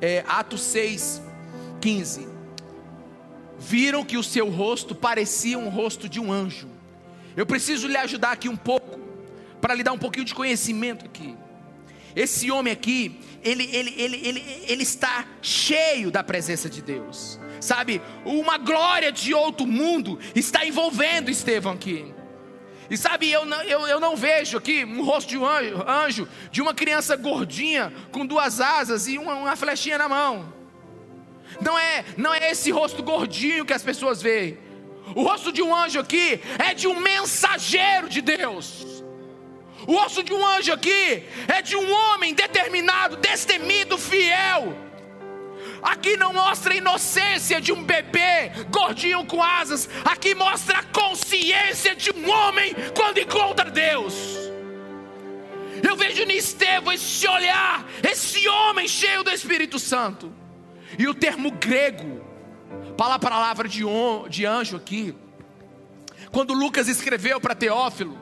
É, 0.00 0.24
Atos 0.26 0.62
6, 0.62 1.22
15 1.80 2.39
viram 3.60 4.04
que 4.04 4.16
o 4.16 4.22
seu 4.22 4.48
rosto 4.48 4.94
parecia 4.94 5.58
um 5.58 5.68
rosto 5.68 6.08
de 6.08 6.18
um 6.18 6.32
anjo. 6.32 6.66
Eu 7.36 7.44
preciso 7.44 7.86
lhe 7.86 7.96
ajudar 7.96 8.32
aqui 8.32 8.48
um 8.48 8.56
pouco, 8.56 8.98
para 9.60 9.74
lhe 9.74 9.82
dar 9.82 9.92
um 9.92 9.98
pouquinho 9.98 10.24
de 10.24 10.34
conhecimento 10.34 11.04
aqui. 11.04 11.36
Esse 12.16 12.50
homem 12.50 12.72
aqui, 12.72 13.20
ele, 13.44 13.64
ele, 13.70 13.94
ele, 13.96 14.16
ele, 14.26 14.64
ele 14.66 14.82
está 14.82 15.26
cheio 15.42 16.10
da 16.10 16.24
presença 16.24 16.68
de 16.68 16.80
Deus, 16.80 17.38
sabe? 17.60 18.00
Uma 18.24 18.56
glória 18.56 19.12
de 19.12 19.34
outro 19.34 19.66
mundo 19.66 20.18
está 20.34 20.64
envolvendo 20.66 21.30
Estevão 21.30 21.74
aqui. 21.74 22.12
E 22.88 22.96
sabe, 22.96 23.30
eu 23.30 23.44
não, 23.44 23.62
eu, 23.62 23.86
eu 23.86 24.00
não 24.00 24.16
vejo 24.16 24.58
aqui 24.58 24.84
um 24.84 25.04
rosto 25.04 25.28
de 25.28 25.38
um 25.38 25.46
anjo, 25.46 25.84
anjo 25.86 26.28
de 26.50 26.60
uma 26.60 26.74
criança 26.74 27.14
gordinha 27.14 27.92
com 28.10 28.26
duas 28.26 28.60
asas 28.60 29.06
e 29.06 29.16
uma, 29.16 29.34
uma 29.34 29.54
flechinha 29.54 29.96
na 29.96 30.08
mão. 30.08 30.59
Não 31.60 31.78
é, 31.78 32.04
não 32.16 32.32
é 32.32 32.50
esse 32.50 32.70
rosto 32.70 33.02
gordinho 33.02 33.64
que 33.64 33.72
as 33.72 33.82
pessoas 33.82 34.20
veem. 34.20 34.58
O 35.14 35.22
rosto 35.22 35.52
de 35.52 35.62
um 35.62 35.74
anjo 35.74 35.98
aqui 35.98 36.40
é 36.58 36.74
de 36.74 36.86
um 36.86 37.00
mensageiro 37.00 38.08
de 38.08 38.20
Deus. 38.20 39.02
O 39.86 39.92
rosto 39.94 40.22
de 40.22 40.32
um 40.32 40.46
anjo 40.46 40.72
aqui 40.72 41.24
é 41.48 41.62
de 41.62 41.74
um 41.74 41.92
homem 41.92 42.34
determinado, 42.34 43.16
destemido, 43.16 43.98
fiel. 43.98 44.76
Aqui 45.82 46.16
não 46.16 46.32
mostra 46.32 46.74
a 46.74 46.76
inocência 46.76 47.60
de 47.60 47.72
um 47.72 47.82
bebê 47.82 48.52
gordinho 48.70 49.24
com 49.24 49.42
asas. 49.42 49.88
Aqui 50.04 50.34
mostra 50.34 50.78
a 50.78 50.82
consciência 50.82 51.94
de 51.94 52.10
um 52.10 52.30
homem 52.30 52.74
quando 52.94 53.18
encontra 53.18 53.70
Deus. 53.70 54.14
Eu 55.82 55.96
vejo 55.96 56.22
em 56.22 56.36
Estevão 56.36 56.92
esse 56.92 57.26
olhar, 57.26 57.86
esse 58.02 58.46
homem 58.46 58.86
cheio 58.86 59.24
do 59.24 59.30
Espírito 59.30 59.78
Santo. 59.78 60.39
E 61.00 61.08
o 61.08 61.14
termo 61.14 61.50
grego, 61.52 62.20
para 62.94 63.14
a 63.14 63.18
palavra 63.18 63.66
de, 63.66 63.80
de 64.28 64.44
anjo 64.44 64.76
aqui, 64.76 65.14
quando 66.30 66.52
Lucas 66.52 66.88
escreveu 66.88 67.40
para 67.40 67.54
Teófilo, 67.54 68.18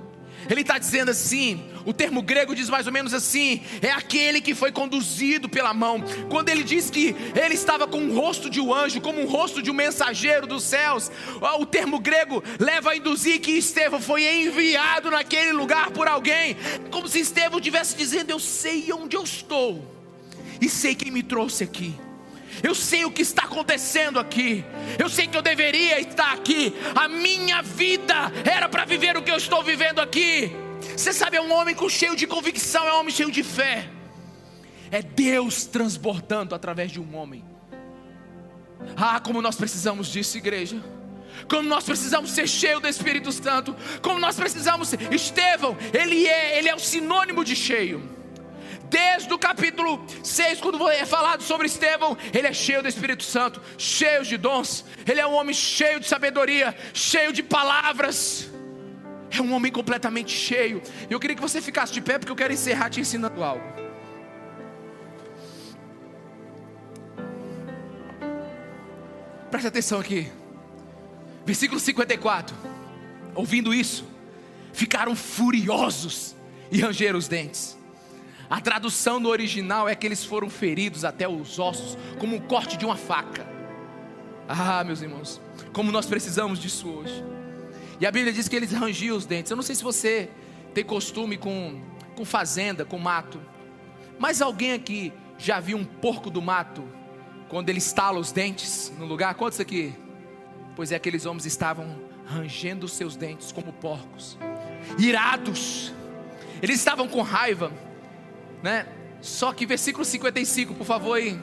ele 0.49 0.61
está 0.61 0.79
dizendo 0.79 1.11
assim: 1.11 1.61
o 1.85 1.93
termo 1.93 2.23
grego 2.23 2.55
diz 2.55 2.71
mais 2.71 2.87
ou 2.87 2.93
menos 2.93 3.13
assim: 3.13 3.65
é 3.83 3.91
aquele 3.91 4.41
que 4.41 4.55
foi 4.55 4.71
conduzido 4.71 5.49
pela 5.49 5.75
mão. 5.75 6.05
Quando 6.31 6.51
ele 6.51 6.63
diz 6.63 6.89
que 6.89 7.17
ele 7.35 7.55
estava 7.55 7.85
com 7.89 7.99
o 7.99 8.15
rosto 8.15 8.49
de 8.49 8.61
um 8.61 8.73
anjo, 8.73 9.01
como 9.01 9.21
um 9.21 9.27
rosto 9.27 9.61
de 9.61 9.73
um 9.73 9.75
mensageiro 9.75 10.47
dos 10.47 10.63
céus, 10.63 11.11
o 11.59 11.67
termo 11.67 11.99
grego 11.99 12.45
leva 12.61 12.93
a 12.93 12.97
induzir 12.97 13.41
que 13.41 13.51
Estevão 13.51 14.01
foi 14.01 14.25
enviado 14.25 15.11
naquele 15.11 15.51
lugar 15.51 15.91
por 15.91 16.07
alguém, 16.07 16.57
como 16.93 17.09
se 17.09 17.19
Estevão 17.19 17.59
estivesse 17.59 17.97
dizendo: 17.97 18.31
Eu 18.31 18.39
sei 18.39 18.93
onde 18.93 19.17
eu 19.17 19.25
estou 19.25 19.85
e 20.61 20.69
sei 20.69 20.95
quem 20.95 21.11
me 21.11 21.25
trouxe 21.25 21.65
aqui. 21.65 22.07
Eu 22.63 22.75
sei 22.75 23.05
o 23.05 23.11
que 23.11 23.23
está 23.23 23.45
acontecendo 23.45 24.19
aqui. 24.19 24.65
Eu 24.99 25.09
sei 25.09 25.27
que 25.27 25.37
eu 25.37 25.43
deveria 25.43 26.01
estar 26.01 26.33
aqui. 26.33 26.75
A 26.95 27.09
minha 27.09 27.63
vida 27.63 28.33
era 28.45 28.69
para 28.69 28.85
viver 28.85 29.17
o 29.17 29.23
que 29.23 29.31
eu 29.31 29.37
estou 29.37 29.63
vivendo 29.63 30.01
aqui. 30.01 30.53
Você 30.97 31.13
sabe, 31.13 31.37
é 31.37 31.41
um 31.41 31.53
homem 31.53 31.77
cheio 31.89 32.17
de 32.17 32.27
convicção, 32.27 32.87
é 32.87 32.93
um 32.95 33.01
homem 33.01 33.15
cheio 33.15 33.31
de 33.31 33.43
fé. 33.43 33.89
É 34.91 35.03
Deus 35.03 35.65
transbordando 35.67 36.55
através 36.55 36.91
de 36.91 37.01
um 37.01 37.17
homem. 37.17 37.45
Ah, 38.97 39.21
como 39.21 39.43
nós 39.43 39.57
precisamos 39.57 40.09
disso, 40.09 40.39
igreja. 40.39 40.83
Como 41.49 41.69
nós 41.69 41.85
precisamos 41.85 42.31
ser 42.31 42.49
cheios 42.49 42.81
do 42.81 42.89
Espírito 42.89 43.31
Santo. 43.31 43.77
Como 44.03 44.19
nós 44.19 44.37
precisamos. 44.37 44.93
Estevão, 45.11 45.77
ele 45.93 46.27
é, 46.27 46.59
ele 46.59 46.69
é 46.69 46.75
o 46.75 46.79
sinônimo 46.79 47.45
de 47.45 47.55
cheio. 47.55 48.18
Desde 48.91 49.33
o 49.33 49.39
capítulo 49.39 50.05
6, 50.23 50.61
quando 50.61 50.89
é 50.89 51.05
falado 51.05 51.43
sobre 51.43 51.67
Estevão, 51.67 52.17
ele 52.33 52.47
é 52.47 52.53
cheio 52.53 52.83
do 52.83 52.89
Espírito 52.89 53.23
Santo, 53.23 53.61
cheio 53.77 54.25
de 54.25 54.37
dons. 54.37 54.85
Ele 55.07 55.21
é 55.21 55.27
um 55.27 55.35
homem 55.35 55.55
cheio 55.55 56.01
de 56.01 56.07
sabedoria, 56.07 56.75
cheio 56.95 57.33
de 57.33 57.43
palavras. 57.43 58.49
É 59.31 59.43
um 59.43 59.53
homem 59.53 59.71
completamente 59.71 60.33
cheio. 60.33 60.83
Eu 61.11 61.21
queria 61.21 61.37
que 61.37 61.43
você 61.43 61.61
ficasse 61.61 61.93
de 61.93 62.01
pé, 62.01 62.19
porque 62.19 62.33
eu 62.33 62.37
quero 62.37 62.53
encerrar 62.53 62.89
te 62.89 63.01
ensinando 63.01 63.43
algo. 63.45 63.65
Preste 69.51 69.67
atenção 69.67 70.01
aqui. 70.01 70.31
Versículo 71.45 71.81
54. 71.81 72.57
Ouvindo 73.35 73.73
isso, 73.73 74.07
ficaram 74.73 75.15
furiosos 75.15 76.35
e 76.71 76.81
rangeram 76.81 77.19
os 77.19 77.29
dentes. 77.29 77.78
A 78.51 78.61
tradução 78.61 79.21
no 79.21 79.29
original 79.29 79.89
é 79.89 79.95
que 79.95 80.07
eles 80.07 80.25
foram 80.25 80.49
feridos 80.49 81.05
até 81.05 81.29
os 81.29 81.59
ossos, 81.59 81.99
como 82.19 82.37
um 82.37 82.41
corte 82.41 82.77
de 82.77 82.85
uma 82.85 82.97
faca. 82.97 83.47
Ah, 84.49 84.83
meus 84.83 85.03
irmãos, 85.03 85.41
como 85.73 85.93
nós 85.93 86.07
precisamos 86.07 86.59
disso 86.59 86.89
hoje. 86.89 87.23
E 88.01 88.07
a 88.07 88.11
Bíblia 88.11 88.33
diz 88.33 88.49
que 88.49 88.57
eles 88.57 88.73
rangiam 88.73 89.17
os 89.17 89.27
dentes. 89.27 89.51
Eu 89.51 89.57
não 89.57 89.63
sei 89.63 89.75
se 89.75 89.83
você 89.83 90.31
tem 90.73 90.83
costume 90.83 91.37
com, 91.37 91.83
com 92.17 92.25
fazenda, 92.25 92.85
com 92.85 92.99
mato. 92.99 93.41
Mas 94.19 94.41
alguém 94.41 94.73
aqui 94.73 95.13
já 95.37 95.61
viu 95.61 95.77
um 95.77 95.85
porco 95.85 96.31
do 96.31 96.41
mato 96.41 96.83
quando 97.49 97.69
ele 97.69 97.79
estala 97.79 98.19
os 98.19 98.33
dentes 98.33 98.93
no 98.99 99.05
lugar? 99.05 99.35
Quantos 99.35 99.61
aqui? 99.61 99.95
Pois 100.75 100.93
é, 100.93 100.97
aqueles 100.97 101.27
homens 101.27 101.45
estavam 101.45 102.01
rangendo 102.25 102.87
os 102.87 102.93
seus 102.93 103.17
dentes 103.17 103.53
como 103.53 103.73
porcos, 103.73 104.39
irados. 104.99 105.93
Eles 106.63 106.77
estavam 106.77 107.09
com 107.09 107.23
raiva, 107.23 107.73
né? 108.63 108.87
Só 109.21 109.53
que 109.53 109.67
versículo 109.67 110.05
55, 110.05 110.75
por 110.75 110.85
favor 110.85 111.15
aí. 111.15 111.39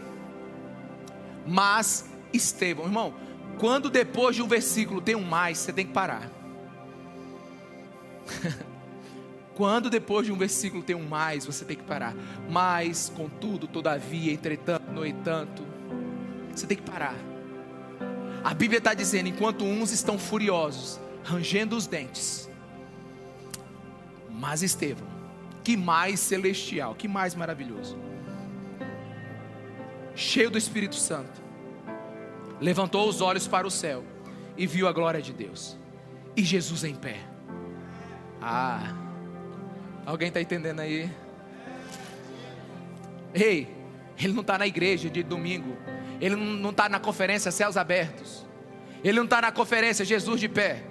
Mas 1.45 2.09
Estevão, 2.34 2.86
irmão, 2.86 3.13
quando 3.59 3.89
depois 3.89 4.36
de 4.36 4.41
um 4.41 4.47
versículo 4.47 5.01
tem 5.01 5.16
um 5.16 5.24
mais, 5.24 5.59
você 5.59 5.74
tem 5.74 5.86
que 5.86 5.93
parar. 5.93 6.32
Quando 9.55 9.89
depois 9.89 10.26
de 10.26 10.34
um 10.34 10.38
versículo 10.38 10.84
tem 10.84 10.97
um 10.97 11.07
mais, 11.07 11.45
você 11.45 11.63
tem 11.63 11.78
que 11.78 11.84
parar. 11.84 12.13
Mas, 12.49 13.09
contudo, 13.16 13.68
todavia, 13.68 14.34
entretanto, 14.34 14.91
no 14.91 15.05
entanto, 15.05 15.63
você 16.53 16.68
tem 16.68 16.76
que 16.76 16.84
parar. 16.84 17.16
A 18.43 18.53
Bíblia 18.53 18.80
está 18.80 18.93
dizendo: 18.93 19.30
enquanto 19.30 19.63
uns 19.63 19.91
estão 19.91 20.20
furiosos, 20.20 20.99
rangendo 21.24 21.78
os 21.78 21.88
dentes, 21.88 22.49
mas 24.30 24.61
Estevão, 24.61 25.07
que 25.66 25.76
mais 25.76 26.20
celestial, 26.20 26.93
que 26.93 27.07
mais 27.07 27.34
maravilhoso, 27.34 27.97
cheio 30.13 30.51
do 30.51 30.59
Espírito 30.59 30.93
Santo, 30.93 31.41
levantou 32.61 33.09
os 33.09 33.20
olhos 33.20 33.47
para 33.47 33.66
o 33.66 33.72
céu 33.72 34.03
e 34.55 34.68
viu 34.68 34.88
a 34.88 34.93
glória 34.93 35.20
de 35.20 35.34
Deus, 35.34 35.76
e 36.38 36.43
Jesus 36.43 36.84
em 36.84 36.93
pé. 36.93 37.18
Ah, 38.39 38.93
alguém 40.05 40.28
está 40.28 40.39
entendendo 40.39 40.82
aí? 40.82 41.09
Ei, 43.34 43.68
ele 44.20 44.34
não 44.34 44.41
está 44.41 44.59
na 44.59 44.68
igreja 44.68 45.09
de 45.09 45.24
domingo, 45.24 45.76
ele 46.22 46.36
não 46.36 46.70
está 46.70 46.88
na 46.88 46.99
conferência 46.99 47.51
Céus 47.51 47.76
Abertos, 47.76 48.45
ele 49.03 49.18
não 49.18 49.26
está 49.26 49.41
na 49.41 49.51
conferência 49.51 50.05
Jesus 50.05 50.39
de 50.39 50.47
pé, 50.47 50.84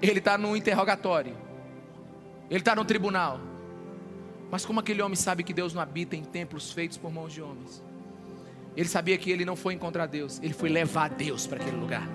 ele 0.00 0.20
está 0.20 0.38
no 0.38 0.56
interrogatório, 0.56 1.36
ele 2.48 2.60
está 2.60 2.76
no 2.76 2.84
tribunal. 2.84 3.47
Mas 4.50 4.64
como 4.64 4.80
aquele 4.80 5.02
homem 5.02 5.16
sabe 5.16 5.42
que 5.42 5.52
Deus 5.52 5.74
não 5.74 5.82
habita 5.82 6.16
em 6.16 6.24
templos 6.24 6.72
feitos 6.72 6.96
por 6.96 7.12
mãos 7.12 7.32
de 7.32 7.42
homens? 7.42 7.82
Ele 8.76 8.88
sabia 8.88 9.18
que 9.18 9.30
ele 9.30 9.44
não 9.44 9.56
foi 9.56 9.74
encontrar 9.74 10.06
Deus, 10.06 10.40
ele 10.42 10.54
foi 10.54 10.68
levar 10.68 11.10
Deus 11.10 11.46
para 11.46 11.60
aquele 11.60 11.76
lugar. 11.76 12.08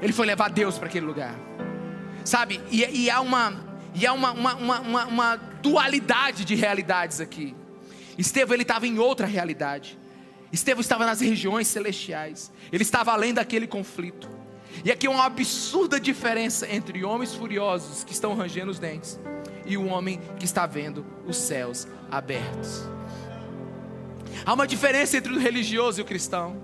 Ele 0.00 0.12
foi 0.12 0.26
levar 0.26 0.50
Deus 0.50 0.78
para 0.78 0.88
aquele 0.88 1.06
lugar. 1.06 1.34
Sabe? 2.24 2.60
E, 2.70 2.84
e 2.84 3.10
há, 3.10 3.20
uma, 3.20 3.54
e 3.94 4.06
há 4.06 4.12
uma, 4.12 4.32
uma, 4.32 4.80
uma, 4.80 5.06
uma 5.06 5.36
dualidade 5.36 6.44
de 6.44 6.54
realidades 6.54 7.20
aqui. 7.20 7.56
Estevão 8.18 8.54
ele 8.54 8.62
estava 8.62 8.86
em 8.86 8.98
outra 8.98 9.26
realidade. 9.26 9.98
Estevão 10.52 10.80
estava 10.80 11.06
nas 11.06 11.20
regiões 11.20 11.66
celestiais. 11.66 12.52
Ele 12.70 12.82
estava 12.82 13.12
além 13.12 13.32
daquele 13.32 13.66
conflito. 13.66 14.28
E 14.84 14.92
aqui 14.92 15.06
é 15.06 15.10
uma 15.10 15.24
absurda 15.24 15.98
diferença 15.98 16.70
entre 16.70 17.02
homens 17.02 17.34
furiosos 17.34 18.04
que 18.04 18.12
estão 18.12 18.34
rangendo 18.34 18.70
os 18.70 18.78
dentes 18.78 19.18
e 19.66 19.76
o 19.76 19.86
homem 19.86 20.20
que 20.38 20.44
está 20.44 20.66
vendo 20.66 21.04
os 21.26 21.36
céus 21.36 21.86
abertos. 22.10 22.88
Há 24.44 24.54
uma 24.54 24.66
diferença 24.66 25.16
entre 25.16 25.32
o 25.32 25.38
religioso 25.38 26.00
e 26.00 26.02
o 26.02 26.04
cristão. 26.04 26.56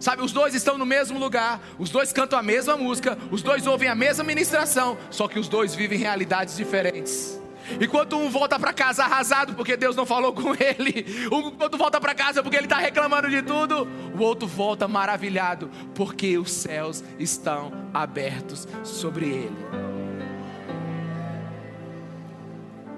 Sabe, 0.00 0.22
os 0.22 0.32
dois 0.32 0.54
estão 0.54 0.76
no 0.76 0.84
mesmo 0.84 1.18
lugar, 1.18 1.60
os 1.78 1.88
dois 1.88 2.12
cantam 2.12 2.38
a 2.38 2.42
mesma 2.42 2.76
música, 2.76 3.16
os 3.30 3.42
dois 3.42 3.66
ouvem 3.66 3.88
a 3.88 3.94
mesma 3.94 4.24
ministração, 4.24 4.98
só 5.10 5.28
que 5.28 5.38
os 5.38 5.48
dois 5.48 5.74
vivem 5.74 5.98
realidades 5.98 6.56
diferentes. 6.56 7.40
Enquanto 7.80 8.16
um 8.16 8.28
volta 8.28 8.58
para 8.58 8.72
casa 8.72 9.04
arrasado 9.04 9.54
porque 9.54 9.76
Deus 9.76 9.96
não 9.96 10.04
falou 10.04 10.32
com 10.32 10.52
ele, 10.54 11.06
enquanto 11.26 11.78
volta 11.78 12.00
para 12.00 12.14
casa 12.14 12.42
porque 12.42 12.56
ele 12.56 12.66
está 12.66 12.76
reclamando 12.76 13.30
de 13.30 13.40
tudo, 13.40 13.88
o 14.14 14.22
outro 14.22 14.46
volta 14.46 14.86
maravilhado 14.86 15.70
porque 15.94 16.36
os 16.36 16.52
céus 16.52 17.02
estão 17.18 17.72
abertos 17.94 18.68
sobre 18.82 19.26
ele. 19.26 19.93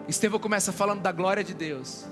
Estevão 0.08 0.38
começa 0.38 0.72
falando 0.72 1.00
da 1.00 1.10
glória 1.10 1.42
de 1.42 1.52
Deus 1.52 2.06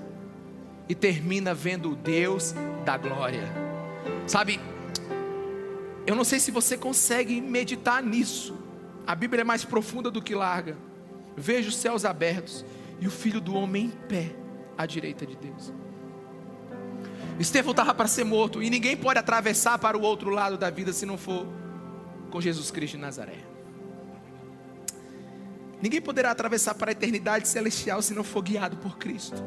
e 0.88 0.94
termina 0.94 1.54
vendo 1.54 1.92
o 1.92 1.96
Deus 1.96 2.54
da 2.84 2.96
glória. 2.96 3.48
Sabe, 4.26 4.60
eu 6.06 6.14
não 6.14 6.24
sei 6.24 6.40
se 6.40 6.50
você 6.50 6.76
consegue 6.76 7.40
meditar 7.40 8.02
nisso. 8.02 8.58
A 9.06 9.14
Bíblia 9.14 9.42
é 9.42 9.44
mais 9.44 9.64
profunda 9.64 10.10
do 10.10 10.20
que 10.20 10.34
larga. 10.34 10.76
Veja 11.36 11.68
os 11.68 11.76
céus 11.76 12.04
abertos 12.04 12.64
e 13.00 13.06
o 13.06 13.10
filho 13.10 13.40
do 13.40 13.54
homem 13.54 13.86
em 13.86 13.90
pé 13.90 14.34
à 14.76 14.86
direita 14.86 15.24
de 15.24 15.36
Deus. 15.36 15.72
Estevão 17.38 17.72
estava 17.72 17.94
para 17.94 18.06
ser 18.06 18.24
morto 18.24 18.62
e 18.62 18.70
ninguém 18.70 18.96
pode 18.96 19.18
atravessar 19.18 19.78
para 19.78 19.96
o 19.96 20.02
outro 20.02 20.30
lado 20.30 20.56
da 20.56 20.70
vida 20.70 20.92
se 20.92 21.06
não 21.06 21.18
for 21.18 21.46
com 22.30 22.40
Jesus 22.40 22.70
Cristo 22.70 22.96
de 22.96 23.00
Nazaré. 23.00 23.53
Ninguém 25.80 26.00
poderá 26.00 26.30
atravessar 26.30 26.74
para 26.74 26.90
a 26.90 26.92
eternidade 26.92 27.48
celestial 27.48 28.00
se 28.00 28.14
não 28.14 28.24
for 28.24 28.42
guiado 28.42 28.76
por 28.76 28.98
Cristo. 28.98 29.42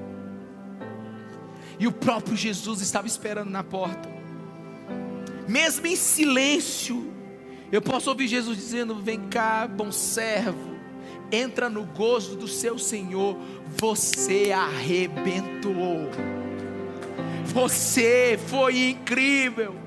E 1.80 1.88
o 1.88 1.92
próprio 1.92 2.36
Jesus 2.36 2.82
estava 2.82 3.08
esperando 3.08 3.50
na 3.50 3.64
porta. 3.64 4.10
Mesmo 5.48 5.88
em 5.88 5.96
silêncio, 5.96 7.12
eu 7.72 7.82
posso 7.82 8.10
ouvir 8.10 8.28
Jesus 8.28 8.58
dizendo: 8.58 8.96
Vem 8.96 9.28
cá, 9.30 9.68
bom 9.68 9.92
servo, 9.92 10.76
entra 11.32 11.70
no 11.70 11.86
gozo 11.86 12.36
do 12.36 12.48
seu 12.48 12.78
Senhor, 12.78 13.38
você 13.78 14.52
arrebentou, 14.52 16.10
você 17.46 18.40
foi 18.48 18.90
incrível 18.90 19.87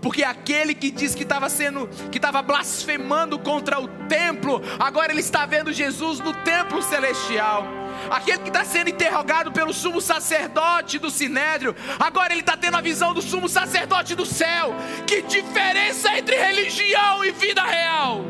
porque 0.00 0.22
aquele 0.22 0.74
que 0.74 0.90
disse 0.90 1.16
que 1.16 1.22
estava 1.22 1.48
sendo, 1.48 1.88
que 2.10 2.18
estava 2.18 2.42
blasfemando 2.42 3.38
contra 3.38 3.80
o 3.80 3.88
templo, 4.08 4.62
agora 4.78 5.12
ele 5.12 5.20
está 5.20 5.46
vendo 5.46 5.72
Jesus 5.72 6.20
no 6.20 6.32
templo 6.32 6.82
celestial. 6.82 7.64
Aquele 8.10 8.38
que 8.38 8.48
está 8.48 8.64
sendo 8.64 8.90
interrogado 8.90 9.52
pelo 9.52 9.72
sumo 9.72 10.00
sacerdote 10.00 10.98
do 10.98 11.10
sinédrio, 11.10 11.74
agora 11.98 12.32
ele 12.32 12.40
está 12.40 12.56
tendo 12.56 12.76
a 12.76 12.80
visão 12.80 13.12
do 13.12 13.20
sumo 13.20 13.48
sacerdote 13.48 14.14
do 14.14 14.24
céu. 14.24 14.74
Que 15.06 15.22
diferença 15.22 16.16
entre 16.16 16.36
religião 16.36 17.24
e 17.24 17.32
vida 17.32 17.62
real! 17.62 18.24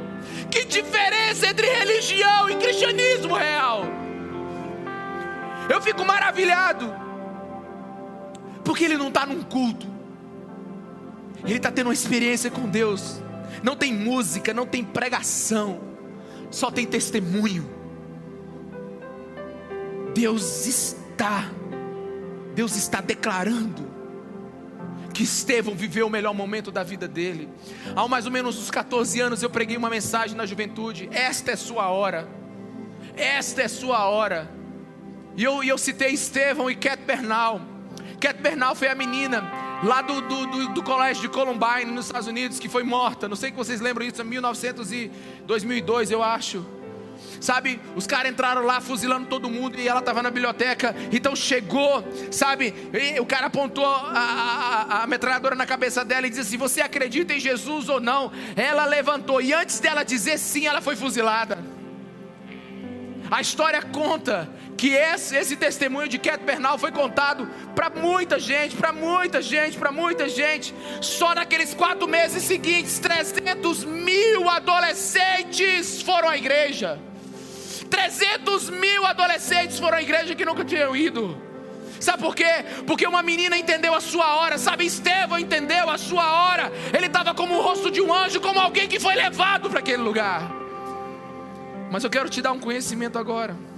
Que 0.50 0.64
diferença 0.64 1.46
entre 1.46 1.66
religião 1.66 2.50
e 2.50 2.56
cristianismo 2.56 3.34
real! 3.34 3.84
Eu 5.68 5.80
fico 5.80 6.04
maravilhado, 6.04 6.92
porque 8.64 8.84
ele 8.84 8.96
não 8.96 9.06
está 9.06 9.24
num 9.24 9.40
culto, 9.42 9.86
ele 11.44 11.56
está 11.56 11.70
tendo 11.70 11.86
uma 11.86 11.92
experiência 11.92 12.50
com 12.50 12.68
Deus. 12.68 13.20
Não 13.62 13.76
tem 13.76 13.92
música, 13.92 14.54
não 14.54 14.66
tem 14.66 14.84
pregação, 14.84 15.80
só 16.50 16.70
tem 16.70 16.86
testemunho. 16.86 17.68
Deus 20.14 20.66
está 20.66 21.50
Deus 22.54 22.76
está 22.76 23.00
declarando 23.00 23.88
que 25.14 25.22
Estevão 25.22 25.74
viveu 25.74 26.06
o 26.06 26.10
melhor 26.10 26.34
momento 26.34 26.70
da 26.70 26.82
vida 26.82 27.06
dele. 27.06 27.48
Há 27.94 28.06
mais 28.08 28.26
ou 28.26 28.32
menos 28.32 28.58
uns 28.58 28.70
14 28.70 29.20
anos 29.20 29.42
eu 29.42 29.50
preguei 29.50 29.76
uma 29.76 29.90
mensagem 29.90 30.36
na 30.36 30.46
juventude: 30.46 31.08
Esta 31.12 31.52
é 31.52 31.56
sua 31.56 31.88
hora, 31.88 32.28
esta 33.16 33.62
é 33.62 33.68
sua 33.68 34.08
hora. 34.08 34.50
E 35.36 35.44
eu, 35.44 35.62
eu 35.62 35.78
citei 35.78 36.12
Estevão 36.12 36.70
e 36.70 36.74
Cat 36.74 37.02
Bernal. 37.04 37.60
Cat 38.20 38.40
Bernal 38.40 38.74
foi 38.74 38.88
a 38.88 38.94
menina 38.94 39.69
lá 39.82 40.02
do, 40.02 40.20
do, 40.20 40.46
do, 40.46 40.68
do, 40.74 40.82
colégio 40.82 41.22
de 41.22 41.28
Columbine, 41.28 41.90
nos 41.90 42.06
Estados 42.06 42.28
Unidos, 42.28 42.58
que 42.58 42.68
foi 42.68 42.82
morta. 42.82 43.28
Não 43.28 43.36
sei 43.36 43.50
se 43.50 43.56
vocês 43.56 43.80
lembram 43.80 44.06
disso, 44.06 44.22
em 44.22 44.26
1900 44.26 44.92
e 44.92 45.10
2002, 45.46 46.10
eu 46.10 46.22
acho. 46.22 46.64
Sabe, 47.40 47.80
os 47.96 48.06
caras 48.06 48.30
entraram 48.30 48.64
lá 48.64 48.80
fuzilando 48.80 49.26
todo 49.26 49.48
mundo 49.48 49.78
e 49.78 49.88
ela 49.88 50.00
estava 50.00 50.22
na 50.22 50.30
biblioteca. 50.30 50.94
Então 51.10 51.34
chegou, 51.34 52.04
sabe, 52.30 52.74
o 53.18 53.24
cara 53.24 53.46
apontou 53.46 53.86
a, 53.86 54.86
a, 54.90 55.02
a 55.02 55.06
metralhadora 55.06 55.54
na 55.54 55.64
cabeça 55.64 56.04
dela 56.04 56.26
e 56.26 56.30
disse 56.30 56.42
assim: 56.42 56.56
Você 56.58 56.82
acredita 56.82 57.32
em 57.32 57.40
Jesus 57.40 57.88
ou 57.88 58.00
não? 58.00 58.30
Ela 58.54 58.84
levantou 58.84 59.40
e 59.40 59.52
antes 59.54 59.80
dela 59.80 60.02
dizer 60.02 60.38
sim, 60.38 60.66
ela 60.66 60.82
foi 60.82 60.96
fuzilada. 60.96 61.58
A 63.30 63.40
história 63.40 63.80
conta 63.80 64.50
que 64.80 64.94
esse, 64.94 65.36
esse 65.36 65.56
testemunho 65.56 66.08
de 66.08 66.18
Cat 66.18 66.42
Bernal 66.42 66.78
foi 66.78 66.90
contado 66.90 67.46
para 67.74 67.90
muita 67.90 68.40
gente, 68.40 68.74
para 68.74 68.94
muita 68.94 69.42
gente, 69.42 69.76
para 69.76 69.92
muita 69.92 70.26
gente. 70.26 70.74
Só 71.02 71.34
naqueles 71.34 71.74
quatro 71.74 72.08
meses 72.08 72.42
seguintes, 72.44 72.98
300 72.98 73.84
mil 73.84 74.48
adolescentes 74.48 76.00
foram 76.00 76.30
à 76.30 76.38
igreja. 76.38 76.98
300 77.90 78.70
mil 78.70 79.04
adolescentes 79.04 79.78
foram 79.78 79.98
à 79.98 80.02
igreja 80.02 80.34
que 80.34 80.46
nunca 80.46 80.64
tinham 80.64 80.96
ido. 80.96 81.36
Sabe 82.00 82.22
por 82.22 82.34
quê? 82.34 82.64
Porque 82.86 83.06
uma 83.06 83.22
menina 83.22 83.58
entendeu 83.58 83.94
a 83.94 84.00
sua 84.00 84.34
hora, 84.36 84.56
sabe? 84.56 84.86
Estevão 84.86 85.38
entendeu 85.38 85.90
a 85.90 85.98
sua 85.98 86.24
hora. 86.32 86.72
Ele 86.96 87.04
estava 87.04 87.34
como 87.34 87.54
o 87.54 87.60
rosto 87.60 87.90
de 87.90 88.00
um 88.00 88.10
anjo, 88.14 88.40
como 88.40 88.58
alguém 88.58 88.88
que 88.88 88.98
foi 88.98 89.14
levado 89.14 89.68
para 89.68 89.80
aquele 89.80 90.02
lugar. 90.02 90.50
Mas 91.90 92.02
eu 92.02 92.08
quero 92.08 92.30
te 92.30 92.40
dar 92.40 92.52
um 92.52 92.58
conhecimento 92.58 93.18
agora. 93.18 93.68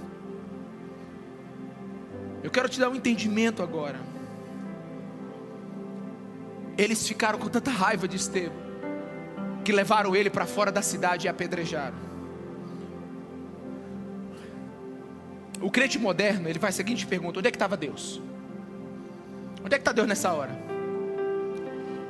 Eu 2.43 2.51
quero 2.51 2.67
te 2.67 2.79
dar 2.79 2.89
um 2.89 2.95
entendimento 2.95 3.63
agora. 3.63 3.99
Eles 6.77 7.07
ficaram 7.07 7.39
com 7.39 7.47
tanta 7.47 7.71
raiva 7.71 8.07
de 8.07 8.17
Estevão 8.17 8.63
que 9.63 9.71
levaram 9.71 10.15
ele 10.15 10.29
para 10.29 10.45
fora 10.45 10.71
da 10.71 10.81
cidade 10.81 11.25
e 11.25 11.29
apedrejaram. 11.29 11.95
O 15.61 15.71
crente 15.71 15.97
moderno, 15.97 16.49
ele 16.49 16.59
faz 16.59 16.75
a 16.75 16.77
seguinte 16.77 17.07
pergunta: 17.07 17.39
onde 17.39 17.47
é 17.47 17.51
que 17.51 17.55
estava 17.55 17.77
Deus? 17.77 18.21
Onde 19.63 19.75
é 19.75 19.77
que 19.77 19.81
está 19.81 19.93
Deus 19.93 20.07
nessa 20.07 20.33
hora? 20.33 20.51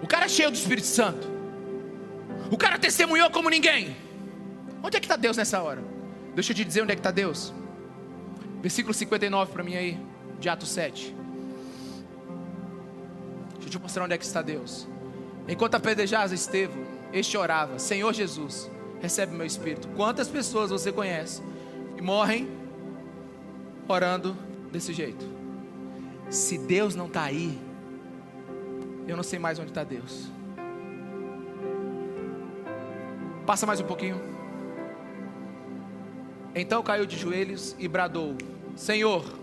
O 0.01 0.07
cara 0.07 0.25
é 0.25 0.29
cheio 0.29 0.49
do 0.49 0.55
Espírito 0.55 0.88
Santo. 0.88 1.31
O 2.49 2.57
cara 2.57 2.79
testemunhou 2.79 3.29
como 3.29 3.49
ninguém. 3.49 3.95
Onde 4.81 4.97
é 4.97 4.99
que 4.99 5.05
está 5.05 5.15
Deus 5.15 5.38
nessa 5.38 5.61
hora? 5.61 5.84
Deixa 6.34 6.51
eu 6.51 6.55
te 6.55 6.65
dizer 6.65 6.81
onde 6.81 6.91
é 6.91 6.95
que 6.95 6.99
está 6.99 7.11
Deus. 7.11 7.53
Versículo 8.61 8.93
59 8.93 9.51
para 9.51 9.63
mim 9.63 9.75
aí, 9.75 9.99
de 10.44 10.50
Atos 10.50 10.70
7. 10.72 11.16
Deixa 13.54 13.68
eu 13.68 13.70
te 13.70 13.80
mostrar 13.80 14.04
onde 14.04 14.14
é 14.14 14.18
que 14.18 14.26
está 14.26 14.41
Deus. 14.41 14.86
Enquanto 15.48 15.76
apedrejava 15.76 16.36
Estevão, 16.36 16.84
este 17.14 17.38
orava: 17.38 17.80
Senhor 17.80 18.14
Jesus, 18.14 18.70
recebe 19.02 19.34
meu 19.34 19.46
espírito. 19.46 19.88
Quantas 19.96 20.28
pessoas 20.28 20.70
você 20.70 20.91
conhece 20.91 21.41
e 21.98 22.02
morrem 22.02 22.50
orando 23.88 24.36
desse 24.70 24.91
jeito? 24.91 25.26
Se 26.30 26.58
Deus 26.58 26.94
não 26.94 27.08
está 27.08 27.24
aí, 27.24 27.58
eu 29.08 29.16
não 29.16 29.24
sei 29.24 29.39
mais 29.39 29.58
onde 29.60 29.72
está 29.72 29.86
Deus. 29.86 30.28
Passa 33.46 33.66
mais 33.66 33.80
um 33.80 33.86
pouquinho. 33.86 34.22
Então 36.54 36.84
caiu 36.84 37.06
de 37.06 37.18
joelhos 37.18 37.78
e 37.80 37.88
bradou: 37.88 38.36
Senhor, 38.76 39.43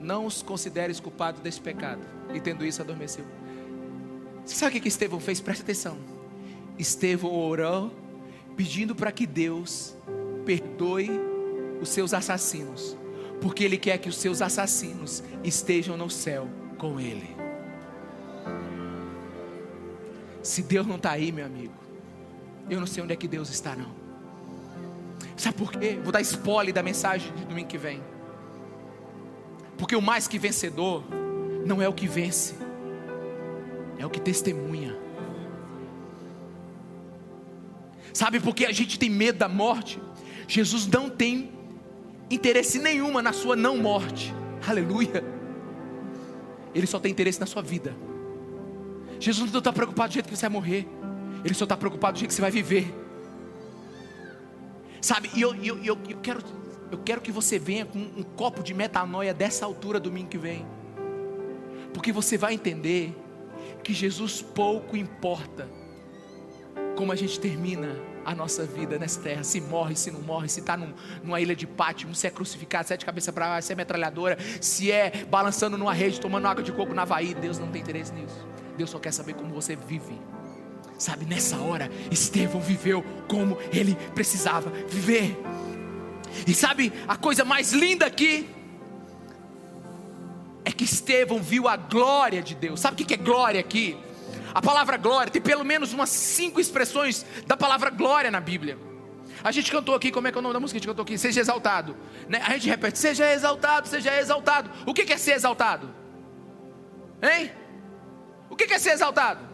não 0.00 0.26
os 0.26 0.42
consideres 0.42 0.98
culpados 0.98 1.40
desse 1.40 1.60
pecado. 1.60 2.00
E 2.34 2.40
tendo 2.40 2.64
isso, 2.64 2.80
adormeceu. 2.80 3.24
Você 4.44 4.54
sabe 4.54 4.78
o 4.78 4.80
que 4.80 4.88
Estevão 4.88 5.20
fez? 5.20 5.40
Presta 5.40 5.62
atenção. 5.62 5.98
Estevão 6.78 7.32
orou, 7.32 7.92
pedindo 8.56 8.94
para 8.94 9.12
que 9.12 9.26
Deus 9.26 9.94
perdoe 10.44 11.10
os 11.80 11.88
seus 11.88 12.12
assassinos, 12.12 12.96
porque 13.40 13.64
ele 13.64 13.76
quer 13.76 13.98
que 13.98 14.08
os 14.08 14.16
seus 14.16 14.42
assassinos 14.42 15.22
estejam 15.44 15.96
no 15.96 16.10
céu 16.10 16.48
com 16.78 16.98
ele. 16.98 17.36
Se 20.42 20.62
Deus 20.62 20.86
não 20.86 20.96
está 20.96 21.12
aí, 21.12 21.30
meu 21.30 21.44
amigo, 21.44 21.74
eu 22.68 22.80
não 22.80 22.86
sei 22.86 23.02
onde 23.02 23.12
é 23.12 23.16
que 23.16 23.28
Deus 23.28 23.50
está, 23.50 23.76
não. 23.76 24.00
Sabe 25.36 25.56
por 25.56 25.72
quê? 25.72 25.98
Vou 26.02 26.12
dar 26.12 26.20
spoiler 26.20 26.72
da 26.72 26.82
mensagem 26.82 27.32
de 27.34 27.44
domingo 27.44 27.68
que 27.68 27.78
vem. 27.78 28.02
Porque 29.80 29.96
o 29.96 30.02
mais 30.02 30.28
que 30.28 30.38
vencedor 30.38 31.02
não 31.64 31.80
é 31.80 31.88
o 31.88 31.92
que 31.94 32.06
vence, 32.06 32.54
é 33.98 34.04
o 34.04 34.10
que 34.10 34.20
testemunha. 34.20 34.94
Sabe 38.12 38.38
por 38.40 38.54
que 38.54 38.66
a 38.66 38.72
gente 38.72 38.98
tem 38.98 39.08
medo 39.08 39.38
da 39.38 39.48
morte? 39.48 39.98
Jesus 40.46 40.86
não 40.86 41.08
tem 41.08 41.50
interesse 42.30 42.78
nenhuma 42.78 43.22
na 43.22 43.32
sua 43.32 43.56
não 43.56 43.78
morte. 43.78 44.34
Aleluia. 44.68 45.24
Ele 46.74 46.86
só 46.86 47.00
tem 47.00 47.10
interesse 47.10 47.40
na 47.40 47.46
sua 47.46 47.62
vida. 47.62 47.96
Jesus 49.18 49.50
não 49.50 49.60
está 49.60 49.72
preocupado 49.72 50.10
do 50.10 50.12
jeito 50.12 50.28
que 50.28 50.36
você 50.36 50.42
vai 50.42 50.50
morrer. 50.50 50.86
Ele 51.42 51.54
só 51.54 51.64
está 51.64 51.76
preocupado 51.76 52.14
do 52.14 52.18
jeito 52.18 52.28
que 52.28 52.34
você 52.34 52.42
vai 52.42 52.50
viver. 52.50 52.94
Sabe, 55.00 55.30
e 55.34 55.40
eu, 55.40 55.54
eu, 55.54 55.78
eu, 55.78 55.98
eu, 56.06 56.18
quero, 56.18 56.42
eu 56.90 56.98
quero 56.98 57.20
que 57.20 57.30
você 57.30 57.58
venha 57.58 57.84
com 57.86 57.98
um 57.98 58.22
copo 58.22 58.62
de 58.62 58.74
metanoia 58.74 59.32
dessa 59.32 59.64
altura 59.64 60.00
domingo 60.00 60.28
que 60.28 60.38
vem. 60.38 60.66
Porque 61.92 62.12
você 62.12 62.36
vai 62.36 62.54
entender 62.54 63.16
que 63.82 63.92
Jesus 63.92 64.42
pouco 64.42 64.96
importa 64.96 65.68
como 66.96 67.12
a 67.12 67.16
gente 67.16 67.40
termina 67.40 67.96
a 68.24 68.34
nossa 68.34 68.64
vida 68.64 68.98
nessa 68.98 69.20
terra, 69.20 69.42
se 69.42 69.60
morre, 69.60 69.96
se 69.96 70.10
não 70.10 70.20
morre, 70.20 70.48
se 70.48 70.60
está 70.60 70.76
num, 70.76 70.92
numa 71.22 71.40
ilha 71.40 71.56
de 71.56 71.66
pátio, 71.66 72.14
se 72.14 72.26
é 72.26 72.30
crucificado, 72.30 72.86
se 72.86 72.94
é 72.94 72.96
de 72.96 73.04
cabeça 73.04 73.32
para 73.32 73.46
baixo, 73.46 73.66
se 73.66 73.72
é 73.72 73.76
metralhadora, 73.76 74.36
se 74.60 74.92
é 74.92 75.24
balançando 75.30 75.78
numa 75.78 75.94
rede, 75.94 76.20
tomando 76.20 76.46
água 76.46 76.62
de 76.62 76.72
coco 76.72 76.92
na 76.92 77.02
Havaí, 77.02 77.34
Deus 77.34 77.58
não 77.58 77.68
tem 77.68 77.80
interesse 77.80 78.12
nisso. 78.12 78.46
Deus 78.76 78.90
só 78.90 78.98
quer 78.98 79.12
saber 79.12 79.34
como 79.34 79.54
você 79.54 79.74
vive. 79.74 80.18
Sabe, 80.98 81.24
nessa 81.24 81.56
hora, 81.58 81.90
Estevão 82.10 82.60
viveu 82.60 83.02
como 83.26 83.56
ele 83.72 83.96
precisava 84.14 84.70
viver. 84.86 85.38
E 86.46 86.54
sabe, 86.54 86.92
a 87.06 87.16
coisa 87.16 87.44
mais 87.44 87.72
linda 87.72 88.06
aqui 88.06 88.48
é 90.64 90.72
que 90.72 90.84
Estevão 90.84 91.42
viu 91.42 91.68
a 91.68 91.76
glória 91.76 92.42
de 92.42 92.54
Deus. 92.54 92.80
Sabe 92.80 93.02
o 93.02 93.06
que 93.06 93.14
é 93.14 93.16
glória 93.16 93.60
aqui? 93.60 93.96
A 94.54 94.60
palavra 94.60 94.96
glória 94.96 95.30
tem 95.30 95.40
pelo 95.40 95.64
menos 95.64 95.92
umas 95.92 96.10
cinco 96.10 96.60
expressões 96.60 97.24
da 97.46 97.56
palavra 97.56 97.90
glória 97.90 98.30
na 98.30 98.40
Bíblia. 98.40 98.78
A 99.42 99.52
gente 99.52 99.70
cantou 99.70 99.94
aqui, 99.94 100.10
como 100.10 100.28
é 100.28 100.32
que 100.32 100.36
é 100.36 100.40
o 100.40 100.42
nome 100.42 100.52
da 100.52 100.60
música? 100.60 100.76
A 100.76 100.80
gente 100.80 100.88
cantou 100.88 101.02
aqui, 101.02 101.16
seja 101.16 101.40
exaltado. 101.40 101.96
Né? 102.28 102.42
A 102.44 102.52
gente 102.52 102.68
repete, 102.68 102.98
seja 102.98 103.32
exaltado, 103.32 103.88
seja 103.88 104.18
exaltado. 104.18 104.70
O 104.86 104.92
que 104.92 105.10
é 105.10 105.16
ser 105.16 105.32
exaltado? 105.32 105.94
Hein? 107.22 107.50
O 108.50 108.56
que 108.56 108.64
é 108.64 108.78
ser 108.78 108.90
exaltado? 108.90 109.48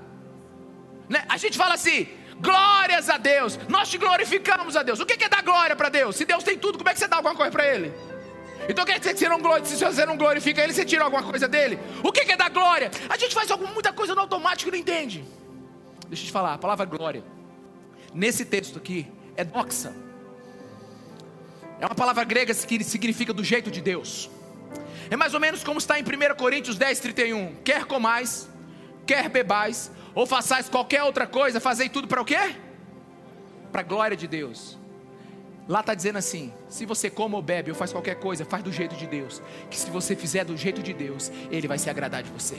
Né? 1.09 1.25
A 1.29 1.37
gente 1.37 1.57
fala 1.57 1.75
assim, 1.75 2.09
glórias 2.41 3.09
a 3.09 3.17
Deus, 3.17 3.59
nós 3.69 3.89
te 3.89 3.99
glorificamos 3.99 4.77
a 4.77 4.83
Deus. 4.83 5.01
O 5.01 5.07
que 5.07 5.23
é 5.23 5.29
dar 5.29 5.43
glória 5.43 5.77
para 5.77 5.89
Deus? 5.89 6.17
Se 6.17 6.25
Deus 6.25 6.45
tem 6.45 6.59
tudo, 6.59 6.79
como 6.79 6.89
é 6.91 6.93
que 6.93 6.99
você 6.99 7.09
dá 7.09 7.17
alguma 7.17 7.35
coisa 7.35 7.51
para 7.51 7.67
Ele? 7.67 7.93
Então 8.69 8.85
quer 8.85 8.99
dizer 8.99 9.15
que 9.15 9.21
você 9.21 9.29
não, 9.29 9.65
se 9.65 9.85
você 9.85 10.07
não 10.07 10.17
glorifica 10.17 10.63
Ele, 10.63 10.73
você 10.73 10.85
tira 10.85 11.05
alguma 11.05 11.23
coisa 11.23 11.47
dele? 11.47 11.79
O 12.03 12.11
que 12.13 12.21
é 12.31 12.37
dar 12.37 12.51
glória? 12.51 12.91
A 13.09 13.17
gente 13.17 13.35
faz 13.35 13.49
muita 13.51 13.93
coisa 13.93 14.15
no 14.15 14.21
automático 14.21 14.69
e 14.69 14.73
não 14.73 14.79
entende. 14.79 15.25
Deixa 16.09 16.23
eu 16.23 16.27
te 16.27 16.33
falar, 16.33 16.55
a 16.55 16.59
palavra 16.59 16.85
glória, 16.85 17.25
nesse 18.15 18.45
texto 18.45 18.79
aqui, 18.79 19.07
é 19.37 19.45
doxa. 19.45 19.93
É 21.81 21.87
uma 21.87 21.95
palavra 21.95 22.25
grega 22.25 22.55
que 22.55 22.85
significa 22.85 23.33
do 23.33 23.45
jeito 23.45 23.71
de 23.71 23.81
Deus. 23.81 24.31
É 25.11 25.17
mais 25.17 25.35
ou 25.35 25.41
menos 25.41 25.63
como 25.63 25.79
está 25.79 25.99
em 25.99 26.03
1 26.03 26.35
Coríntios 26.37 26.77
10, 26.77 27.01
31. 27.01 27.57
Quer 27.65 27.85
comais, 27.85 28.49
quer 29.07 29.29
bebais, 29.29 29.91
ou 30.17 30.25
façais 30.25 30.67
qualquer 30.67 31.03
outra 31.03 31.27
coisa, 31.27 31.61
fazei 31.61 31.91
tudo 31.91 32.09
para 32.09 32.23
o 32.23 32.25
quê? 32.25 32.57
Para 33.71 33.83
a 33.83 33.85
glória 33.85 34.17
de 34.17 34.27
Deus. 34.27 34.79
Lá 35.69 35.81
está 35.81 35.93
dizendo 35.93 36.17
assim: 36.17 36.53
se 36.71 36.87
você 36.87 37.11
come 37.11 37.35
ou 37.35 37.43
bebe 37.43 37.71
ou 37.71 37.77
faz 37.77 37.93
qualquer 37.93 38.15
coisa, 38.15 38.43
faz 38.45 38.63
do 38.63 38.73
jeito 38.73 38.97
de 38.97 39.07
Deus. 39.07 39.43
Que 39.71 39.77
se 39.77 39.91
você 39.91 40.17
fizer 40.17 40.45
do 40.45 40.57
jeito 40.57 40.83
de 40.83 40.95
Deus, 40.95 41.31
Ele 41.51 41.69
vai 41.69 41.79
se 41.79 41.91
agradar 41.91 42.23
de 42.23 42.31
você. 42.31 42.57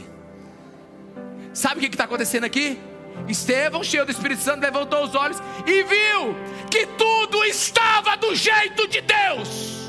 Sabe 1.51 1.79
o 1.79 1.81
que 1.81 1.87
está 1.87 2.03
acontecendo 2.03 2.43
aqui? 2.43 2.79
Estevão, 3.27 3.83
cheio 3.83 4.05
do 4.05 4.11
Espírito 4.11 4.43
Santo, 4.43 4.61
levantou 4.61 5.03
os 5.03 5.15
olhos 5.15 5.39
e 5.65 5.83
viu 5.83 6.35
que 6.69 6.85
tudo 6.85 7.43
estava 7.43 8.15
do 8.17 8.35
jeito 8.35 8.87
de 8.87 9.01
Deus. 9.01 9.87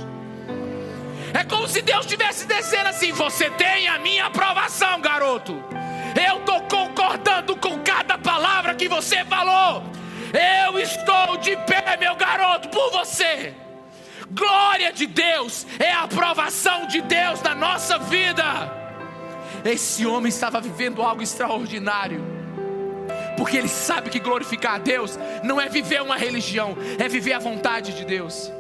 É 1.34 1.44
como 1.44 1.68
se 1.68 1.82
Deus 1.82 2.06
estivesse 2.06 2.46
descendo 2.46 2.88
assim: 2.88 3.12
Você 3.12 3.50
tem 3.50 3.88
a 3.88 3.98
minha 3.98 4.24
aprovação, 4.24 5.02
garoto. 5.02 5.62
Eu 6.18 6.38
estou 6.38 6.60
concordando 6.62 7.56
com 7.56 7.78
cada 7.78 8.18
palavra 8.18 8.74
que 8.74 8.88
você 8.88 9.24
falou. 9.24 9.84
Eu 10.66 10.78
estou 10.78 11.36
de 11.36 11.56
pé, 11.58 11.96
meu 11.98 12.16
garoto, 12.16 12.68
por 12.68 12.90
você. 12.90 13.54
Glória 14.30 14.92
de 14.92 15.06
Deus 15.06 15.66
é 15.78 15.92
a 15.92 16.02
aprovação 16.02 16.86
de 16.86 17.00
Deus 17.00 17.40
na 17.40 17.54
nossa 17.54 17.98
vida. 17.98 18.44
Esse 19.64 20.04
homem 20.04 20.28
estava 20.28 20.60
vivendo 20.60 21.02
algo 21.02 21.22
extraordinário, 21.22 22.24
porque 23.36 23.56
ele 23.56 23.68
sabe 23.68 24.10
que 24.10 24.18
glorificar 24.18 24.74
a 24.74 24.78
Deus 24.78 25.18
não 25.42 25.60
é 25.60 25.68
viver 25.68 26.02
uma 26.02 26.16
religião, 26.16 26.76
é 26.98 27.08
viver 27.08 27.32
a 27.32 27.38
vontade 27.38 27.94
de 27.94 28.04
Deus. 28.04 28.52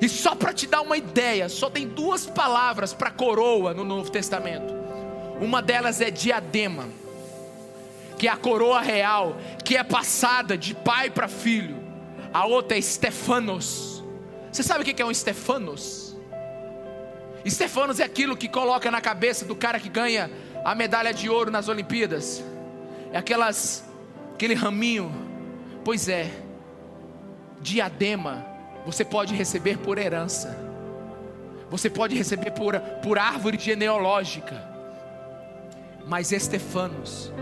E 0.00 0.08
só 0.08 0.34
para 0.34 0.52
te 0.52 0.66
dar 0.66 0.80
uma 0.80 0.96
ideia, 0.96 1.48
só 1.48 1.70
tem 1.70 1.86
duas 1.86 2.26
palavras 2.26 2.92
para 2.92 3.10
coroa 3.10 3.72
no 3.72 3.84
Novo 3.84 4.10
Testamento. 4.10 4.81
Uma 5.42 5.60
delas 5.60 6.00
é 6.00 6.10
diadema, 6.10 6.88
que 8.18 8.28
é 8.28 8.30
a 8.30 8.36
coroa 8.36 8.80
real, 8.80 9.36
que 9.64 9.76
é 9.76 9.82
passada 9.82 10.56
de 10.56 10.74
pai 10.74 11.10
para 11.10 11.28
filho. 11.28 11.82
A 12.32 12.46
outra 12.46 12.78
é 12.78 12.80
Stefanos 12.80 13.92
você 14.52 14.62
sabe 14.62 14.82
o 14.82 14.84
que 14.84 15.00
é 15.00 15.06
um 15.06 15.14
Stefanos? 15.14 16.14
Stefanos 17.48 18.00
é 18.00 18.04
aquilo 18.04 18.36
que 18.36 18.46
coloca 18.46 18.90
na 18.90 19.00
cabeça 19.00 19.46
do 19.46 19.56
cara 19.56 19.80
que 19.80 19.88
ganha 19.88 20.30
a 20.62 20.74
medalha 20.74 21.12
de 21.14 21.30
ouro 21.30 21.50
nas 21.50 21.68
Olimpíadas. 21.68 22.44
É 23.10 23.16
aquelas, 23.16 23.82
aquele 24.34 24.52
raminho. 24.52 25.10
Pois 25.82 26.06
é, 26.06 26.30
diadema 27.62 28.46
você 28.84 29.06
pode 29.06 29.34
receber 29.34 29.78
por 29.78 29.96
herança. 29.96 30.54
Você 31.70 31.88
pode 31.88 32.14
receber 32.14 32.50
por, 32.50 32.78
por 33.02 33.18
árvore 33.18 33.58
genealógica. 33.58 34.70
Mas 36.06 36.32
Estefanos 36.32 37.32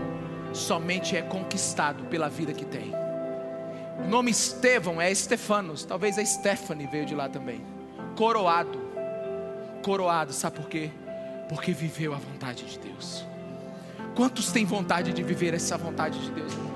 somente 0.53 1.15
é 1.15 1.21
conquistado 1.21 2.03
pela 2.05 2.29
vida 2.29 2.53
que 2.53 2.65
tem. 2.65 2.93
O 4.03 4.07
nome 4.07 4.31
Estevão 4.31 5.01
é 5.01 5.11
Estefanos, 5.11 5.85
talvez 5.85 6.17
a 6.17 6.25
Stephanie 6.25 6.87
veio 6.87 7.05
de 7.05 7.15
lá 7.15 7.29
também. 7.29 7.61
Coroado. 8.15 8.79
Coroado, 9.83 10.33
sabe 10.33 10.57
por 10.57 10.67
quê? 10.67 10.89
Porque 11.49 11.71
viveu 11.71 12.13
a 12.13 12.17
vontade 12.17 12.65
de 12.65 12.79
Deus. 12.79 13.25
Quantos 14.15 14.51
têm 14.51 14.65
vontade 14.65 15.13
de 15.13 15.23
viver 15.23 15.53
essa 15.53 15.77
vontade 15.77 16.19
de 16.19 16.31
Deus, 16.31 16.51
irmãos? 16.51 16.71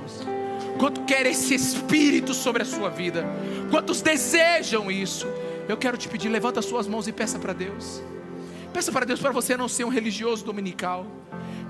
Quanto 0.80 1.02
quer 1.06 1.26
esse 1.26 1.54
espírito 1.54 2.34
sobre 2.34 2.64
a 2.64 2.66
sua 2.66 2.90
vida? 2.90 3.26
Quantos 3.70 4.02
desejam 4.02 4.92
isso? 4.92 5.28
Eu 5.68 5.78
quero 5.78 5.98
te 5.98 6.08
pedir, 6.08 6.30
levanta 6.30 6.60
as 6.60 6.66
suas 6.66 6.88
mãos 6.88 7.08
e 7.08 7.12
peça 7.12 7.40
para 7.40 7.54
Deus. 7.54 8.02
Peça 8.74 8.92
para 8.92 9.06
Deus 9.06 9.20
para 9.20 9.32
você 9.32 9.56
não 9.56 9.68
ser 9.68 9.86
um 9.86 9.90
religioso 9.90 10.44
dominical. 10.46 11.08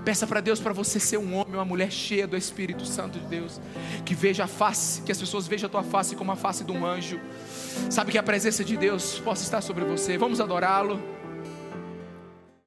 Peça 0.05 0.27
para 0.27 0.39
Deus 0.39 0.59
para 0.59 0.71
você 0.71 0.99
ser 0.99 1.17
um 1.17 1.33
homem, 1.33 1.55
uma 1.55 1.65
mulher 1.65 1.91
cheia 1.91 2.27
do 2.27 2.37
Espírito 2.37 2.85
Santo 2.85 3.19
de 3.19 3.25
Deus, 3.25 3.59
que 4.05 4.13
veja 4.13 4.43
a 4.43 4.47
face, 4.47 5.01
que 5.01 5.11
as 5.11 5.17
pessoas 5.17 5.47
vejam 5.47 5.65
a 5.65 5.69
tua 5.69 5.83
face 5.83 6.15
como 6.15 6.31
a 6.31 6.35
face 6.35 6.63
de 6.63 6.71
um 6.71 6.85
anjo. 6.85 7.19
Sabe 7.89 8.11
que 8.11 8.17
a 8.19 8.23
presença 8.23 8.63
de 8.63 8.77
Deus 8.77 9.19
possa 9.19 9.43
estar 9.43 9.61
sobre 9.61 9.83
você. 9.83 10.15
Vamos 10.15 10.39
adorá-lo. 10.39 11.14